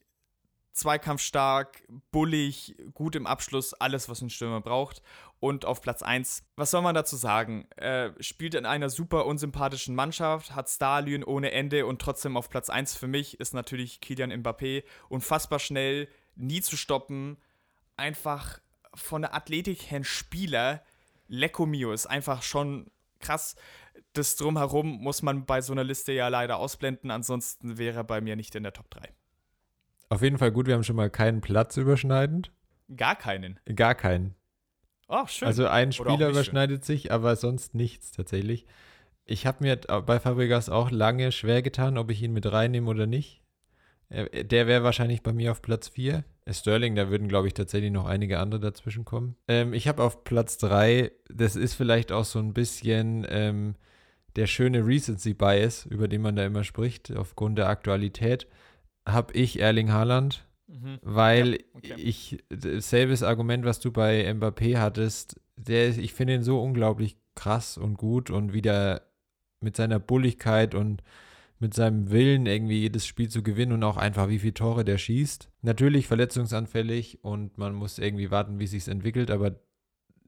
zweikampfstark, 0.76 1.84
bullig, 2.12 2.76
gut 2.94 3.16
im 3.16 3.28
Abschluss, 3.28 3.74
alles, 3.74 4.10
was 4.10 4.22
ein 4.22 4.30
Stürmer 4.30 4.62
braucht. 4.62 5.02
Und 5.40 5.64
auf 5.66 5.82
Platz 5.82 6.02
1, 6.02 6.44
was 6.56 6.72
soll 6.72 6.82
man 6.82 6.96
dazu 6.96 7.16
sagen? 7.16 7.68
Er 7.78 8.14
spielt 8.20 8.56
in 8.56 8.66
einer 8.66 8.90
super 8.90 9.26
unsympathischen 9.26 9.96
Mannschaft, 9.96 10.54
hat 10.54 10.70
Stalin 10.70 11.24
ohne 11.24 11.52
Ende 11.52 11.86
und 11.86 12.02
trotzdem 12.02 12.36
auf 12.36 12.50
Platz 12.50 12.70
1 12.70 12.96
für 12.96 13.08
mich 13.08 13.40
ist 13.40 13.54
natürlich 13.54 14.02
Kilian 14.02 14.32
Mbappé. 14.34 14.84
Unfassbar 15.08 15.60
schnell, 15.60 16.10
nie 16.36 16.62
zu 16.62 16.76
stoppen, 16.76 17.38
einfach 17.96 18.60
von 18.94 19.22
der 19.22 19.34
Athletik 19.34 19.92
her 19.92 20.00
ein 20.00 20.04
Spieler. 20.04 20.84
Lecco 21.28 21.66
Mio 21.66 21.92
ist 21.92 22.08
einfach 22.08 22.42
schon 22.42 22.92
krass 23.20 23.56
das 24.14 24.36
drumherum 24.36 25.02
muss 25.02 25.22
man 25.22 25.46
bei 25.46 25.62
so 25.62 25.74
einer 25.74 25.84
Liste 25.84 26.12
ja 26.14 26.28
leider 26.28 26.58
ausblenden, 26.58 27.12
ansonsten 27.12 27.78
wäre 27.78 27.98
er 27.98 28.04
bei 28.04 28.22
mir 28.22 28.36
nicht 28.36 28.56
in 28.56 28.64
der 28.64 28.74
Top 28.74 28.90
3. 28.90 29.10
Auf 30.10 30.22
jeden 30.22 30.38
Fall 30.38 30.52
gut, 30.52 30.68
wir 30.68 30.76
haben 30.76 30.84
schon 30.84 30.96
mal 30.96 31.10
keinen 31.10 31.42
Platz 31.42 31.78
überschneidend. 31.78 32.52
Gar 32.96 33.16
keinen. 33.16 33.60
Gar 33.76 33.96
keinen. 33.96 34.36
Oh, 35.08 35.26
schön. 35.28 35.48
Also 35.48 35.68
ein 35.68 35.92
Spieler 35.92 36.30
überschneidet 36.30 36.86
schön. 36.86 36.96
sich, 36.96 37.12
aber 37.12 37.36
sonst 37.36 37.76
nichts 37.76 38.12
tatsächlich. 38.12 38.66
Ich 39.26 39.46
habe 39.46 39.64
mir 39.64 39.78
bei 39.78 40.20
Fabregas 40.20 40.70
auch 40.70 40.92
lange 40.92 41.32
schwer 41.32 41.62
getan, 41.62 41.98
ob 41.98 42.12
ich 42.12 42.22
ihn 42.22 42.34
mit 42.34 42.52
reinnehme 42.52 42.90
oder 42.90 43.08
nicht. 43.08 43.42
Der 44.10 44.68
wäre 44.68 44.84
wahrscheinlich 44.84 45.24
bei 45.24 45.34
mir 45.34 45.52
auf 45.52 45.64
Platz 45.64 45.88
4. 45.90 46.24
Sterling, 46.52 46.96
da 46.96 47.10
würden, 47.10 47.28
glaube 47.28 47.48
ich, 47.48 47.54
tatsächlich 47.54 47.92
noch 47.92 48.06
einige 48.06 48.40
andere 48.40 48.60
dazwischen 48.60 49.04
kommen. 49.04 49.36
Ähm, 49.48 49.74
ich 49.74 49.88
habe 49.88 50.04
auf 50.04 50.24
Platz 50.24 50.58
3, 50.60 51.12
das 51.30 51.56
ist 51.56 51.74
vielleicht 51.74 52.12
auch 52.12 52.26
so 52.26 52.40
ein 52.40 52.54
bisschen 52.54 53.26
ähm, 53.30 53.76
der 54.36 54.48
schöne 54.48 54.86
Recency 54.86 55.34
Bias, 55.34 55.86
über 55.86 56.08
den 56.08 56.22
man 56.22 56.36
da 56.36 56.46
immer 56.46 56.64
spricht, 56.64 57.16
aufgrund 57.16 57.58
der 57.58 57.70
Aktualität, 57.70 58.48
habe 59.08 59.34
ich 59.34 59.60
Erling 59.60 59.92
Haaland, 59.92 60.46
mhm. 60.68 61.00
weil 61.02 61.54
ja, 61.54 61.96
okay. 61.96 61.96
ich, 61.98 62.44
selbes 62.52 63.24
Argument, 63.24 63.66
was 63.66 63.80
du 63.80 63.92
bei 63.92 64.30
Mbappé 64.32 64.78
hattest, 64.78 65.40
der, 65.56 65.98
ich 65.98 66.14
finde 66.14 66.36
ihn 66.36 66.44
so 66.44 66.62
unglaublich 66.62 67.18
krass 67.34 67.78
und 67.78 67.98
gut 67.98 68.30
und 68.30 68.54
wieder 68.54 69.02
mit 69.62 69.76
seiner 69.76 70.00
Bulligkeit 70.00 70.76
und 70.76 71.02
mit 71.60 71.74
seinem 71.74 72.12
Willen, 72.12 72.46
irgendwie 72.46 72.82
jedes 72.82 73.06
Spiel 73.08 73.30
zu 73.30 73.42
gewinnen 73.42 73.74
und 73.74 73.84
auch 73.84 73.98
einfach, 73.98 74.30
wie 74.30 74.40
viele 74.40 74.54
Tore 74.54 74.84
der 74.84 74.98
schießt. 74.98 75.50
Natürlich 75.62 76.08
verletzungsanfällig 76.08 77.24
und 77.24 77.58
man 77.58 77.74
muss 77.74 77.98
irgendwie 77.98 78.32
warten, 78.32 78.60
wie 78.60 78.68
sich 78.68 78.88
entwickelt, 78.88 79.32
aber 79.32 79.56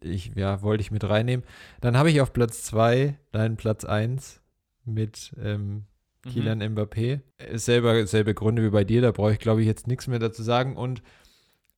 ich, 0.01 0.31
ja, 0.35 0.61
wollte 0.61 0.81
ich 0.81 0.91
mit 0.91 1.03
reinnehmen. 1.03 1.45
Dann 1.81 1.97
habe 1.97 2.09
ich 2.09 2.21
auf 2.21 2.33
Platz 2.33 2.63
2 2.63 3.17
deinen 3.31 3.57
Platz 3.57 3.83
1, 3.83 4.41
mit 4.87 5.35
ähm. 5.41 5.85
Kylian 6.23 6.59
mhm. 6.59 6.77
Mbappé. 6.77 7.21
Selber, 7.53 8.05
selbe 8.05 8.33
Gründe 8.33 8.63
wie 8.63 8.69
bei 8.69 8.83
dir, 8.83 9.01
da 9.01 9.11
brauche 9.11 9.31
ich, 9.31 9.39
glaube 9.39 9.61
ich, 9.61 9.67
jetzt 9.67 9.87
nichts 9.87 10.07
mehr 10.07 10.19
dazu 10.19 10.43
sagen. 10.43 10.75
Und 10.75 11.01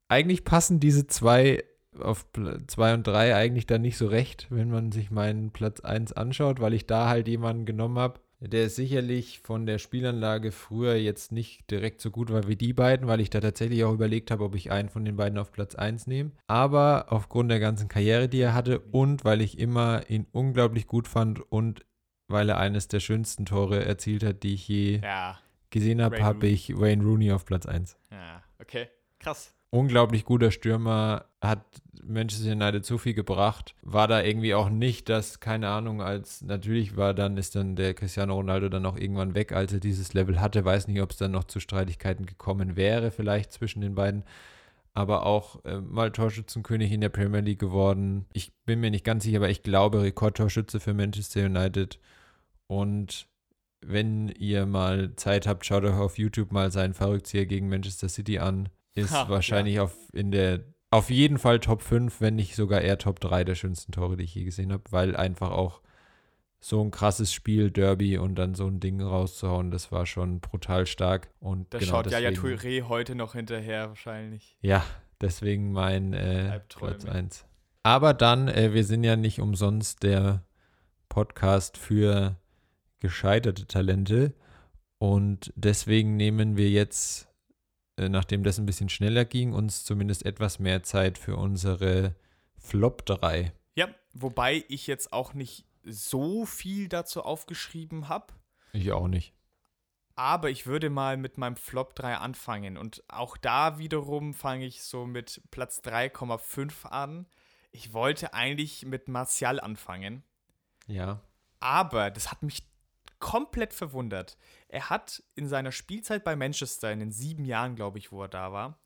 eigentlich 0.08 0.44
passen 0.44 0.80
diese 0.80 1.06
zwei 1.06 1.64
auf 2.00 2.26
2 2.68 2.94
und 2.96 3.06
3 3.06 3.36
eigentlich 3.36 3.68
dann 3.68 3.82
nicht 3.82 3.98
so 3.98 4.08
recht, 4.08 4.48
wenn 4.50 4.72
man 4.72 4.92
sich 4.92 5.12
meinen 5.12 5.52
Platz 5.52 5.82
1 5.82 6.14
anschaut, 6.14 6.62
weil 6.62 6.74
ich 6.74 6.88
da 6.88 7.10
halt 7.10 7.28
jemanden 7.28 7.66
genommen 7.66 8.00
habe, 8.00 8.20
der 8.40 8.70
sicherlich 8.70 9.40
von 9.40 9.66
der 9.66 9.80
Spielanlage 9.80 10.52
früher 10.52 10.96
jetzt 10.96 11.32
nicht 11.32 11.70
direkt 11.70 12.00
so 12.00 12.10
gut 12.10 12.32
war 12.32 12.48
wie 12.48 12.56
die 12.56 12.74
beiden, 12.74 13.08
weil 13.08 13.20
ich 13.20 13.30
da 13.30 13.42
tatsächlich 13.42 13.84
auch 13.84 13.94
überlegt 13.94 14.32
habe, 14.32 14.44
ob 14.44 14.56
ich 14.56 14.72
einen 14.72 14.90
von 14.90 15.04
den 15.04 15.18
beiden 15.18 15.38
auf 15.38 15.52
Platz 15.52 15.76
1 15.76 16.08
nehme. 16.08 16.32
Aber 16.48 17.08
aufgrund 17.10 17.52
der 17.52 17.60
ganzen 17.60 17.90
Karriere, 17.90 18.30
die 18.30 18.40
er 18.40 18.54
hatte 18.54 18.80
und 18.80 19.26
weil 19.26 19.42
ich 19.42 19.60
immer 19.60 20.10
ihn 20.10 20.26
unglaublich 20.32 20.88
gut 20.88 21.08
fand 21.08 21.40
und 21.52 21.86
weil 22.28 22.50
er 22.50 22.58
eines 22.58 22.88
der 22.88 23.00
schönsten 23.00 23.46
Tore 23.46 23.84
erzielt 23.84 24.24
hat, 24.24 24.44
die 24.44 24.54
ich 24.54 24.68
je 24.68 25.00
ja. 25.04 25.40
gesehen 25.70 26.02
habe, 26.02 26.24
habe 26.24 26.48
ich 26.48 26.80
Wayne 26.80 27.04
Rooney 27.04 27.32
auf 27.32 27.46
Platz 27.46 27.66
1. 27.66 27.98
Ja, 28.12 28.44
okay. 28.60 28.88
Krass 29.20 29.54
unglaublich 29.72 30.26
guter 30.26 30.52
Stürmer, 30.52 31.26
hat 31.42 31.64
Manchester 32.04 32.52
United 32.52 32.86
so 32.86 32.98
viel 32.98 33.14
gebracht, 33.14 33.76
war 33.82 34.08
da 34.08 34.22
irgendwie 34.22 34.54
auch 34.54 34.70
nicht, 34.70 35.10
dass, 35.10 35.40
keine 35.40 35.70
Ahnung, 35.70 36.02
als 36.02 36.42
natürlich 36.42 36.98
war 36.98 37.14
dann, 37.14 37.38
ist 37.38 37.56
dann 37.56 37.76
der 37.76 37.94
Cristiano 37.94 38.36
Ronaldo 38.36 38.70
dann 38.70 38.86
auch 38.86 38.98
irgendwann 38.98 39.36
weg, 39.36 39.52
als 39.52 39.74
er 39.74 39.80
dieses 39.80 40.14
Level 40.14 40.42
hatte, 40.42 40.66
weiß 40.66 40.88
nicht, 40.88 41.02
ob 41.02 41.12
es 41.12 41.18
dann 41.18 41.32
noch 41.32 41.44
zu 41.44 41.60
Streitigkeiten 41.60 42.26
gekommen 42.26 42.76
wäre, 42.76 43.12
vielleicht 43.12 43.52
zwischen 43.52 43.82
den 43.82 43.96
beiden, 43.96 44.24
aber 44.94 45.26
auch 45.26 45.64
äh, 45.66 45.80
mal 45.82 46.12
Torschützenkönig 46.12 46.92
in 46.92 47.02
der 47.02 47.10
Premier 47.10 47.42
League 47.42 47.60
geworden. 47.60 48.26
Ich 48.34 48.52
bin 48.66 48.80
mir 48.80 48.92
nicht 48.92 49.06
ganz 49.06 49.24
sicher, 49.24 49.38
aber 49.38 49.50
ich 49.50 49.64
glaube, 49.64 50.02
Rekordtorschütze 50.02 50.80
für 50.80 50.94
Manchester 50.94 51.46
United. 51.46 52.00
Und 52.68 53.28
wenn 53.82 54.30
ihr 54.30 54.66
mal 54.66 55.16
Zeit 55.16 55.48
habt, 55.48 55.66
schaut 55.66 55.86
euch 55.86 55.94
auf 55.94 56.18
YouTube 56.18 56.52
mal 56.52 56.72
seinen 56.72 56.94
Verrückzieher 56.94 57.46
gegen 57.46 57.70
Manchester 57.70 58.10
City 58.10 58.40
an 58.40 58.70
ist 59.00 59.12
ha, 59.12 59.30
wahrscheinlich 59.30 59.76
ja. 59.76 59.84
auf, 59.84 59.96
in 60.14 60.32
der, 60.32 60.64
auf 60.92 61.10
jeden 61.10 61.38
Fall 61.38 61.60
Top 61.60 61.82
5, 61.82 62.22
wenn 62.22 62.36
nicht 62.36 62.56
sogar 62.56 62.82
eher 62.82 62.98
Top 62.98 63.20
3 63.20 63.44
der 63.44 63.56
schönsten 63.56 63.92
Tore, 63.92 64.18
die 64.18 64.24
ich 64.24 64.36
je 64.36 64.44
gesehen 64.44 64.72
habe, 64.72 64.84
weil 64.90 65.16
einfach 65.16 65.52
auch 65.52 65.82
so 66.62 66.82
ein 66.84 66.92
krasses 66.92 67.34
Spiel, 67.34 67.72
Derby 67.72 68.18
und 68.18 68.36
dann 68.36 68.54
so 68.54 68.68
ein 68.68 68.80
Ding 68.80 69.02
rauszuhauen, 69.02 69.72
das 69.72 69.92
war 69.92 70.06
schon 70.06 70.42
brutal 70.42 70.86
stark. 70.86 71.30
Und 71.40 71.74
da 71.74 71.80
genau 71.80 71.92
schaut 71.92 72.12
ja 72.12 72.20
ja 72.20 72.32
Touré 72.32 72.84
heute 72.84 73.16
noch 73.16 73.34
hinterher 73.34 73.90
wahrscheinlich. 73.90 74.58
Ja, 74.62 74.84
deswegen 75.22 75.72
mein 75.72 76.14
äh, 76.14 76.60
Platz 76.68 77.06
1. 77.06 77.46
Aber 77.84 78.14
dann, 78.14 78.50
äh, 78.50 78.74
wir 78.74 78.84
sind 78.84 79.04
ja 79.04 79.16
nicht 79.16 79.40
umsonst 79.40 80.04
der 80.04 80.44
Podcast 81.08 81.78
für 81.78 82.36
gescheiterte 83.00 83.66
Talente 83.66 84.34
und 84.98 85.54
deswegen 85.56 86.18
nehmen 86.18 86.58
wir 86.58 86.70
jetzt 86.70 87.29
nachdem 88.08 88.44
das 88.44 88.58
ein 88.58 88.66
bisschen 88.66 88.90
schneller 88.90 89.26
ging, 89.26 89.54
uns 89.54 89.84
zumindest 89.84 90.26
etwas 90.26 90.60
mehr 90.60 90.84
Zeit 90.84 91.18
für 91.18 91.36
unsere 91.36 92.16
Flop 92.58 93.06
3. 93.06 93.52
Ja, 93.76 93.90
wobei 94.14 94.64
ich 94.70 94.88
jetzt 94.88 95.12
auch 95.12 95.34
nicht 95.34 95.66
so 95.84 96.46
viel 96.46 96.88
dazu 96.88 97.24
aufgeschrieben 97.24 98.10
habe. 98.10 98.34
Ich 98.74 98.92
auch 98.92 99.08
nicht. 99.08 99.34
Aber 100.16 100.50
ich 100.50 100.68
würde 100.68 100.90
mal 100.90 101.16
mit 101.16 101.38
meinem 101.38 101.56
Flop 101.56 101.96
3 101.96 102.18
anfangen. 102.18 102.78
Und 102.78 103.04
auch 103.08 103.38
da 103.38 103.80
wiederum 103.80 104.34
fange 104.34 104.66
ich 104.66 104.84
so 104.84 105.06
mit 105.06 105.42
Platz 105.50 105.80
3,5 105.80 106.86
an. 106.86 107.26
Ich 107.72 107.94
wollte 107.94 108.34
eigentlich 108.34 108.86
mit 108.86 109.08
Martial 109.08 109.60
anfangen. 109.60 110.24
Ja. 110.88 111.22
Aber 111.62 112.12
das 112.12 112.32
hat 112.32 112.44
mich 112.44 112.69
komplett 113.20 113.74
verwundert. 113.74 114.38
Er 114.68 114.90
hat 114.90 115.24
in 115.36 115.48
seiner 115.48 115.72
Spielzeit 115.72 116.24
bei 116.24 116.36
Manchester, 116.36 116.92
in 116.92 117.00
den 117.00 117.12
sieben 117.12 117.46
Jahren, 117.46 117.76
glaube 117.76 117.98
ich, 117.98 118.12
wo 118.12 118.22
er 118.24 118.28
da 118.28 118.52
war, 118.52 118.80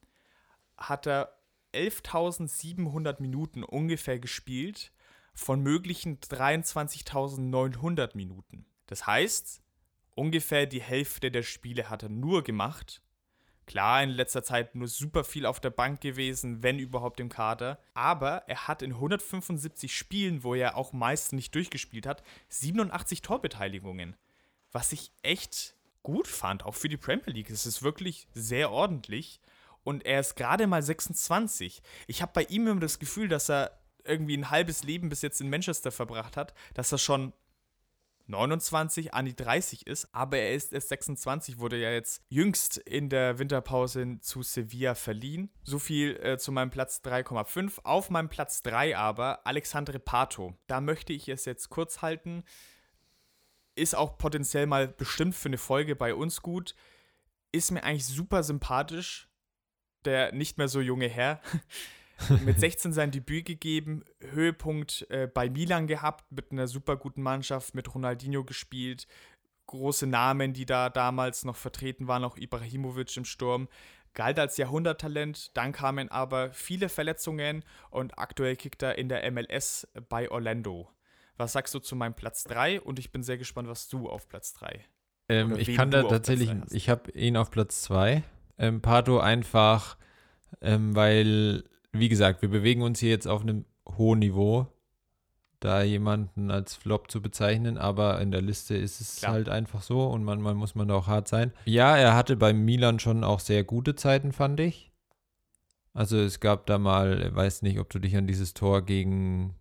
hat 0.77 1.07
er 1.07 1.37
11.700 1.73 3.21
Minuten 3.21 3.63
ungefähr 3.63 4.19
gespielt 4.19 4.91
von 5.33 5.61
möglichen 5.61 6.19
23.900 6.19 8.15
Minuten. 8.15 8.65
Das 8.87 9.07
heißt, 9.07 9.61
ungefähr 10.11 10.67
die 10.67 10.81
Hälfte 10.81 11.31
der 11.31 11.43
Spiele 11.43 11.89
hat 11.89 12.03
er 12.03 12.09
nur 12.09 12.43
gemacht 12.43 13.01
Klar, 13.65 14.03
in 14.03 14.09
letzter 14.09 14.43
Zeit 14.43 14.75
nur 14.75 14.87
super 14.87 15.23
viel 15.23 15.45
auf 15.45 15.59
der 15.59 15.69
Bank 15.69 16.01
gewesen, 16.01 16.63
wenn 16.63 16.79
überhaupt 16.79 17.19
im 17.19 17.29
Kader. 17.29 17.79
Aber 17.93 18.43
er 18.47 18.67
hat 18.67 18.81
in 18.81 18.91
175 18.93 19.95
Spielen, 19.95 20.43
wo 20.43 20.53
er 20.53 20.75
auch 20.75 20.91
meist 20.91 21.33
nicht 21.33 21.55
durchgespielt 21.55 22.05
hat, 22.05 22.23
87 22.49 23.21
Torbeteiligungen. 23.21 24.15
Was 24.73 24.91
ich 24.91 25.11
echt 25.21 25.75
gut 26.01 26.27
fand, 26.27 26.65
auch 26.65 26.75
für 26.75 26.89
die 26.89 26.97
Premier 26.97 27.27
League. 27.27 27.49
Es 27.49 27.65
ist 27.65 27.81
wirklich 27.81 28.27
sehr 28.33 28.71
ordentlich. 28.71 29.39
Und 29.83 30.05
er 30.05 30.19
ist 30.19 30.35
gerade 30.35 30.67
mal 30.67 30.81
26. 30.81 31.81
Ich 32.07 32.21
habe 32.21 32.31
bei 32.33 32.43
ihm 32.43 32.67
immer 32.67 32.79
das 32.79 32.99
Gefühl, 32.99 33.27
dass 33.27 33.49
er 33.49 33.79
irgendwie 34.05 34.37
ein 34.37 34.49
halbes 34.49 34.83
Leben 34.83 35.09
bis 35.09 35.21
jetzt 35.21 35.41
in 35.41 35.49
Manchester 35.49 35.91
verbracht 35.91 36.35
hat, 36.37 36.53
dass 36.73 36.91
er 36.91 36.97
schon 36.97 37.33
29 38.27 39.13
an 39.13 39.25
die 39.25 39.35
30 39.35 39.85
ist, 39.85 40.13
aber 40.13 40.37
er 40.37 40.53
ist 40.53 40.71
erst 40.71 40.89
26, 40.89 41.59
wurde 41.59 41.77
ja 41.77 41.91
jetzt 41.91 42.21
jüngst 42.29 42.77
in 42.77 43.09
der 43.09 43.37
Winterpause 43.37 44.17
zu 44.21 44.43
Sevilla 44.43 44.95
verliehen. 44.95 45.49
So 45.63 45.77
viel 45.77 46.15
äh, 46.17 46.37
zu 46.37 46.51
meinem 46.51 46.69
Platz 46.69 47.01
3,5. 47.03 47.83
Auf 47.83 48.09
meinem 48.09 48.29
Platz 48.29 48.61
3 48.61 48.97
aber 48.97 49.45
Alexandre 49.45 49.99
Pato. 49.99 50.57
Da 50.67 50.79
möchte 50.79 51.11
ich 51.11 51.27
es 51.27 51.45
jetzt 51.45 51.69
kurz 51.69 52.01
halten. 52.01 52.43
Ist 53.75 53.95
auch 53.95 54.17
potenziell 54.17 54.67
mal 54.67 54.87
bestimmt 54.87 55.35
für 55.35 55.49
eine 55.49 55.57
Folge 55.57 55.95
bei 55.95 56.13
uns 56.13 56.41
gut. 56.41 56.75
Ist 57.51 57.71
mir 57.71 57.83
eigentlich 57.83 58.05
super 58.05 58.43
sympathisch. 58.43 59.29
Der 60.05 60.33
nicht 60.33 60.57
mehr 60.57 60.67
so 60.67 60.81
junge 60.81 61.07
Herr. 61.07 61.41
mit 62.45 62.59
16 62.59 62.93
sein 62.93 63.11
Debüt 63.11 63.45
gegeben, 63.45 64.03
Höhepunkt 64.19 65.07
äh, 65.09 65.27
bei 65.27 65.49
Milan 65.49 65.87
gehabt, 65.87 66.31
mit 66.31 66.51
einer 66.51 66.67
super 66.67 66.95
guten 66.95 67.21
Mannschaft, 67.21 67.75
mit 67.75 67.93
Ronaldinho 67.93 68.43
gespielt, 68.43 69.07
große 69.67 70.07
Namen, 70.07 70.53
die 70.53 70.65
da 70.65 70.89
damals 70.89 71.45
noch 71.45 71.55
vertreten 71.55 72.07
waren, 72.07 72.23
auch 72.23 72.37
Ibrahimovic 72.37 73.15
im 73.17 73.25
Sturm. 73.25 73.67
Galt 74.13 74.37
als 74.37 74.57
Jahrhunderttalent, 74.57 75.57
dann 75.57 75.71
kamen 75.71 76.09
aber 76.09 76.51
viele 76.51 76.87
Verletzungen 76.87 77.63
und 77.89 78.19
aktuell 78.19 78.55
kickt 78.55 78.83
er 78.83 78.97
in 78.97 79.09
der 79.09 79.29
MLS 79.31 79.87
bei 80.07 80.29
Orlando. 80.29 80.89
Was 81.37 81.53
sagst 81.53 81.73
du 81.73 81.79
zu 81.79 81.95
meinem 81.95 82.13
Platz 82.13 82.43
3? 82.43 82.81
Und 82.81 82.99
ich 82.99 83.11
bin 83.11 83.23
sehr 83.23 83.37
gespannt, 83.37 83.67
was 83.67 83.87
du 83.87 84.09
auf 84.09 84.27
Platz 84.27 84.53
3. 84.53 84.79
Ähm, 85.29 85.55
ich 85.57 85.75
kann 85.75 85.89
da 85.91 86.03
tatsächlich, 86.03 86.51
ich 86.71 86.89
habe 86.89 87.11
ihn 87.11 87.37
auf 87.37 87.49
Platz 87.49 87.81
2. 87.83 88.23
Ähm, 88.57 88.81
Pato 88.81 89.19
einfach, 89.19 89.97
ähm, 90.61 90.95
weil 90.95 91.63
wie 91.91 92.09
gesagt, 92.09 92.41
wir 92.41 92.49
bewegen 92.49 92.81
uns 92.81 92.99
hier 92.99 93.11
jetzt 93.11 93.27
auf 93.27 93.41
einem 93.41 93.65
hohen 93.97 94.19
Niveau, 94.19 94.67
da 95.59 95.81
jemanden 95.81 96.51
als 96.51 96.75
Flop 96.75 97.09
zu 97.09 97.21
bezeichnen, 97.21 97.77
aber 97.77 98.19
in 98.19 98.31
der 98.31 98.41
Liste 98.41 98.75
ist 98.75 98.99
es 98.99 99.17
Klar. 99.17 99.33
halt 99.33 99.49
einfach 99.49 99.81
so 99.81 100.07
und 100.07 100.23
manchmal 100.23 100.55
muss 100.55 100.75
man 100.75 100.87
da 100.87 100.95
auch 100.95 101.07
hart 101.07 101.27
sein. 101.27 101.53
Ja, 101.65 101.95
er 101.95 102.15
hatte 102.15 102.35
bei 102.35 102.51
Milan 102.51 102.99
schon 102.99 103.23
auch 103.23 103.39
sehr 103.39 103.63
gute 103.63 103.95
Zeiten, 103.95 104.33
fand 104.33 104.59
ich. 104.59 104.91
Also 105.93 106.17
es 106.17 106.39
gab 106.39 106.65
da 106.65 106.79
mal, 106.79 107.33
weiß 107.33 107.61
nicht, 107.61 107.79
ob 107.79 107.89
du 107.91 107.99
dich 107.99 108.17
an 108.17 108.27
dieses 108.27 108.53
Tor 108.53 108.81
gegen 108.81 109.55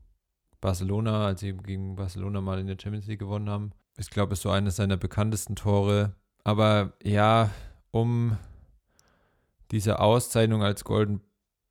Barcelona, 0.63 1.27
als 1.27 1.41
sie 1.41 1.53
gegen 1.53 1.97
Barcelona 1.97 2.41
mal 2.41 2.59
in 2.59 2.69
der 2.69 2.79
Champions 2.81 3.07
League 3.07 3.19
gewonnen 3.19 3.51
haben. 3.51 3.73
Ich 3.99 4.09
glaube, 4.09 4.33
es 4.33 4.39
ist 4.39 4.45
so 4.45 4.51
eines 4.51 4.77
seiner 4.77 4.97
bekanntesten 4.97 5.57
Tore. 5.57 6.15
Aber 6.45 6.95
ja, 7.03 7.51
um 7.91 8.39
diese 9.71 10.01
Auszeichnung 10.01 10.63
als 10.63 10.85
Golden 10.85 11.21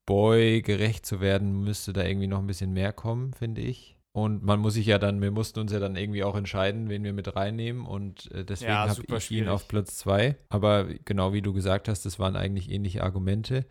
Boy 0.05 0.61
gerecht 0.61 1.05
zu 1.05 1.21
werden, 1.21 1.63
müsste 1.63 1.93
da 1.93 2.03
irgendwie 2.03 2.27
noch 2.27 2.39
ein 2.39 2.47
bisschen 2.47 2.73
mehr 2.73 2.93
kommen, 2.93 3.33
finde 3.33 3.61
ich. 3.61 3.97
Und 4.13 4.43
man 4.43 4.59
muss 4.59 4.73
sich 4.73 4.87
ja 4.87 4.97
dann, 4.97 5.21
wir 5.21 5.31
mussten 5.31 5.61
uns 5.61 5.71
ja 5.71 5.79
dann 5.79 5.95
irgendwie 5.95 6.25
auch 6.25 6.35
entscheiden, 6.35 6.89
wen 6.89 7.03
wir 7.03 7.13
mit 7.13 7.33
reinnehmen. 7.33 7.85
Und 7.85 8.29
äh, 8.31 8.43
deswegen 8.43 8.71
ja, 8.71 8.89
habe 8.89 9.01
ich 9.07 9.23
schwierig. 9.23 9.45
ihn 9.45 9.49
auf 9.49 9.69
Platz 9.69 9.97
2. 9.97 10.35
Aber 10.49 10.85
genau 11.05 11.31
wie 11.31 11.41
du 11.41 11.53
gesagt 11.53 11.87
hast, 11.87 12.05
das 12.05 12.19
waren 12.19 12.35
eigentlich 12.35 12.69
ähnliche 12.69 13.03
Argumente. 13.03 13.65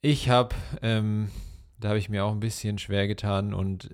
Ich 0.00 0.30
habe, 0.30 0.56
ähm, 0.80 1.28
da 1.78 1.88
habe 1.88 1.98
ich 1.98 2.08
mir 2.08 2.24
auch 2.24 2.32
ein 2.32 2.40
bisschen 2.40 2.78
schwer 2.78 3.06
getan 3.06 3.52
und 3.52 3.90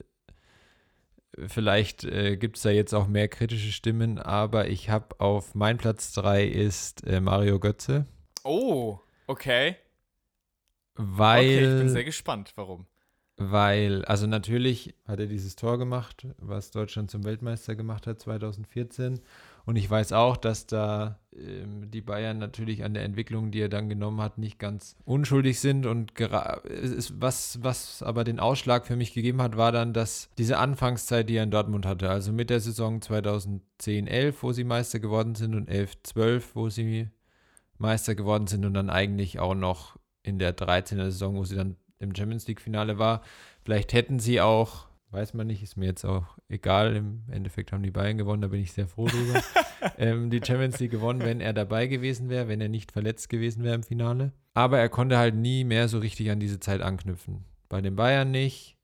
vielleicht 1.47 2.05
äh, 2.05 2.37
gibt 2.37 2.57
es 2.57 2.63
da 2.63 2.71
jetzt 2.71 2.95
auch 2.95 3.09
mehr 3.09 3.29
kritische 3.29 3.73
Stimmen, 3.73 4.19
aber 4.19 4.69
ich 4.69 4.91
habe 4.91 5.21
auf 5.21 5.55
mein 5.55 5.79
Platz 5.79 6.13
3 6.13 6.45
ist 6.45 7.07
äh, 7.07 7.21
Mario 7.21 7.59
Götze. 7.59 8.07
Oh, 8.45 8.99
okay. 9.27 9.77
Weil. 10.95 11.45
Okay, 11.45 11.73
ich 11.73 11.79
bin 11.81 11.89
sehr 11.89 12.05
gespannt, 12.05 12.53
warum. 12.57 12.87
Weil, 13.37 14.05
also 14.05 14.27
natürlich 14.27 14.95
hat 15.07 15.19
er 15.19 15.27
dieses 15.27 15.57
Tor 15.57 15.79
gemacht, 15.79 16.27
was 16.37 16.71
Deutschland 16.71 17.11
zum 17.11 17.25
Weltmeister 17.25 17.75
gemacht 17.75 18.07
hat 18.07 18.21
2014. 18.21 19.21
Und 19.65 19.77
ich 19.77 19.89
weiß 19.89 20.13
auch, 20.13 20.37
dass 20.37 20.67
da 20.67 21.21
ähm, 21.37 21.91
die 21.91 22.01
Bayern 22.01 22.39
natürlich 22.39 22.85
an 22.85 22.95
der 22.95 23.05
Entwicklung, 23.05 23.51
die 23.51 23.61
er 23.61 23.69
dann 23.69 23.89
genommen 23.89 24.21
hat, 24.21 24.39
nicht 24.39 24.59
ganz 24.59 24.97
unschuldig 25.05 25.61
sind. 25.61 25.87
Und 25.87 26.19
ist, 26.19 27.21
was, 27.21 27.59
was 27.63 28.03
aber 28.03 28.25
den 28.25 28.41
Ausschlag 28.41 28.87
für 28.87 28.97
mich 28.97 29.15
gegeben 29.15 29.41
hat, 29.41 29.57
war 29.57 29.73
dann, 29.73 29.93
dass 29.93 30.31
diese 30.39 30.59
Anfangszeit, 30.59 31.29
die 31.29 31.37
er 31.37 31.45
in 31.45 31.51
Dortmund 31.51 31.87
hatte, 31.87 32.11
also 32.11 32.33
mit 32.33 32.51
der 32.51 32.61
Saison 32.61 33.01
2010-11, 33.01 34.35
wo 34.41 34.53
sie 34.53 34.65
Meister 34.65 34.99
geworden 34.99 35.35
sind, 35.35 35.55
und 35.55 35.71
11-12, 35.71 36.43
wo 36.55 36.69
sie 36.69 37.09
Meister 37.79 38.15
geworden 38.15 38.47
sind, 38.47 38.65
und 38.65 38.75
dann 38.75 38.91
eigentlich 38.91 39.39
auch 39.39 39.55
noch 39.55 39.97
in 40.23 40.39
der 40.39 40.57
13er 40.57 41.05
Saison, 41.05 41.37
wo 41.37 41.45
sie 41.45 41.57
dann 41.57 41.77
im 41.99 42.15
Champions 42.15 42.49
League-Finale 42.49 42.99
war. 42.99 43.23
Vielleicht 43.65 43.93
hätten 43.93 44.19
sie 44.19 44.41
auch 44.41 44.89
weiß 45.13 45.35
man 45.35 45.47
nicht, 45.47 45.63
ist 45.63 45.77
mir 45.77 45.87
jetzt 45.87 46.05
auch 46.05 46.39
egal. 46.49 46.97
Im 46.97 47.23
Endeffekt 47.31 47.73
haben 47.73 47.83
die 47.83 47.91
Bayern 47.91 48.19
gewonnen, 48.19 48.43
da 48.43 48.49
bin 48.49 48.61
ich 48.61 48.73
sehr 48.73 48.89
froh 48.89 49.07
drüber. 49.07 49.43
ähm, 49.99 50.31
die 50.31 50.41
Champions 50.45 50.79
League 50.81 50.91
gewonnen, 50.91 51.21
wenn 51.21 51.41
er 51.41 51.53
dabei 51.53 51.87
gewesen 51.87 52.29
wäre, 52.29 52.49
wenn 52.49 52.61
er 52.61 52.69
nicht 52.69 52.93
verletzt 52.93 53.29
gewesen 53.29 53.63
wäre 53.63 53.75
im 53.75 53.83
Finale. 53.83 54.33
Aber 54.55 54.79
er 54.79 54.89
konnte 54.89 55.19
halt 55.19 55.35
nie 55.35 55.65
mehr 55.65 55.89
so 55.89 55.99
richtig 55.99 56.31
an 56.31 56.41
diese 56.41 56.61
Zeit 56.61 56.81
anknüpfen. 56.81 57.45
Bei 57.69 57.81
den 57.81 57.97
Bayern 57.97 58.31
nicht, 58.31 58.77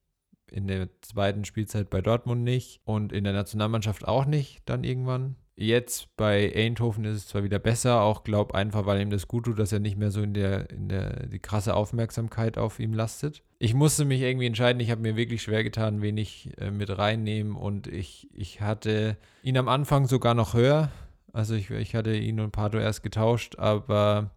in 0.51 0.66
der 0.66 0.89
zweiten 1.03 1.45
Spielzeit 1.45 1.91
bei 1.91 2.01
Dortmund 2.01 2.43
nicht 2.43 2.81
und 2.85 3.12
in 3.12 3.24
der 3.24 3.33
Nationalmannschaft 3.33 4.07
auch 4.07 4.24
nicht 4.24 4.62
dann 4.66 4.85
irgendwann. 4.85 5.37
Jetzt 5.61 6.17
bei 6.17 6.55
Eindhoven 6.55 7.05
ist 7.05 7.17
es 7.17 7.27
zwar 7.27 7.43
wieder 7.43 7.59
besser, 7.59 8.03
auch 8.03 8.23
glaub 8.23 8.55
einfach, 8.55 8.87
weil 8.87 9.01
ihm 9.01 9.11
das 9.11 9.27
gut 9.27 9.47
tut, 9.47 9.59
dass 9.59 9.73
er 9.73 9.81
nicht 9.81 9.97
mehr 9.97 10.13
so 10.13 10.23
in 10.23 10.33
der, 10.33 10.71
in 10.71 10.89
der 10.89 11.27
die 11.27 11.41
krasse 11.41 11.75
Aufmerksamkeit 11.75 12.59
auf 12.59 12.79
ihm 12.79 12.93
lastet. 12.93 13.43
Ich 13.59 13.75
musste 13.75 14.05
mich 14.05 14.21
irgendwie 14.21 14.47
entscheiden, 14.47 14.79
ich 14.79 14.93
habe 14.93 15.01
mir 15.01 15.17
wirklich 15.17 15.43
schwer 15.43 15.65
getan, 15.65 16.01
wen 16.01 16.17
ich 16.17 16.57
äh, 16.59 16.71
mit 16.71 16.97
reinnehmen 16.97 17.57
und 17.57 17.89
ich, 17.89 18.29
ich 18.33 18.61
hatte 18.61 19.17
ihn 19.43 19.59
am 19.59 19.67
Anfang 19.67 20.07
sogar 20.07 20.35
noch 20.35 20.55
höher. 20.55 20.93
Also 21.33 21.57
ich, 21.57 21.71
ich 21.71 21.97
hatte 21.97 22.15
ihn 22.15 22.39
und 22.39 22.53
Pato 22.53 22.79
erst 22.79 23.03
getauscht, 23.03 23.59
aber 23.59 24.31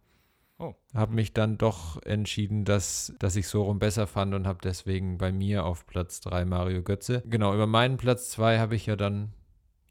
oh. 0.57 0.73
habe 0.95 1.13
mich 1.13 1.33
dann 1.33 1.59
doch 1.59 2.01
entschieden, 2.01 2.65
dass, 2.65 3.13
dass 3.19 3.35
ich 3.35 3.47
so 3.47 3.61
rum 3.61 3.77
besser 3.77 4.07
fand 4.07 4.33
und 4.33 4.47
habe 4.47 4.57
deswegen 4.63 5.19
bei 5.19 5.31
mir 5.31 5.65
auf 5.65 5.85
Platz 5.85 6.19
3 6.21 6.45
Mario 6.45 6.81
Götze. 6.81 7.21
Genau, 7.27 7.53
über 7.53 7.67
meinen 7.67 7.97
Platz 7.97 8.31
2 8.31 8.57
habe 8.57 8.75
ich 8.75 8.87
ja 8.87 8.95
dann 8.95 9.33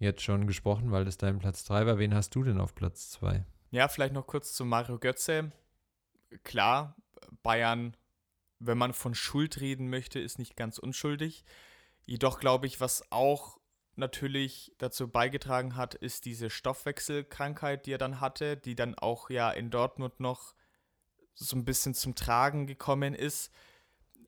jetzt 0.01 0.23
schon 0.23 0.47
gesprochen, 0.47 0.91
weil 0.91 1.05
das 1.05 1.19
dein 1.19 1.39
Platz 1.39 1.65
3 1.65 1.87
war. 1.87 1.99
Wen 1.99 2.15
hast 2.15 2.35
du 2.35 2.43
denn 2.43 2.59
auf 2.59 2.75
Platz 2.75 3.11
2? 3.11 3.45
Ja, 3.71 3.87
vielleicht 3.87 4.15
noch 4.15 4.27
kurz 4.27 4.53
zu 4.53 4.65
Mario 4.65 4.99
Götze. 4.99 5.53
Klar, 6.43 6.97
Bayern, 7.43 7.97
wenn 8.59 8.79
man 8.79 8.93
von 8.93 9.15
Schuld 9.15 9.61
reden 9.61 9.89
möchte, 9.89 10.19
ist 10.19 10.39
nicht 10.39 10.57
ganz 10.57 10.79
unschuldig. 10.79 11.45
Jedoch 12.05 12.41
glaube 12.41 12.67
ich, 12.67 12.81
was 12.81 13.05
auch 13.13 13.59
natürlich 13.95 14.73
dazu 14.79 15.07
beigetragen 15.07 15.77
hat, 15.77 15.95
ist 15.95 16.25
diese 16.25 16.51
Stoffwechselkrankheit, 16.51 17.87
die 17.87 17.93
er 17.93 17.99
dann 17.99 18.21
hatte, 18.21 18.57
die 18.57 18.75
dann 18.75 18.95
auch 18.95 19.31
ja 19.31 19.51
in 19.51 19.71
Dortmund 19.71 20.19
noch 20.19 20.55
so 21.35 21.57
ein 21.57 21.65
bisschen 21.65 21.95
zum 21.95 22.15
Tragen 22.15 22.67
gekommen 22.67 23.15
ist 23.15 23.53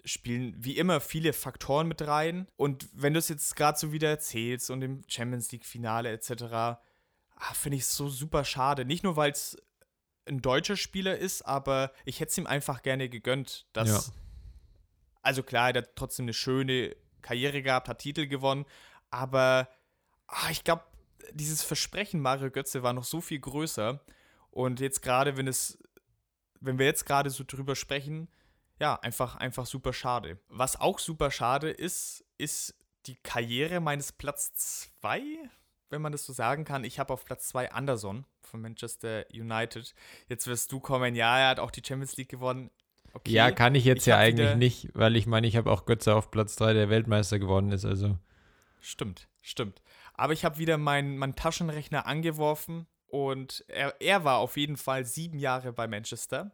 spielen 0.04 0.54
wie 0.56 0.76
immer 0.76 1.00
viele 1.00 1.32
Faktoren 1.32 1.86
mit 1.86 2.02
rein. 2.02 2.48
Und 2.56 2.88
wenn 2.92 3.12
du 3.12 3.18
es 3.18 3.28
jetzt 3.28 3.56
gerade 3.56 3.78
so 3.78 3.92
wieder 3.92 4.08
erzählst 4.08 4.70
und 4.70 4.82
im 4.82 5.02
Champions 5.06 5.52
League-Finale 5.52 6.10
etc., 6.10 6.42
ah, 6.52 6.78
finde 7.54 7.76
ich 7.76 7.82
es 7.82 7.96
so 7.96 8.08
super 8.08 8.44
schade. 8.44 8.84
Nicht 8.84 9.04
nur, 9.04 9.16
weil 9.16 9.32
es 9.32 9.56
ein 10.26 10.40
deutscher 10.40 10.76
Spieler 10.76 11.16
ist, 11.16 11.42
aber 11.42 11.92
ich 12.04 12.20
hätte 12.20 12.30
es 12.30 12.38
ihm 12.38 12.46
einfach 12.46 12.82
gerne 12.82 13.08
gegönnt, 13.08 13.66
dass. 13.72 13.88
Ja. 13.88 14.14
Also 15.22 15.44
klar, 15.44 15.70
er 15.70 15.82
hat 15.82 15.94
trotzdem 15.94 16.24
eine 16.24 16.32
schöne 16.32 16.96
Karriere 17.20 17.62
gehabt, 17.62 17.88
hat 17.88 18.00
Titel 18.00 18.26
gewonnen, 18.26 18.66
aber 19.10 19.68
ach, 20.26 20.50
ich 20.50 20.64
glaube, 20.64 20.82
dieses 21.32 21.62
Versprechen 21.62 22.20
Mario 22.20 22.50
Götze 22.50 22.82
war 22.82 22.92
noch 22.92 23.04
so 23.04 23.20
viel 23.20 23.38
größer. 23.38 24.00
Und 24.50 24.80
jetzt 24.80 25.00
gerade, 25.00 25.36
wenn 25.36 25.46
es, 25.46 25.78
wenn 26.60 26.78
wir 26.78 26.86
jetzt 26.86 27.06
gerade 27.06 27.30
so 27.30 27.44
drüber 27.46 27.76
sprechen, 27.76 28.28
ja, 28.82 28.96
einfach, 28.96 29.36
einfach 29.36 29.64
super 29.64 29.92
schade. 29.92 30.40
Was 30.48 30.74
auch 30.80 30.98
super 30.98 31.30
schade 31.30 31.70
ist, 31.70 32.24
ist 32.36 32.74
die 33.06 33.14
Karriere 33.14 33.78
meines 33.78 34.10
Platz 34.10 34.52
2, 35.00 35.22
wenn 35.90 36.02
man 36.02 36.10
das 36.10 36.26
so 36.26 36.32
sagen 36.32 36.64
kann. 36.64 36.82
Ich 36.82 36.98
habe 36.98 37.12
auf 37.12 37.24
Platz 37.24 37.46
2 37.46 37.70
Anderson 37.70 38.26
von 38.40 38.60
Manchester 38.60 39.24
United. 39.32 39.94
Jetzt 40.28 40.48
wirst 40.48 40.72
du 40.72 40.80
kommen, 40.80 41.14
ja, 41.14 41.38
er 41.38 41.48
hat 41.50 41.60
auch 41.60 41.70
die 41.70 41.82
Champions 41.86 42.16
League 42.16 42.30
gewonnen. 42.30 42.72
Okay. 43.12 43.30
Ja, 43.30 43.52
kann 43.52 43.76
ich 43.76 43.84
jetzt 43.84 44.00
ich 44.00 44.06
ja 44.06 44.18
eigentlich 44.18 44.56
nicht, 44.56 44.88
weil 44.94 45.14
ich 45.14 45.28
meine, 45.28 45.46
ich 45.46 45.56
habe 45.56 45.70
auch 45.70 45.86
Götze 45.86 46.16
auf 46.16 46.32
Platz 46.32 46.56
3, 46.56 46.72
der 46.72 46.90
Weltmeister 46.90 47.38
geworden 47.38 47.70
ist, 47.70 47.84
also. 47.84 48.18
Stimmt, 48.80 49.28
stimmt. 49.42 49.80
Aber 50.14 50.32
ich 50.32 50.44
habe 50.44 50.58
wieder 50.58 50.76
meinen 50.76 51.18
mein 51.18 51.36
Taschenrechner 51.36 52.06
angeworfen 52.06 52.88
und 53.06 53.64
er, 53.68 53.94
er 54.00 54.24
war 54.24 54.38
auf 54.38 54.56
jeden 54.56 54.76
Fall 54.76 55.04
sieben 55.04 55.38
Jahre 55.38 55.72
bei 55.72 55.86
Manchester 55.86 56.50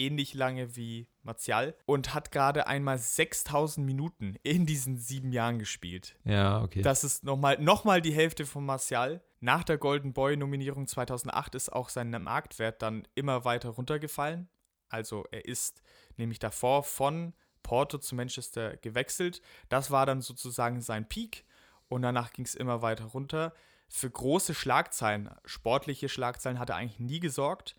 ähnlich 0.00 0.34
lange 0.34 0.76
wie 0.76 1.08
Martial 1.22 1.74
und 1.86 2.14
hat 2.14 2.32
gerade 2.32 2.66
einmal 2.66 2.98
6000 2.98 3.84
Minuten 3.84 4.36
in 4.42 4.66
diesen 4.66 4.96
sieben 4.96 5.32
Jahren 5.32 5.58
gespielt. 5.58 6.16
Ja, 6.24 6.62
okay. 6.62 6.82
Das 6.82 7.04
ist 7.04 7.24
nochmal 7.24 7.58
noch 7.60 7.84
mal 7.84 8.00
die 8.00 8.12
Hälfte 8.12 8.46
von 8.46 8.64
Martial. 8.64 9.22
Nach 9.40 9.64
der 9.64 9.78
Golden 9.78 10.12
Boy-Nominierung 10.12 10.86
2008 10.86 11.54
ist 11.54 11.72
auch 11.72 11.88
sein 11.88 12.10
Marktwert 12.10 12.82
dann 12.82 13.06
immer 13.14 13.44
weiter 13.44 13.70
runtergefallen. 13.70 14.48
Also 14.88 15.24
er 15.30 15.44
ist 15.44 15.82
nämlich 16.16 16.38
davor 16.38 16.82
von 16.82 17.34
Porto 17.62 17.98
zu 17.98 18.14
Manchester 18.14 18.76
gewechselt. 18.78 19.40
Das 19.68 19.90
war 19.90 20.06
dann 20.06 20.20
sozusagen 20.20 20.80
sein 20.80 21.08
Peak 21.08 21.44
und 21.88 22.02
danach 22.02 22.32
ging 22.32 22.44
es 22.44 22.54
immer 22.54 22.82
weiter 22.82 23.04
runter. 23.04 23.54
Für 23.88 24.10
große 24.10 24.54
Schlagzeilen, 24.54 25.30
sportliche 25.44 26.08
Schlagzeilen 26.08 26.58
hat 26.58 26.70
er 26.70 26.76
eigentlich 26.76 27.00
nie 27.00 27.20
gesorgt 27.20 27.76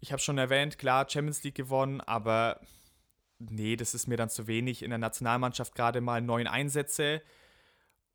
ich 0.00 0.12
habe 0.12 0.20
schon 0.20 0.38
erwähnt, 0.38 0.78
klar, 0.78 1.08
Champions 1.08 1.42
League 1.42 1.54
gewonnen, 1.54 2.00
aber 2.00 2.60
nee, 3.38 3.76
das 3.76 3.94
ist 3.94 4.06
mir 4.06 4.16
dann 4.16 4.30
zu 4.30 4.46
wenig. 4.46 4.82
In 4.82 4.90
der 4.90 4.98
Nationalmannschaft 4.98 5.74
gerade 5.74 6.00
mal 6.00 6.20
neun 6.20 6.46
Einsätze. 6.46 7.22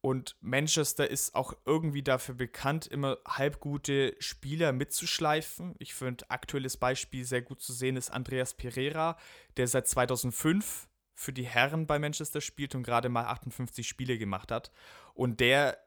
Und 0.01 0.35
Manchester 0.41 1.07
ist 1.07 1.35
auch 1.35 1.53
irgendwie 1.65 2.01
dafür 2.01 2.33
bekannt, 2.33 2.87
immer 2.87 3.19
halbgute 3.27 4.15
Spieler 4.19 4.71
mitzuschleifen. 4.71 5.75
Ich 5.77 5.93
finde, 5.93 6.29
aktuelles 6.29 6.77
Beispiel 6.77 7.23
sehr 7.23 7.43
gut 7.43 7.61
zu 7.61 7.71
sehen 7.71 7.97
ist 7.97 8.09
Andreas 8.09 8.55
Pereira, 8.55 9.17
der 9.57 9.67
seit 9.67 9.87
2005 9.87 10.87
für 11.13 11.33
die 11.33 11.45
Herren 11.45 11.85
bei 11.85 11.99
Manchester 11.99 12.41
spielt 12.41 12.73
und 12.73 12.81
gerade 12.81 13.09
mal 13.09 13.25
58 13.25 13.87
Spiele 13.87 14.17
gemacht 14.17 14.51
hat. 14.51 14.71
Und 15.13 15.39
der 15.39 15.77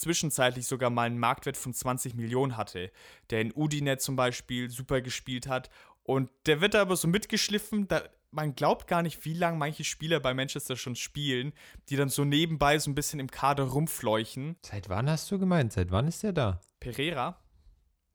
zwischenzeitlich 0.00 0.66
sogar 0.66 0.90
mal 0.90 1.04
einen 1.04 1.18
Marktwert 1.18 1.56
von 1.56 1.72
20 1.72 2.14
Millionen 2.14 2.56
hatte, 2.56 2.90
der 3.30 3.40
in 3.40 3.52
Udine 3.54 3.98
zum 3.98 4.16
Beispiel 4.16 4.70
super 4.70 5.00
gespielt 5.00 5.48
hat. 5.48 5.70
Und 6.02 6.30
der 6.46 6.60
wird 6.60 6.74
da 6.74 6.82
aber 6.82 6.96
so 6.96 7.08
mitgeschliffen, 7.08 7.88
da, 7.88 8.02
man 8.30 8.54
glaubt 8.54 8.86
gar 8.86 9.02
nicht, 9.02 9.24
wie 9.24 9.32
lange 9.32 9.58
manche 9.58 9.84
Spieler 9.84 10.20
bei 10.20 10.34
Manchester 10.34 10.76
schon 10.76 10.94
spielen, 10.94 11.52
die 11.88 11.96
dann 11.96 12.08
so 12.08 12.24
nebenbei 12.24 12.78
so 12.78 12.90
ein 12.90 12.94
bisschen 12.94 13.18
im 13.18 13.30
Kader 13.30 13.64
rumfleuchen. 13.64 14.56
Seit 14.62 14.88
wann 14.88 15.10
hast 15.10 15.30
du 15.30 15.38
gemeint? 15.38 15.72
Seit 15.72 15.90
wann 15.90 16.06
ist 16.06 16.22
der 16.22 16.32
da? 16.32 16.60
Pereira? 16.78 17.40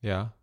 Ja. 0.02 0.34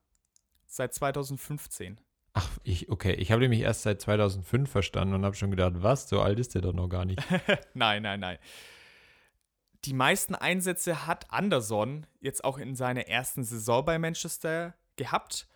Seit 0.66 0.92
2015. 0.94 2.00
Ach, 2.34 2.50
ich, 2.62 2.90
okay. 2.90 3.14
Ich 3.14 3.32
habe 3.32 3.40
nämlich 3.40 3.60
erst 3.60 3.82
seit 3.82 4.00
2005 4.02 4.70
verstanden 4.70 5.14
und 5.14 5.24
habe 5.24 5.34
schon 5.34 5.50
gedacht, 5.50 5.74
was? 5.76 6.08
So 6.08 6.20
alt 6.20 6.38
ist 6.38 6.54
der 6.54 6.62
doch 6.62 6.74
noch 6.74 6.88
gar 6.88 7.04
nicht. 7.04 7.22
nein, 7.74 8.02
nein, 8.02 8.20
nein 8.20 8.38
die 9.88 9.94
meisten 9.94 10.34
Einsätze 10.34 11.06
hat 11.06 11.24
Anderson 11.30 12.06
jetzt 12.20 12.44
auch 12.44 12.58
in 12.58 12.76
seiner 12.76 13.08
ersten 13.08 13.42
Saison 13.42 13.86
bei 13.86 13.98
Manchester 13.98 14.74
gehabt. 14.96 15.48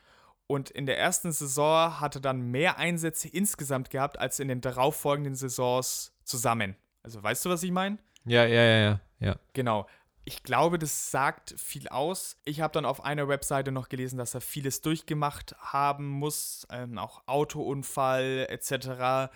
Und 0.47 0.71
in 0.71 0.87
der 0.87 0.99
ersten 0.99 1.33
Saison 1.33 2.01
hatte 2.01 2.19
dann 2.19 2.41
mehr 2.41 2.79
Einsätze 2.79 3.29
insgesamt 3.29 3.91
gehabt 3.91 4.19
als 4.19 4.41
in 4.41 4.49
den 4.49 4.63
darauffolgenden 4.63 5.35
Saisons 5.35 6.15
zusammen. 6.25 6.77
Also 7.03 7.23
weißt 7.23 7.45
du, 7.45 7.51
was 7.51 7.63
ich 7.63 7.73
meine? 7.73 7.99
Ja, 8.25 8.47
ja, 8.47 8.63
ja, 8.63 8.79
ja, 8.79 9.01
ja. 9.21 9.37
Genau. 9.53 9.87
Ich 10.25 10.43
glaube, 10.43 10.79
das 10.79 11.11
sagt 11.11 11.55
viel 11.59 11.89
aus. 11.89 12.39
Ich 12.47 12.63
habe 12.63 12.73
dann 12.73 12.87
auf 12.87 13.05
einer 13.05 13.29
Webseite 13.29 13.71
noch 13.71 13.91
gelesen, 13.91 14.17
dass 14.17 14.33
er 14.33 14.41
vieles 14.41 14.81
durchgemacht 14.81 15.55
haben 15.59 16.09
muss, 16.09 16.67
ähm, 16.71 16.97
auch 16.97 17.23
Autounfall 17.27 18.47
etc 18.49 19.31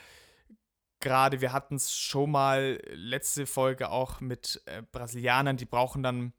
gerade, 1.00 1.40
wir 1.40 1.52
hatten 1.52 1.76
es 1.76 1.96
schon 1.96 2.30
mal 2.30 2.80
letzte 2.92 3.46
Folge 3.46 3.90
auch 3.90 4.20
mit 4.20 4.62
äh, 4.66 4.82
Brasilianern, 4.92 5.56
die 5.56 5.64
brauchen 5.64 6.02
dann, 6.02 6.32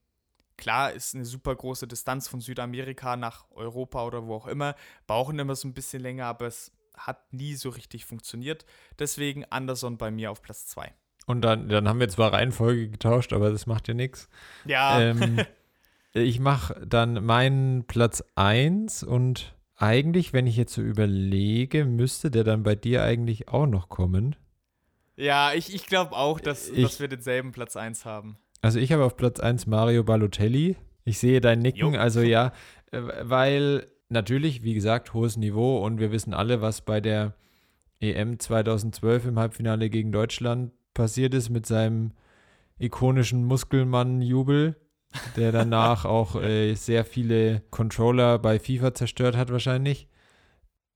klar, 0.57 0.91
ist 0.91 1.15
eine 1.15 1.25
super 1.25 1.55
große 1.55 1.87
Distanz 1.87 2.27
von 2.27 2.41
Südamerika 2.41 3.15
nach 3.15 3.45
Europa 3.51 4.05
oder 4.05 4.25
wo 4.25 4.35
auch 4.35 4.47
immer, 4.47 4.75
brauchen 5.05 5.39
immer 5.39 5.55
so 5.55 5.67
ein 5.67 5.73
bisschen 5.73 6.01
länger, 6.01 6.25
aber 6.25 6.47
es 6.47 6.71
hat 6.95 7.31
nie 7.31 7.55
so 7.55 7.69
richtig 7.69 8.05
funktioniert. 8.05 8.65
Deswegen 8.97 9.45
Anderson 9.45 9.97
bei 9.97 10.11
mir 10.11 10.31
auf 10.31 10.41
Platz 10.41 10.65
2. 10.67 10.93
Und 11.27 11.41
dann, 11.41 11.67
dann 11.67 11.87
haben 11.87 11.99
wir 11.99 12.09
zwar 12.09 12.33
Reihenfolge 12.33 12.89
getauscht, 12.89 13.33
aber 13.33 13.51
das 13.51 13.67
macht 13.67 13.87
ja 13.87 13.93
nichts. 13.93 14.29
Ja. 14.65 14.99
Ähm, 14.99 15.37
ich 16.13 16.39
mache 16.39 16.85
dann 16.87 17.25
meinen 17.25 17.85
Platz 17.85 18.23
1 18.35 19.03
und 19.03 19.53
eigentlich, 19.75 20.33
wenn 20.33 20.47
ich 20.47 20.57
jetzt 20.57 20.73
so 20.73 20.81
überlege, 20.81 21.85
müsste 21.85 22.31
der 22.31 22.43
dann 22.43 22.63
bei 22.63 22.75
dir 22.75 23.03
eigentlich 23.03 23.49
auch 23.49 23.67
noch 23.67 23.89
kommen. 23.89 24.35
Ja, 25.18 25.53
ich, 25.53 25.74
ich 25.74 25.88
glaube 25.88 26.13
auch, 26.13 26.39
dass, 26.39 26.70
ich, 26.70 26.84
dass 26.84 26.99
wir 26.99 27.07
denselben 27.07 27.51
Platz 27.51 27.76
1 27.76 28.05
haben. 28.05 28.38
Also 28.61 28.80
ich 28.80 28.91
habe 28.91 29.03
auf 29.03 29.18
Platz 29.18 29.39
1 29.39 29.65
Mario 29.65 30.03
Balotelli. 30.03 30.78
Ich 31.03 31.20
sehe 31.20 31.41
dein 31.41 31.59
Nicken, 31.59 31.93
Jo. 31.93 31.99
also 31.99 32.22
ja, 32.22 32.53
äh, 32.91 33.01
weil 33.24 33.88
natürlich, 34.09 34.63
wie 34.63 34.74
gesagt, 34.74 35.13
hohes 35.13 35.38
Niveau 35.38 35.84
und 35.84 35.99
wir 35.99 36.11
wissen 36.11 36.34
alle, 36.34 36.61
was 36.61 36.82
bei 36.82 37.01
der 37.01 37.34
EM 37.99 38.39
2012 38.39 39.26
im 39.26 39.39
Halbfinale 39.39 39.89
gegen 39.89 40.11
Deutschland 40.11 40.72
passiert 40.93 41.34
ist 41.34 41.49
mit 41.49 41.65
seinem 41.65 42.11
ikonischen 42.78 43.43
Muskelmann-Jubel, 43.45 44.76
der 45.36 45.51
danach 45.51 46.05
auch 46.05 46.36
äh, 46.36 46.76
sehr 46.76 47.05
viele 47.05 47.61
Controller 47.72 48.38
bei 48.38 48.59
FIFA 48.59 48.93
zerstört 48.93 49.36
hat 49.36 49.51
wahrscheinlich. 49.51 50.07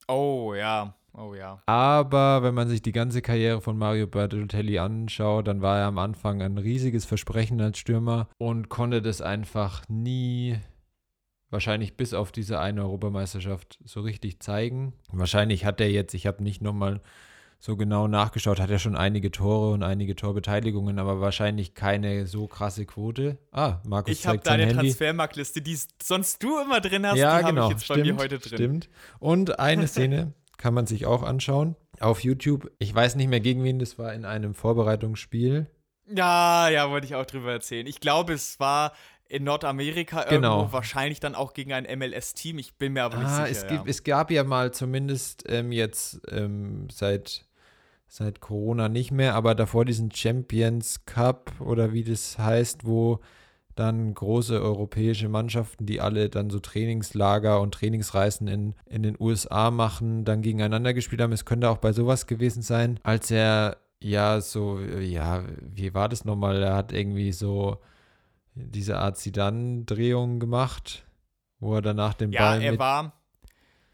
Oh 0.07 0.53
ja, 0.53 0.95
oh 1.13 1.33
ja. 1.33 1.61
Aber 1.65 2.43
wenn 2.43 2.53
man 2.53 2.67
sich 2.67 2.81
die 2.81 2.91
ganze 2.91 3.21
Karriere 3.21 3.61
von 3.61 3.77
Mario 3.77 4.07
Balotelli 4.07 4.79
anschaut, 4.79 5.47
dann 5.47 5.61
war 5.61 5.79
er 5.79 5.85
am 5.85 5.97
Anfang 5.97 6.41
ein 6.41 6.57
riesiges 6.57 7.05
Versprechen 7.05 7.61
als 7.61 7.77
Stürmer 7.77 8.27
und 8.37 8.69
konnte 8.69 9.01
das 9.01 9.21
einfach 9.21 9.83
nie, 9.87 10.57
wahrscheinlich 11.49 11.97
bis 11.97 12.13
auf 12.13 12.31
diese 12.31 12.59
eine 12.59 12.83
Europameisterschaft, 12.83 13.79
so 13.83 14.01
richtig 14.01 14.39
zeigen. 14.39 14.93
Wahrscheinlich 15.11 15.65
hat 15.65 15.81
er 15.81 15.91
jetzt, 15.91 16.13
ich 16.13 16.27
habe 16.27 16.43
nicht 16.43 16.61
nochmal 16.61 17.01
so 17.61 17.77
genau 17.77 18.07
nachgeschaut, 18.07 18.59
hat 18.59 18.71
er 18.71 18.79
schon 18.79 18.97
einige 18.97 19.29
Tore 19.29 19.73
und 19.73 19.83
einige 19.83 20.15
Torbeteiligungen, 20.15 20.97
aber 20.97 21.21
wahrscheinlich 21.21 21.75
keine 21.75 22.25
so 22.25 22.47
krasse 22.47 22.87
Quote. 22.87 23.37
Ah, 23.51 23.77
Markus 23.85 24.13
Ich 24.13 24.25
habe 24.25 24.39
deine. 24.39 24.73
Transfermarktliste, 24.73 25.61
die 25.61 25.77
sonst 26.01 26.41
du 26.41 26.59
immer 26.59 26.81
drin 26.81 27.05
hast, 27.05 27.17
ja, 27.17 27.37
die 27.37 27.45
genau. 27.45 27.63
habe 27.63 27.73
ich 27.73 27.79
jetzt 27.79 27.87
bei 27.87 27.95
stimmt, 27.95 28.07
mir 28.07 28.17
heute 28.17 28.39
drin. 28.39 28.57
Stimmt. 28.57 28.89
Und 29.19 29.59
eine 29.59 29.87
Szene 29.87 30.33
kann 30.61 30.73
man 30.73 30.85
sich 30.87 31.05
auch 31.05 31.23
anschauen 31.23 31.75
auf 31.99 32.23
YouTube. 32.23 32.71
Ich 32.79 32.93
weiß 32.93 33.15
nicht 33.15 33.27
mehr 33.29 33.39
gegen 33.39 33.63
wen 33.63 33.79
das 33.79 33.97
war 33.97 34.13
in 34.13 34.25
einem 34.25 34.53
Vorbereitungsspiel. 34.53 35.67
Ja, 36.07 36.69
ja, 36.69 36.89
wollte 36.89 37.07
ich 37.07 37.15
auch 37.15 37.25
drüber 37.25 37.51
erzählen. 37.51 37.87
Ich 37.87 37.99
glaube, 37.99 38.33
es 38.33 38.59
war 38.59 38.93
in 39.27 39.43
Nordamerika 39.45 40.23
Genau. 40.23 40.57
irgendwo, 40.57 40.73
wahrscheinlich 40.73 41.19
dann 41.19 41.35
auch 41.35 41.53
gegen 41.53 41.71
ein 41.73 41.85
MLS-Team. 41.97 42.59
Ich 42.59 42.75
bin 42.75 42.93
mir 42.93 43.03
aber 43.03 43.17
nicht 43.17 43.27
Ah, 43.27 43.45
sicher. 43.45 43.49
es, 43.51 43.67
gibt, 43.67 43.85
ja. 43.85 43.89
es 43.89 44.03
gab 44.03 44.29
ja 44.29 44.43
mal 44.43 44.71
zumindest 44.73 45.45
ähm, 45.47 45.71
jetzt 45.71 46.21
ähm, 46.29 46.87
seit, 46.91 47.45
seit 48.07 48.41
Corona 48.41 48.89
nicht 48.89 49.11
mehr, 49.11 49.35
aber 49.35 49.55
davor 49.55 49.85
diesen 49.85 50.11
Champions 50.11 51.05
Cup 51.05 51.53
oder 51.61 51.93
wie 51.93 52.03
das 52.03 52.37
heißt, 52.37 52.85
wo 52.85 53.19
dann 53.75 54.13
große 54.13 54.61
europäische 54.61 55.29
Mannschaften, 55.29 55.85
die 55.85 56.01
alle 56.01 56.29
dann 56.29 56.49
so 56.49 56.59
Trainingslager 56.59 57.59
und 57.61 57.73
Trainingsreisen 57.73 58.47
in, 58.47 58.75
in 58.85 59.03
den 59.03 59.15
USA 59.19 59.71
machen, 59.71 60.25
dann 60.25 60.41
gegeneinander 60.41 60.93
gespielt 60.93 61.21
haben. 61.21 61.31
Es 61.31 61.45
könnte 61.45 61.69
auch 61.69 61.77
bei 61.77 61.93
sowas 61.93 62.27
gewesen 62.27 62.61
sein, 62.61 62.99
als 63.03 63.31
er 63.31 63.77
ja 64.01 64.41
so, 64.41 64.79
ja, 64.79 65.43
wie 65.61 65.93
war 65.93 66.09
das 66.09 66.25
nochmal? 66.25 66.61
Er 66.61 66.75
hat 66.75 66.91
irgendwie 66.91 67.31
so 67.31 67.77
diese 68.55 68.97
Art 68.97 69.17
Zidane-Drehung 69.17 70.39
gemacht, 70.39 71.05
wo 71.59 71.75
er 71.75 71.81
danach 71.81 72.13
den 72.13 72.31
ja, 72.31 72.41
Ball 72.41 72.61
er 72.61 72.71
mit 72.71 72.79
war. 72.79 73.20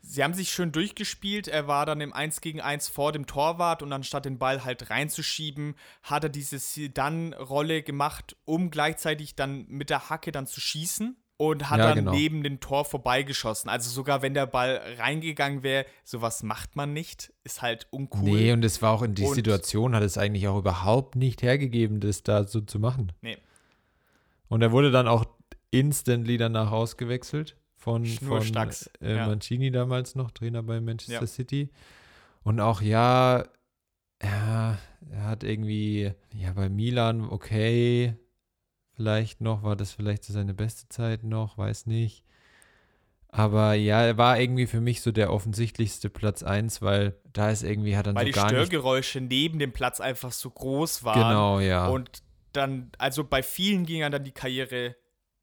Sie 0.10 0.24
haben 0.24 0.34
sich 0.34 0.52
schön 0.52 0.72
durchgespielt. 0.72 1.50
Er 1.50 1.68
war 1.68 1.86
dann 1.86 2.00
im 2.00 2.14
1 2.14 2.40
gegen 2.40 2.62
1 2.62 2.88
vor 2.88 3.12
dem 3.12 3.28
Torwart 3.28 3.84
und 3.84 3.92
anstatt 3.92 4.24
den 4.24 4.38
Ball 4.40 4.64
halt 4.64 4.90
reinzuschieben, 4.90 5.76
hat 6.02 6.24
er 6.24 6.30
diese 6.30 6.60
Zidane-Rolle 6.60 7.84
gemacht, 7.84 8.38
um 8.46 8.72
gleichzeitig 8.72 9.36
dann 9.36 9.66
mit 9.68 9.90
der 9.90 10.10
Hacke 10.10 10.32
dann 10.32 10.48
zu 10.48 10.62
schießen 10.62 11.18
und 11.36 11.70
hat 11.70 11.80
Ja, 11.80 11.88
dann 11.88 11.96
genau. 12.06 12.12
neben 12.14 12.42
dem 12.42 12.62
Tor 12.62 12.86
vorbeigeschossen. 12.86 13.70
Also 13.70 13.90
sogar 13.90 14.22
wenn 14.22 14.34
der 14.34 14.46
Ball 14.48 14.82
reingegangen 14.98 15.62
wäre, 15.62 15.86
sowas 16.06 16.42
macht 16.42 16.78
man 16.78 16.94
nicht. 16.94 17.34
Ist 17.44 17.62
halt 17.62 17.88
uncool. 17.92 18.24
Nee, 18.24 18.54
und 18.54 18.64
es 18.64 18.82
war 18.82 18.94
auch 18.94 19.04
in 19.04 19.14
die 19.14 19.24
Und- 19.26 19.36
Situation, 19.36 19.94
hat 19.94 20.04
es 20.04 20.18
eigentlich 20.18 20.48
auch 20.48 20.58
überhaupt 20.58 21.18
nicht 21.18 21.42
hergegeben, 21.44 22.00
das 22.00 22.24
da 22.24 22.46
so 22.46 22.62
zu 22.62 22.80
machen. 22.80 23.12
Nee. 23.22 23.38
Und 24.48 24.62
er 24.62 24.72
wurde 24.72 24.90
dann 24.90 25.08
auch 25.10 25.26
instantly 25.70 26.38
danach 26.38 26.72
ausgewechselt 26.72 27.58
von, 27.78 28.06
von 28.06 28.42
äh, 29.02 29.16
ja. 29.16 29.28
Mancini 29.28 29.72
damals 29.72 30.16
noch, 30.16 30.32
Trainer 30.32 30.64
bei 30.64 30.82
Manchester 30.82 31.22
Ja. 31.22 31.28
City. 31.28 31.70
Und 32.44 32.60
auch, 32.60 32.82
ja, 32.82 33.46
ja, 34.22 34.78
er 35.12 35.24
hat 35.24 35.44
irgendwie, 35.44 36.12
ja, 36.34 36.54
bei 36.54 36.70
Milan, 36.70 37.22
okay, 37.30 38.16
vielleicht 38.94 39.42
noch, 39.42 39.64
war 39.64 39.76
das 39.76 39.92
vielleicht 39.92 40.24
so 40.24 40.34
seine 40.34 40.54
beste 40.54 40.90
Zeit 40.90 41.24
noch, 41.24 41.58
weiß 41.58 41.86
nicht. 41.86 42.24
Aber 43.30 43.74
ja, 43.74 44.02
er 44.02 44.18
war 44.18 44.40
irgendwie 44.40 44.66
für 44.66 44.82
mich 44.82 45.02
so 45.02 45.12
der 45.12 45.32
offensichtlichste 45.32 46.10
Platz 46.10 46.42
1, 46.42 46.82
weil 46.82 47.16
da 47.34 47.52
ist 47.52 47.62
irgendwie, 47.62 47.96
hat 47.96 48.08
dann 48.08 48.16
Weil 48.16 48.26
so 48.26 48.28
die 48.28 48.32
gar 48.32 48.46
nicht 48.46 48.54
Störgeräusche 48.54 49.22
neben 49.22 49.60
dem 49.60 49.74
Platz 49.74 50.00
einfach 50.00 50.32
so 50.32 50.50
groß 50.50 51.04
waren. 51.04 51.30
Genau, 51.30 51.60
ja. 51.60 51.88
Und 51.88 52.24
dann, 52.54 52.92
also 52.98 53.24
bei 53.24 53.44
vielen 53.44 53.86
ging 53.86 54.10
dann 54.10 54.24
die 54.24 54.32
Karriere 54.32 54.96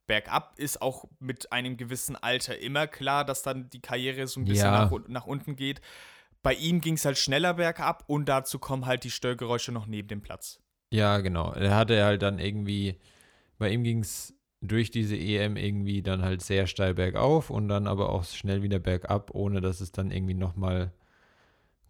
bergab, 0.06 0.58
ist 0.58 0.82
auch 0.82 1.06
mit 1.18 1.52
einem 1.52 1.76
gewissen 1.76 2.16
Alter 2.16 2.58
immer 2.58 2.86
klar, 2.86 3.24
dass 3.24 3.42
dann 3.42 3.70
die 3.70 3.80
Karriere 3.80 4.26
so 4.26 4.40
ein 4.40 4.44
bisschen 4.44 4.72
Ja. 4.72 4.84
nach, 4.84 5.08
nach 5.08 5.26
unten 5.26 5.56
geht. 5.56 5.80
Bei 6.42 6.52
ihm 6.54 6.80
ging 6.80 6.94
es 6.94 7.04
halt 7.04 7.16
schneller 7.18 7.54
bergab 7.54 8.04
und 8.06 8.28
dazu 8.28 8.58
kommen 8.58 8.84
halt 8.86 9.04
die 9.04 9.10
Störgeräusche 9.10 9.72
noch 9.72 9.86
neben 9.86 10.08
dem 10.08 10.20
Platz. 10.22 10.60
ja, 10.90 11.18
genau. 11.18 11.52
Er 11.52 11.74
hatte 11.74 12.04
halt 12.04 12.22
dann 12.22 12.38
irgendwie, 12.38 12.98
bei 13.58 13.70
ihm 13.70 13.82
ging 13.82 14.00
es 14.00 14.34
durch 14.60 14.90
diese 14.90 15.16
EM 15.16 15.56
irgendwie 15.56 16.02
dann 16.02 16.22
halt 16.22 16.40
sehr 16.42 16.66
steil 16.66 16.94
bergauf 16.94 17.50
und 17.50 17.68
dann 17.68 17.86
aber 17.86 18.10
auch 18.10 18.24
schnell 18.24 18.62
wieder 18.62 18.78
bergab, 18.78 19.34
ohne 19.34 19.60
dass 19.60 19.80
es 19.80 19.90
dann 19.92 20.10
irgendwie 20.10 20.34
nochmal 20.34 20.92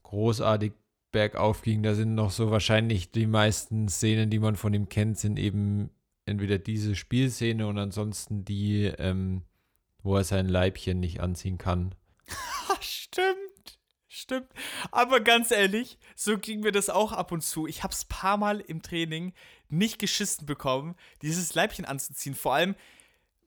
großartig 0.05 0.73
bergauf 1.13 1.63
ging. 1.63 1.83
Da 1.83 1.95
sind 1.95 2.15
noch 2.15 2.31
so 2.31 2.51
wahrscheinlich 2.51 3.11
die 3.13 3.27
meisten 3.27 3.89
Szenen, 3.89 4.31
die 4.31 4.39
man 4.39 4.57
von 4.57 4.75
ihm 4.75 4.89
kennt, 4.89 5.19
sind 5.19 5.39
eben 5.39 5.91
entweder 6.27 6.59
diese 6.59 6.95
Spielszene 6.95 7.67
und 7.67 7.79
ansonsten 7.79 8.45
die, 8.45 8.85
ähm, 8.99 9.43
wo 10.03 10.17
er 10.17 10.25
sein 10.25 10.49
Leibchen 10.49 11.01
nicht 11.01 11.21
anziehen 11.21 11.59
kann. 11.59 11.95
Stimmt. 12.81 13.79
Stimmt. 14.09 14.49
Aber 14.93 15.21
ganz 15.21 15.51
ehrlich, 15.51 15.99
so 16.15 16.39
ging 16.39 16.61
mir 16.61 16.73
das 16.73 16.89
auch 16.89 17.13
ab 17.13 17.33
und 17.33 17.43
zu. 17.43 17.67
Ich 17.67 17.83
hab's 17.83 18.05
paar 18.05 18.37
Mal 18.37 18.61
im 18.61 18.81
Training 18.81 19.33
nicht 19.69 19.99
geschissen 19.99 20.47
bekommen, 20.47 20.95
dieses 21.21 21.55
Leibchen 21.55 21.85
anzuziehen. 21.85 22.35
Vor 22.35 22.55
allem, 22.55 22.77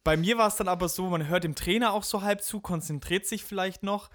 bei 0.04 0.18
mir 0.18 0.38
war 0.38 0.50
es 0.50 0.58
dann 0.58 0.68
aber 0.68 0.90
so, 0.90 1.08
man 1.08 1.28
hört 1.28 1.46
dem 1.46 1.56
Trainer 1.56 1.94
auch 1.94 2.04
so 2.04 2.22
halb 2.22 2.42
zu, 2.44 2.60
konzentriert 2.60 3.26
sich 3.26 3.44
vielleicht 3.44 3.82
noch. 3.82 4.10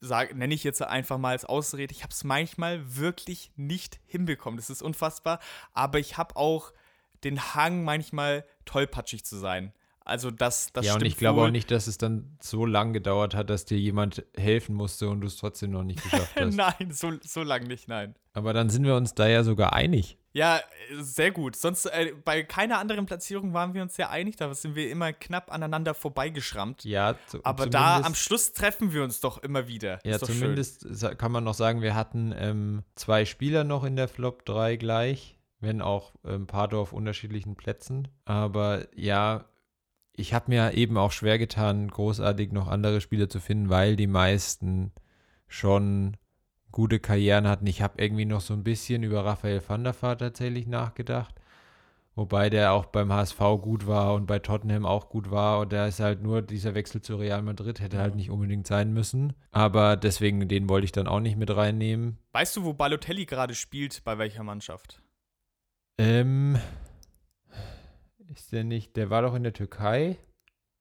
Nenne 0.00 0.54
ich 0.54 0.64
jetzt 0.64 0.82
einfach 0.82 1.18
mal 1.18 1.30
als 1.30 1.44
Ausrede. 1.44 1.94
Ich 1.94 2.02
hab's 2.02 2.24
manchmal 2.24 2.96
wirklich 2.96 3.52
nicht 3.56 4.00
hinbekommen. 4.06 4.56
Das 4.56 4.70
ist 4.70 4.82
unfassbar. 4.82 5.38
Aber 5.72 5.98
ich 5.98 6.16
hab 6.16 6.36
auch 6.36 6.72
den 7.24 7.54
Hang, 7.54 7.84
manchmal 7.84 8.44
tollpatschig 8.64 9.24
zu 9.24 9.36
sein. 9.36 9.72
Also 10.02 10.30
das, 10.30 10.72
das 10.72 10.86
ja, 10.86 10.94
und 10.94 11.04
ich 11.04 11.16
glaube 11.18 11.40
wohl. 11.40 11.48
auch 11.48 11.52
nicht, 11.52 11.70
dass 11.70 11.86
es 11.86 11.96
dann 11.98 12.36
so 12.40 12.64
lang 12.66 12.92
gedauert 12.92 13.34
hat, 13.34 13.48
dass 13.50 13.64
dir 13.64 13.78
jemand 13.78 14.24
helfen 14.36 14.74
musste 14.74 15.08
und 15.08 15.20
du 15.20 15.26
es 15.28 15.36
trotzdem 15.36 15.70
noch 15.70 15.84
nicht 15.84 16.02
geschafft 16.02 16.34
hast. 16.40 16.54
Nein, 16.56 16.90
so, 16.90 17.12
so 17.22 17.42
lang 17.42 17.64
nicht, 17.64 17.86
nein. 17.86 18.14
Aber 18.32 18.52
dann 18.52 18.70
sind 18.70 18.84
wir 18.84 18.96
uns 18.96 19.14
da 19.14 19.28
ja 19.28 19.44
sogar 19.44 19.72
einig. 19.72 20.16
Ja, 20.32 20.60
sehr 20.98 21.32
gut. 21.32 21.54
Sonst 21.54 21.86
äh, 21.86 22.12
bei 22.24 22.42
keiner 22.44 22.78
anderen 22.78 23.04
Platzierung 23.06 23.52
waren 23.52 23.74
wir 23.74 23.82
uns 23.82 23.96
ja 23.98 24.10
einig, 24.10 24.36
da 24.36 24.52
sind 24.54 24.74
wir 24.74 24.88
immer 24.90 25.12
knapp 25.12 25.52
aneinander 25.52 25.92
vorbeigeschrammt. 25.94 26.84
Ja, 26.84 27.16
zu, 27.26 27.44
Aber 27.44 27.66
da 27.66 28.00
am 28.00 28.14
Schluss 28.14 28.52
treffen 28.52 28.92
wir 28.92 29.02
uns 29.04 29.20
doch 29.20 29.38
immer 29.42 29.68
wieder. 29.68 29.98
Ja, 30.04 30.18
schön. 30.18 30.28
zumindest 30.28 30.86
sa- 30.88 31.14
kann 31.14 31.30
man 31.30 31.44
noch 31.44 31.54
sagen, 31.54 31.82
wir 31.82 31.94
hatten 31.94 32.32
ähm, 32.36 32.82
zwei 32.94 33.24
Spieler 33.24 33.64
noch 33.64 33.84
in 33.84 33.96
der 33.96 34.08
Flop 34.08 34.44
3 34.44 34.76
gleich, 34.76 35.36
wenn 35.60 35.82
auch 35.82 36.14
ein 36.24 36.46
paar 36.46 36.72
auf 36.74 36.92
unterschiedlichen 36.92 37.54
Plätzen. 37.54 38.08
Aber 38.24 38.86
ja, 38.96 39.44
ich 40.12 40.34
habe 40.34 40.46
mir 40.48 40.74
eben 40.74 40.96
auch 40.96 41.12
schwer 41.12 41.38
getan, 41.38 41.88
großartig 41.88 42.52
noch 42.52 42.68
andere 42.68 43.00
Spieler 43.00 43.28
zu 43.28 43.40
finden, 43.40 43.70
weil 43.70 43.96
die 43.96 44.06
meisten 44.06 44.92
schon 45.46 46.16
gute 46.72 47.00
Karrieren 47.00 47.48
hatten. 47.48 47.66
Ich 47.66 47.82
habe 47.82 48.02
irgendwie 48.02 48.24
noch 48.24 48.40
so 48.40 48.54
ein 48.54 48.64
bisschen 48.64 49.02
über 49.02 49.24
Raphael 49.24 49.62
van 49.66 49.84
der 49.84 50.00
Vaart 50.00 50.20
tatsächlich 50.20 50.66
nachgedacht. 50.66 51.34
Wobei 52.16 52.50
der 52.50 52.72
auch 52.72 52.86
beim 52.86 53.12
HSV 53.12 53.38
gut 53.62 53.86
war 53.86 54.14
und 54.14 54.26
bei 54.26 54.40
Tottenham 54.40 54.84
auch 54.84 55.08
gut 55.08 55.30
war. 55.30 55.60
Und 55.60 55.72
da 55.72 55.86
ist 55.86 56.00
halt 56.00 56.22
nur 56.22 56.42
dieser 56.42 56.74
Wechsel 56.74 57.00
zu 57.00 57.16
Real 57.16 57.40
Madrid, 57.42 57.80
hätte 57.80 57.98
halt 57.98 58.14
nicht 58.14 58.30
unbedingt 58.30 58.66
sein 58.66 58.92
müssen. 58.92 59.32
Aber 59.52 59.96
deswegen, 59.96 60.46
den 60.48 60.68
wollte 60.68 60.84
ich 60.84 60.92
dann 60.92 61.06
auch 61.06 61.20
nicht 61.20 61.36
mit 61.36 61.54
reinnehmen. 61.54 62.18
Weißt 62.32 62.56
du, 62.56 62.64
wo 62.64 62.72
Balotelli 62.72 63.26
gerade 63.26 63.54
spielt, 63.54 64.02
bei 64.04 64.18
welcher 64.18 64.42
Mannschaft? 64.42 65.00
Ähm, 65.98 66.58
ist 68.32 68.52
der 68.52 68.64
nicht, 68.64 68.96
der 68.96 69.10
war 69.10 69.22
doch 69.22 69.34
in 69.34 69.42
der 69.42 69.52
Türkei? 69.52 70.16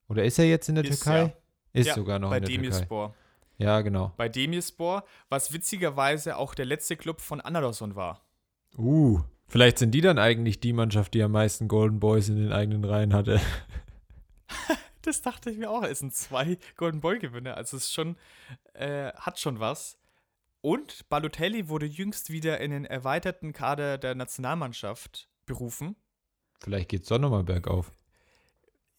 Oder 0.07 0.23
ist 0.23 0.39
er 0.39 0.45
jetzt 0.45 0.69
in 0.69 0.75
der 0.75 0.85
Ist 0.85 1.03
Türkei? 1.03 1.19
er. 1.19 1.33
Ist 1.73 1.87
Ja, 1.87 1.95
sogar 1.95 2.19
noch 2.19 2.31
in 2.31 2.41
der 2.41 2.49
Türkei. 2.49 2.63
Demirspor. 2.63 3.15
Ja, 3.57 3.81
genau. 3.81 4.13
Bei 4.17 4.29
Demirspor, 4.29 5.03
was 5.27 5.51
witzigerweise 5.51 6.37
auch 6.37 6.55
der 6.55 6.65
letzte 6.65 6.95
Club 6.95 7.19
von 7.21 7.41
Anadoluson 7.41 7.95
war. 7.95 8.25
Uh, 8.77 9.19
vielleicht 9.47 9.77
sind 9.79 9.91
die 9.91 10.01
dann 10.01 10.17
eigentlich 10.17 10.61
die 10.61 10.73
Mannschaft, 10.73 11.13
die 11.13 11.21
am 11.21 11.33
meisten 11.33 11.67
Golden 11.67 11.99
Boys 11.99 12.29
in 12.29 12.37
den 12.37 12.53
eigenen 12.53 12.83
Reihen 12.85 13.13
hatte. 13.13 13.39
Das 15.03 15.21
dachte 15.21 15.49
ich 15.49 15.57
mir 15.57 15.71
auch. 15.71 15.83
Es 15.83 15.99
sind 15.99 16.13
zwei 16.13 16.57
Golden 16.75 16.99
Boy-Gewinne. 16.99 17.55
Also 17.55 17.77
es 17.77 17.85
ist 17.85 17.93
schon, 17.93 18.17
äh, 18.73 19.13
hat 19.13 19.39
schon 19.39 19.59
was. 19.59 19.97
Und 20.61 21.07
Balotelli 21.09 21.69
wurde 21.69 21.85
jüngst 21.85 22.31
wieder 22.31 22.59
in 22.59 22.71
den 22.71 22.85
erweiterten 22.85 23.53
Kader 23.53 23.97
der 23.97 24.15
Nationalmannschaft 24.15 25.29
berufen. 25.45 25.95
Vielleicht 26.59 26.89
geht's 26.89 27.07
doch 27.07 27.19
nochmal 27.19 27.43
bergauf. 27.43 27.93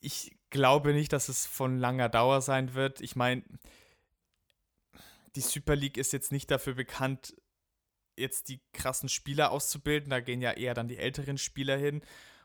Ich 0.00 0.34
glaube 0.48 0.92
nicht, 0.92 1.12
dass 1.12 1.28
es 1.28 1.46
von 1.46 1.78
langer 1.78 2.08
Dauer 2.08 2.40
sein 2.40 2.74
wird. 2.74 3.02
Ich 3.02 3.14
meine, 3.14 3.42
die 5.36 5.42
Super 5.42 5.76
League 5.76 5.98
ist 5.98 6.12
jetzt 6.12 6.32
nicht 6.32 6.50
dafür 6.50 6.74
bekannt, 6.74 7.36
jetzt 8.16 8.48
die 8.48 8.60
krassen 8.72 9.08
Spieler 9.08 9.50
auszubilden. 9.50 10.10
Da 10.10 10.20
gehen 10.20 10.40
ja 10.40 10.52
eher 10.52 10.74
dann 10.74 10.88
die 10.88 10.98
älteren 10.98 11.36
Spieler 11.38 11.76
hin. 11.76 12.02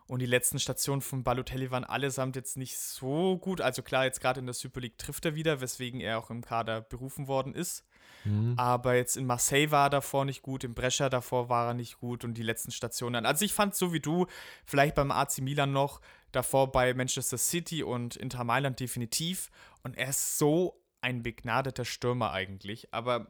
Und 0.07 0.19
die 0.19 0.27
letzten 0.27 0.59
Stationen 0.59 1.01
von 1.01 1.23
Balotelli 1.23 1.71
waren 1.71 1.83
allesamt 1.83 2.35
jetzt 2.35 2.57
nicht 2.57 2.77
so 2.77 3.37
gut. 3.37 3.61
Also 3.61 3.81
klar, 3.81 4.05
jetzt 4.05 4.21
gerade 4.21 4.39
in 4.39 4.45
der 4.45 4.53
Super 4.53 4.81
League 4.81 4.97
trifft 4.97 5.25
er 5.25 5.35
wieder, 5.35 5.61
weswegen 5.61 5.99
er 5.99 6.19
auch 6.19 6.29
im 6.29 6.43
Kader 6.43 6.81
berufen 6.81 7.27
worden 7.27 7.55
ist. 7.55 7.85
Mhm. 8.25 8.55
Aber 8.57 8.95
jetzt 8.95 9.17
in 9.17 9.25
Marseille 9.25 9.71
war 9.71 9.87
er 9.87 9.89
davor 9.91 10.25
nicht 10.25 10.41
gut, 10.41 10.63
in 10.63 10.73
Brescia 10.73 11.09
davor 11.09 11.49
war 11.49 11.69
er 11.69 11.73
nicht 11.73 11.99
gut 11.99 12.23
und 12.23 12.33
die 12.35 12.43
letzten 12.43 12.71
Stationen. 12.71 13.25
Also 13.25 13.45
ich 13.45 13.53
fand 13.53 13.75
so 13.75 13.93
wie 13.93 13.99
du, 13.99 14.27
vielleicht 14.65 14.95
beim 14.95 15.11
AC 15.11 15.39
Milan 15.39 15.71
noch, 15.71 16.01
davor 16.31 16.71
bei 16.71 16.93
Manchester 16.93 17.37
City 17.37 17.83
und 17.83 18.15
Inter 18.15 18.43
Mailand 18.43 18.79
definitiv. 18.79 19.49
Und 19.83 19.97
er 19.97 20.09
ist 20.09 20.37
so 20.37 20.81
ein 21.01 21.21
begnadeter 21.21 21.85
Stürmer 21.85 22.31
eigentlich. 22.31 22.93
Aber 22.93 23.27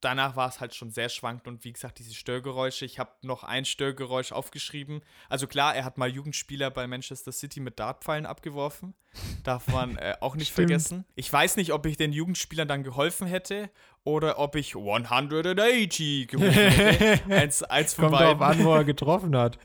danach 0.00 0.36
war 0.36 0.48
es 0.48 0.60
halt 0.60 0.74
schon 0.74 0.90
sehr 0.90 1.08
schwankend 1.08 1.48
und 1.48 1.64
wie 1.64 1.72
gesagt, 1.72 1.98
diese 1.98 2.14
Störgeräusche. 2.14 2.84
Ich 2.84 2.98
habe 2.98 3.10
noch 3.22 3.44
ein 3.44 3.64
Störgeräusch 3.64 4.32
aufgeschrieben. 4.32 5.02
Also 5.28 5.46
klar, 5.46 5.74
er 5.74 5.84
hat 5.84 5.98
mal 5.98 6.08
Jugendspieler 6.08 6.70
bei 6.70 6.86
Manchester 6.86 7.32
City 7.32 7.60
mit 7.60 7.78
Dartpfeilen 7.78 8.26
abgeworfen. 8.26 8.94
Darf 9.42 9.66
man 9.68 9.96
äh, 9.96 10.16
auch 10.20 10.36
nicht 10.36 10.52
vergessen. 10.52 11.04
Ich 11.16 11.32
weiß 11.32 11.56
nicht, 11.56 11.72
ob 11.72 11.86
ich 11.86 11.96
den 11.96 12.12
Jugendspielern 12.12 12.68
dann 12.68 12.84
geholfen 12.84 13.26
hätte 13.26 13.70
oder 14.04 14.38
ob 14.38 14.56
ich 14.56 14.76
180 14.76 16.28
gerufen 16.28 16.50
hätte. 16.50 17.20
eins, 17.34 17.62
eins 17.62 17.94
von 17.94 18.10
Kommt 18.10 18.18
beiden. 18.18 18.42
an, 18.42 18.64
wo 18.64 18.74
er 18.74 18.84
getroffen 18.84 19.36
hat. 19.36 19.58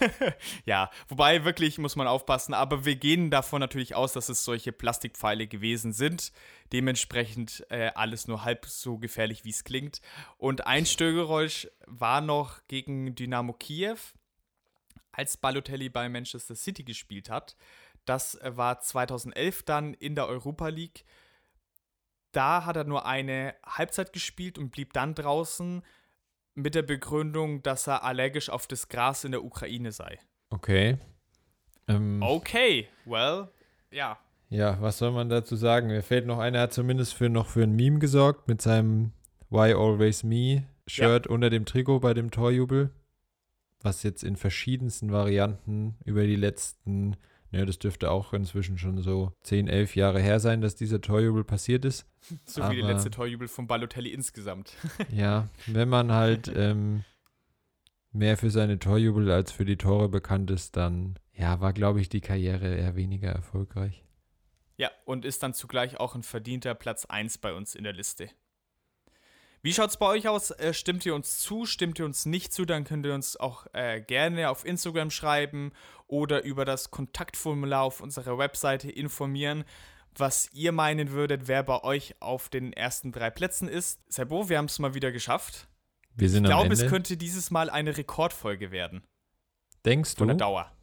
ja, 0.64 0.90
wobei 1.08 1.44
wirklich 1.44 1.78
muss 1.78 1.96
man 1.96 2.06
aufpassen, 2.06 2.54
aber 2.54 2.84
wir 2.84 2.96
gehen 2.96 3.30
davon 3.30 3.60
natürlich 3.60 3.94
aus, 3.94 4.12
dass 4.12 4.28
es 4.28 4.44
solche 4.44 4.72
Plastikpfeile 4.72 5.46
gewesen 5.46 5.92
sind. 5.92 6.32
Dementsprechend 6.72 7.64
äh, 7.70 7.90
alles 7.94 8.26
nur 8.26 8.44
halb 8.44 8.66
so 8.66 8.98
gefährlich, 8.98 9.44
wie 9.44 9.50
es 9.50 9.64
klingt. 9.64 10.00
Und 10.38 10.66
ein 10.66 10.86
Störgeräusch 10.86 11.68
war 11.86 12.20
noch 12.20 12.60
gegen 12.68 13.14
Dynamo 13.14 13.52
Kiew, 13.52 13.98
als 15.12 15.36
Balotelli 15.36 15.88
bei 15.88 16.08
Manchester 16.08 16.54
City 16.54 16.84
gespielt 16.84 17.30
hat. 17.30 17.56
Das 18.04 18.38
war 18.42 18.80
2011 18.80 19.62
dann 19.64 19.94
in 19.94 20.14
der 20.14 20.28
Europa 20.28 20.68
League. 20.68 21.04
Da 22.32 22.64
hat 22.64 22.76
er 22.76 22.84
nur 22.84 23.06
eine 23.06 23.54
Halbzeit 23.64 24.12
gespielt 24.12 24.58
und 24.58 24.70
blieb 24.70 24.92
dann 24.92 25.14
draußen 25.14 25.82
mit 26.56 26.74
der 26.74 26.82
Begründung, 26.82 27.62
dass 27.62 27.86
er 27.86 28.02
allergisch 28.02 28.50
auf 28.50 28.66
das 28.66 28.88
Gras 28.88 29.24
in 29.24 29.32
der 29.32 29.44
Ukraine 29.44 29.92
sei. 29.92 30.18
Okay. 30.50 30.98
Ähm, 31.86 32.20
okay, 32.22 32.88
well, 33.04 33.48
ja. 33.90 34.18
Ja, 34.48 34.80
was 34.80 34.98
soll 34.98 35.12
man 35.12 35.28
dazu 35.28 35.54
sagen? 35.54 35.88
Mir 35.88 36.02
fällt 36.02 36.26
noch 36.26 36.38
einer, 36.38 36.58
er 36.58 36.62
hat 36.64 36.72
zumindest 36.72 37.14
für, 37.14 37.28
noch 37.28 37.48
für 37.48 37.62
ein 37.62 37.76
Meme 37.76 37.98
gesorgt 37.98 38.48
mit 38.48 38.62
seinem 38.62 39.12
Why 39.50 39.74
Always 39.74 40.22
Me 40.22 40.66
Shirt 40.86 41.26
ja. 41.26 41.32
unter 41.32 41.50
dem 41.50 41.64
Trikot 41.66 42.00
bei 42.00 42.14
dem 42.14 42.30
Torjubel, 42.30 42.90
was 43.80 44.02
jetzt 44.02 44.24
in 44.24 44.36
verschiedensten 44.36 45.12
Varianten 45.12 45.96
über 46.04 46.24
die 46.24 46.36
letzten 46.36 47.16
ja, 47.50 47.64
das 47.64 47.78
dürfte 47.78 48.10
auch 48.10 48.32
inzwischen 48.32 48.78
schon 48.78 49.00
so 49.02 49.32
10, 49.44 49.68
11 49.68 49.96
Jahre 49.96 50.20
her 50.20 50.40
sein, 50.40 50.60
dass 50.60 50.74
dieser 50.74 51.00
Torjubel 51.00 51.44
passiert 51.44 51.84
ist. 51.84 52.06
So 52.44 52.60
Aber, 52.60 52.72
wie 52.72 52.78
der 52.78 52.92
letzte 52.92 53.10
Torjubel 53.10 53.46
von 53.46 53.68
Balotelli 53.68 54.10
insgesamt. 54.12 54.72
ja, 55.12 55.48
wenn 55.66 55.88
man 55.88 56.10
halt 56.10 56.50
ähm, 56.56 57.04
mehr 58.10 58.36
für 58.36 58.50
seine 58.50 58.80
Torjubel 58.80 59.30
als 59.30 59.52
für 59.52 59.64
die 59.64 59.76
Tore 59.76 60.08
bekannt 60.08 60.50
ist, 60.50 60.76
dann 60.76 61.20
ja, 61.32 61.60
war, 61.60 61.72
glaube 61.72 62.00
ich, 62.00 62.08
die 62.08 62.20
Karriere 62.20 62.74
eher 62.74 62.96
weniger 62.96 63.30
erfolgreich. 63.30 64.02
Ja, 64.76 64.90
und 65.04 65.24
ist 65.24 65.42
dann 65.42 65.54
zugleich 65.54 66.00
auch 66.00 66.16
ein 66.16 66.24
verdienter 66.24 66.74
Platz 66.74 67.04
1 67.04 67.38
bei 67.38 67.54
uns 67.54 67.76
in 67.76 67.84
der 67.84 67.92
Liste. 67.92 68.28
Wie 69.62 69.72
schaut 69.72 69.90
es 69.90 69.96
bei 69.96 70.06
euch 70.06 70.28
aus? 70.28 70.50
Äh, 70.52 70.72
stimmt 70.74 71.04
ihr 71.06 71.14
uns 71.14 71.38
zu? 71.38 71.66
Stimmt 71.66 71.98
ihr 71.98 72.04
uns 72.04 72.26
nicht 72.26 72.52
zu? 72.52 72.64
Dann 72.64 72.84
könnt 72.84 73.04
ihr 73.06 73.14
uns 73.14 73.36
auch 73.36 73.66
äh, 73.72 74.00
gerne 74.00 74.50
auf 74.50 74.64
Instagram 74.64 75.10
schreiben 75.10 75.72
oder 76.06 76.44
über 76.44 76.64
das 76.64 76.90
Kontaktformular 76.90 77.82
auf 77.82 78.00
unserer 78.00 78.38
Webseite 78.38 78.90
informieren, 78.90 79.64
was 80.14 80.48
ihr 80.52 80.72
meinen 80.72 81.10
würdet, 81.10 81.48
wer 81.48 81.62
bei 81.62 81.82
euch 81.82 82.14
auf 82.20 82.48
den 82.48 82.72
ersten 82.72 83.12
drei 83.12 83.30
Plätzen 83.30 83.68
ist. 83.68 84.00
Sebo, 84.08 84.48
wir 84.48 84.58
haben 84.58 84.66
es 84.66 84.78
mal 84.78 84.94
wieder 84.94 85.12
geschafft. 85.12 85.68
Wir 86.14 86.30
sind 86.30 86.44
ich 86.44 86.50
glaube, 86.50 86.72
es 86.72 86.86
könnte 86.86 87.16
dieses 87.16 87.50
Mal 87.50 87.68
eine 87.68 87.96
Rekordfolge 87.96 88.70
werden. 88.70 89.02
Denkst 89.84 90.14
du? 90.14 90.18
Von 90.18 90.28
der 90.28 90.36
Dauer. 90.36 90.75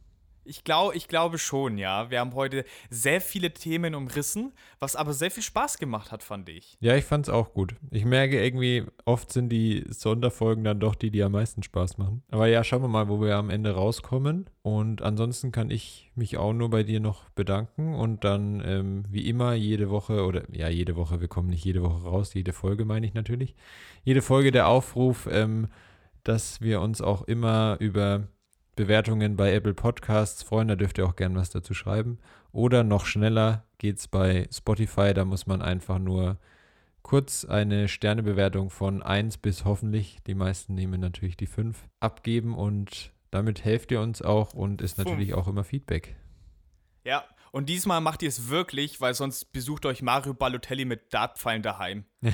Ich, 0.46 0.64
glaub, 0.64 0.96
ich 0.96 1.08
glaube 1.08 1.38
schon, 1.38 1.78
ja. 1.78 2.10
Wir 2.10 2.20
haben 2.20 2.34
heute 2.34 2.66
sehr 2.90 3.22
viele 3.22 3.54
Themen 3.54 3.96
umrissen, 3.96 4.54
was 4.80 4.96
aber 4.96 5.14
sehr 5.14 5.32
viel 5.32 5.44
Spaß 5.44 5.78
gemacht 5.78 6.12
hat, 6.12 6.24
fand 6.24 6.50
ich. 6.50 6.78
Ja, 6.80 6.96
ich 6.96 7.06
fand 7.06 7.28
es 7.28 7.34
auch 7.34 7.54
gut. 7.54 7.76
Ich 7.92 8.06
merke 8.06 8.44
irgendwie, 8.44 8.84
oft 9.06 9.32
sind 9.32 9.50
die 9.50 9.86
Sonderfolgen 9.90 10.64
dann 10.64 10.80
doch 10.80 10.96
die, 10.96 11.12
die 11.12 11.24
am 11.24 11.32
meisten 11.32 11.64
Spaß 11.64 11.98
machen. 11.98 12.24
Aber 12.32 12.48
ja, 12.48 12.64
schauen 12.64 12.82
wir 12.82 12.90
mal, 12.90 13.08
wo 13.08 13.22
wir 13.22 13.36
am 13.36 13.50
Ende 13.50 13.72
rauskommen. 13.72 14.50
Und 14.62 15.02
ansonsten 15.02 15.52
kann 15.52 15.70
ich 15.70 16.12
mich 16.16 16.38
auch 16.38 16.54
nur 16.54 16.70
bei 16.70 16.84
dir 16.84 17.00
noch 17.00 17.30
bedanken 17.30 17.96
und 17.96 18.24
dann 18.24 18.62
ähm, 18.66 19.04
wie 19.10 19.28
immer 19.28 19.54
jede 19.54 19.90
Woche 19.90 20.26
oder 20.26 20.44
ja, 20.52 20.70
jede 20.70 20.96
Woche, 20.96 21.22
wir 21.22 21.28
kommen 21.28 21.50
nicht 21.50 21.66
jede 21.66 21.84
Woche 21.84 22.04
raus, 22.04 22.34
jede 22.34 22.54
Folge 22.54 22.86
meine 22.86 23.06
ich 23.06 23.14
natürlich. 23.14 23.56
Jede 24.04 24.22
Folge 24.22 24.52
der 24.52 24.68
Aufruf, 24.68 25.28
ähm, 25.32 25.68
dass 26.24 26.62
wir 26.62 26.82
uns 26.82 27.02
auch 27.02 27.24
immer 27.24 27.78
über 27.80 28.28
Bewertungen 28.76 29.36
bei 29.36 29.54
Apple 29.54 29.74
Podcasts 29.74 30.44
freuen. 30.44 30.68
Da 30.68 30.76
dürft 30.76 30.98
ihr 30.98 31.06
auch 31.06 31.16
gerne 31.16 31.36
was 31.36 31.50
dazu 31.50 31.74
schreiben. 31.74 32.20
Oder 32.52 32.84
noch 32.84 33.06
schneller 33.06 33.66
geht 33.78 33.98
es 33.98 34.08
bei 34.08 34.48
Spotify. 34.52 35.14
Da 35.14 35.26
muss 35.26 35.48
man 35.48 35.62
einfach 35.62 36.00
nur 36.00 36.38
kurz 37.04 37.46
eine 37.46 37.88
Sternebewertung 37.88 38.70
von 38.70 39.04
1 39.04 39.38
bis 39.38 39.66
hoffentlich, 39.66 40.20
die 40.26 40.36
meisten 40.36 40.74
nehmen 40.74 41.00
natürlich 41.00 41.38
die 41.38 41.48
5, 41.48 41.78
abgeben 42.00 42.56
und 42.56 43.12
damit 43.30 43.64
helft 43.64 43.92
ihr 43.92 44.00
uns 44.00 44.22
auch 44.22 44.54
und 44.54 44.82
ist 44.82 44.98
natürlich 44.98 45.34
auch 45.34 45.48
immer 45.48 45.64
Feedback. 45.64 46.16
Ja, 47.04 47.26
und 47.52 47.68
diesmal 47.68 48.02
macht 48.02 48.24
ihr 48.24 48.30
es 48.30 48.50
wirklich, 48.50 49.02
weil 49.02 49.14
sonst 49.14 49.52
besucht 49.52 49.86
euch 49.86 50.02
Mario 50.02 50.34
Balotelli 50.34 50.86
mit 50.86 51.14
Dartpfeilen 51.14 51.62
daheim. 51.62 52.06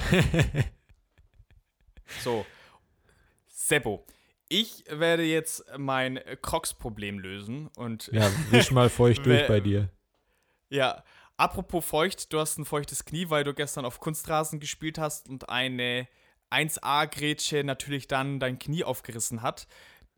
so. 2.21 2.45
Seppo, 3.47 4.05
ich 4.49 4.83
werde 4.89 5.23
jetzt 5.23 5.63
mein 5.77 6.19
Crocs-Problem 6.41 7.19
lösen 7.19 7.67
und. 7.75 8.09
Ja, 8.11 8.29
wisch 8.49 8.71
mal 8.71 8.89
feucht 8.89 9.25
durch 9.25 9.47
bei 9.47 9.59
dir. 9.59 9.89
Ja, 10.69 11.03
apropos 11.37 11.85
feucht, 11.85 12.33
du 12.33 12.39
hast 12.39 12.57
ein 12.57 12.65
feuchtes 12.65 13.05
Knie, 13.05 13.29
weil 13.29 13.43
du 13.43 13.53
gestern 13.53 13.85
auf 13.85 13.99
Kunstrasen 13.99 14.59
gespielt 14.59 14.97
hast 14.97 15.29
und 15.29 15.49
eine 15.49 16.07
1A-Grätsche 16.51 17.63
natürlich 17.63 18.07
dann 18.07 18.39
dein 18.39 18.59
Knie 18.59 18.83
aufgerissen 18.83 19.41
hat. 19.41 19.67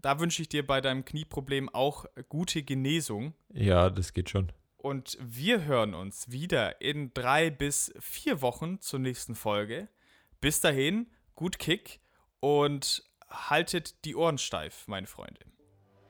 Da 0.02 0.20
wünsche 0.20 0.42
ich 0.42 0.50
dir 0.50 0.66
bei 0.66 0.82
deinem 0.82 1.06
Knieproblem 1.06 1.70
auch 1.70 2.06
gute 2.28 2.64
Genesung. 2.64 3.34
Ja, 3.54 3.90
das 3.90 4.14
geht 4.14 4.30
schon. 4.30 4.52
Und 4.78 5.18
wir 5.22 5.66
hören 5.66 5.94
uns 5.94 6.32
wieder 6.32 6.82
in 6.82 7.14
drei 7.14 7.52
bis 7.52 7.94
vier 8.00 8.42
Wochen 8.42 8.80
zur 8.82 9.00
nächsten 9.00 9.36
Folge. 9.36 9.90
Bis 10.40 10.60
dahin, 10.60 11.12
gut 11.36 11.60
Kick 11.60 12.00
und 12.40 13.04
haltet 13.32 14.06
die 14.06 14.16
Ohren 14.16 14.38
steif, 14.38 14.88
meine 14.88 15.08
Freunde. 15.08 15.40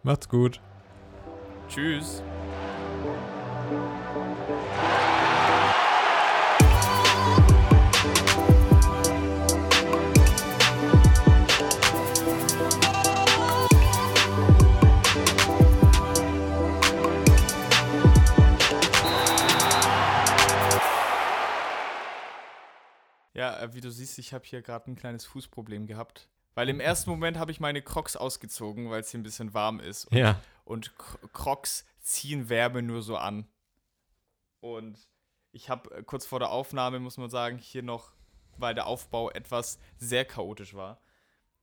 Macht's 0.04 0.28
gut. 0.28 0.60
Tschüss. 1.68 2.24
Ja, 23.34 23.60
äh, 23.60 23.74
wie 23.74 23.82
du 23.82 23.90
siehst, 23.90 24.20
ich 24.20 24.34
habe 24.34 24.46
hier 24.46 24.62
gerade 24.62 24.92
ein 24.92 24.96
kleines 24.96 25.26
Fußproblem 25.26 25.88
gehabt. 25.88 26.28
Weil 26.54 26.70
im 26.70 26.80
ersten 26.80 27.10
Moment 27.10 27.38
habe 27.38 27.52
ich 27.52 27.60
meine 27.60 27.82
Crocs 27.82 28.16
ausgezogen, 28.16 28.90
weil 28.90 29.02
es 29.02 29.12
hier 29.12 29.20
ein 29.20 29.24
bisschen 29.24 29.54
warm 29.54 29.80
ist. 29.80 30.06
Und, 30.06 30.18
ja. 30.18 30.40
Und 30.66 30.92
Crocs 31.34 31.86
ziehen 32.00 32.50
Wärme 32.50 32.82
nur 32.82 33.02
so 33.02 33.18
an. 33.18 33.48
Und 34.60 34.98
ich 35.52 35.70
habe 35.70 35.94
äh, 35.96 36.04
kurz 36.04 36.26
vor 36.26 36.40
der 36.40 36.52
Aufnahme, 36.52 37.00
muss 37.00 37.18
man 37.18 37.30
sagen, 37.30 37.58
hier 37.58 37.84
noch, 37.84 38.14
weil 38.58 38.76
der 38.76 38.86
Aufbau 38.86 39.30
etwas 39.32 39.80
sehr 39.98 40.26
chaotisch 40.26 40.74
war, 40.74 41.02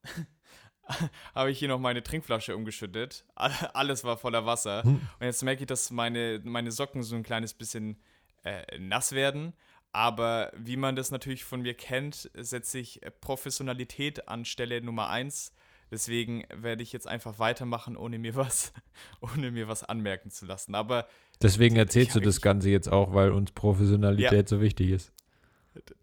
habe 1.35 1.51
ich 1.51 1.59
hier 1.59 1.69
noch 1.69 1.79
meine 1.79 2.03
Trinkflasche 2.03 2.57
umgeschüttet. 2.57 3.25
Alles 3.35 4.05
war 4.05 4.17
voller 4.17 4.47
Wasser. 4.47 4.83
Hm. 4.85 4.95
Und 4.95 5.27
jetzt 5.27 5.43
merke 5.43 5.63
ich, 5.63 5.67
dass 5.67 5.91
meine, 5.91 6.41
meine 6.45 6.73
Socken 6.73 7.03
so 7.03 7.15
ein 7.15 7.23
kleines 7.23 7.55
bisschen 7.55 8.01
äh, 8.45 8.79
nass 8.79 9.13
werden. 9.13 9.55
Aber 9.93 10.53
wie 10.57 10.77
man 10.77 10.97
das 10.97 11.11
natürlich 11.11 11.45
von 11.45 11.63
mir 11.63 11.75
kennt, 11.75 12.31
setze 12.35 12.79
ich 12.79 13.01
Professionalität 13.21 14.29
an 14.29 14.45
Stelle 14.45 14.81
Nummer 14.83 15.09
eins. 15.09 15.53
Deswegen 15.91 16.45
werde 16.55 16.83
ich 16.83 16.93
jetzt 16.93 17.09
einfach 17.09 17.39
weitermachen, 17.39 17.97
ohne 17.97 18.19
mir 18.19 18.35
was, 18.37 18.73
ohne 19.21 19.51
mir 19.51 19.69
was 19.69 19.85
anmerken 19.85 20.31
zu 20.31 20.47
lassen. 20.47 20.75
Aber 20.75 21.09
Deswegen 21.41 21.77
erzählst 21.77 22.15
du 22.17 22.21
das 22.21 22.41
Ganze 22.41 22.69
jetzt 22.69 22.91
auch, 22.91 23.15
weil 23.15 23.31
uns 23.31 23.53
Professionalität 23.53 24.33
Ja. 24.33 24.47
so 24.47 24.61
wichtig 24.61 24.91
ist. 24.91 25.13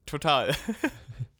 total. 0.06 0.56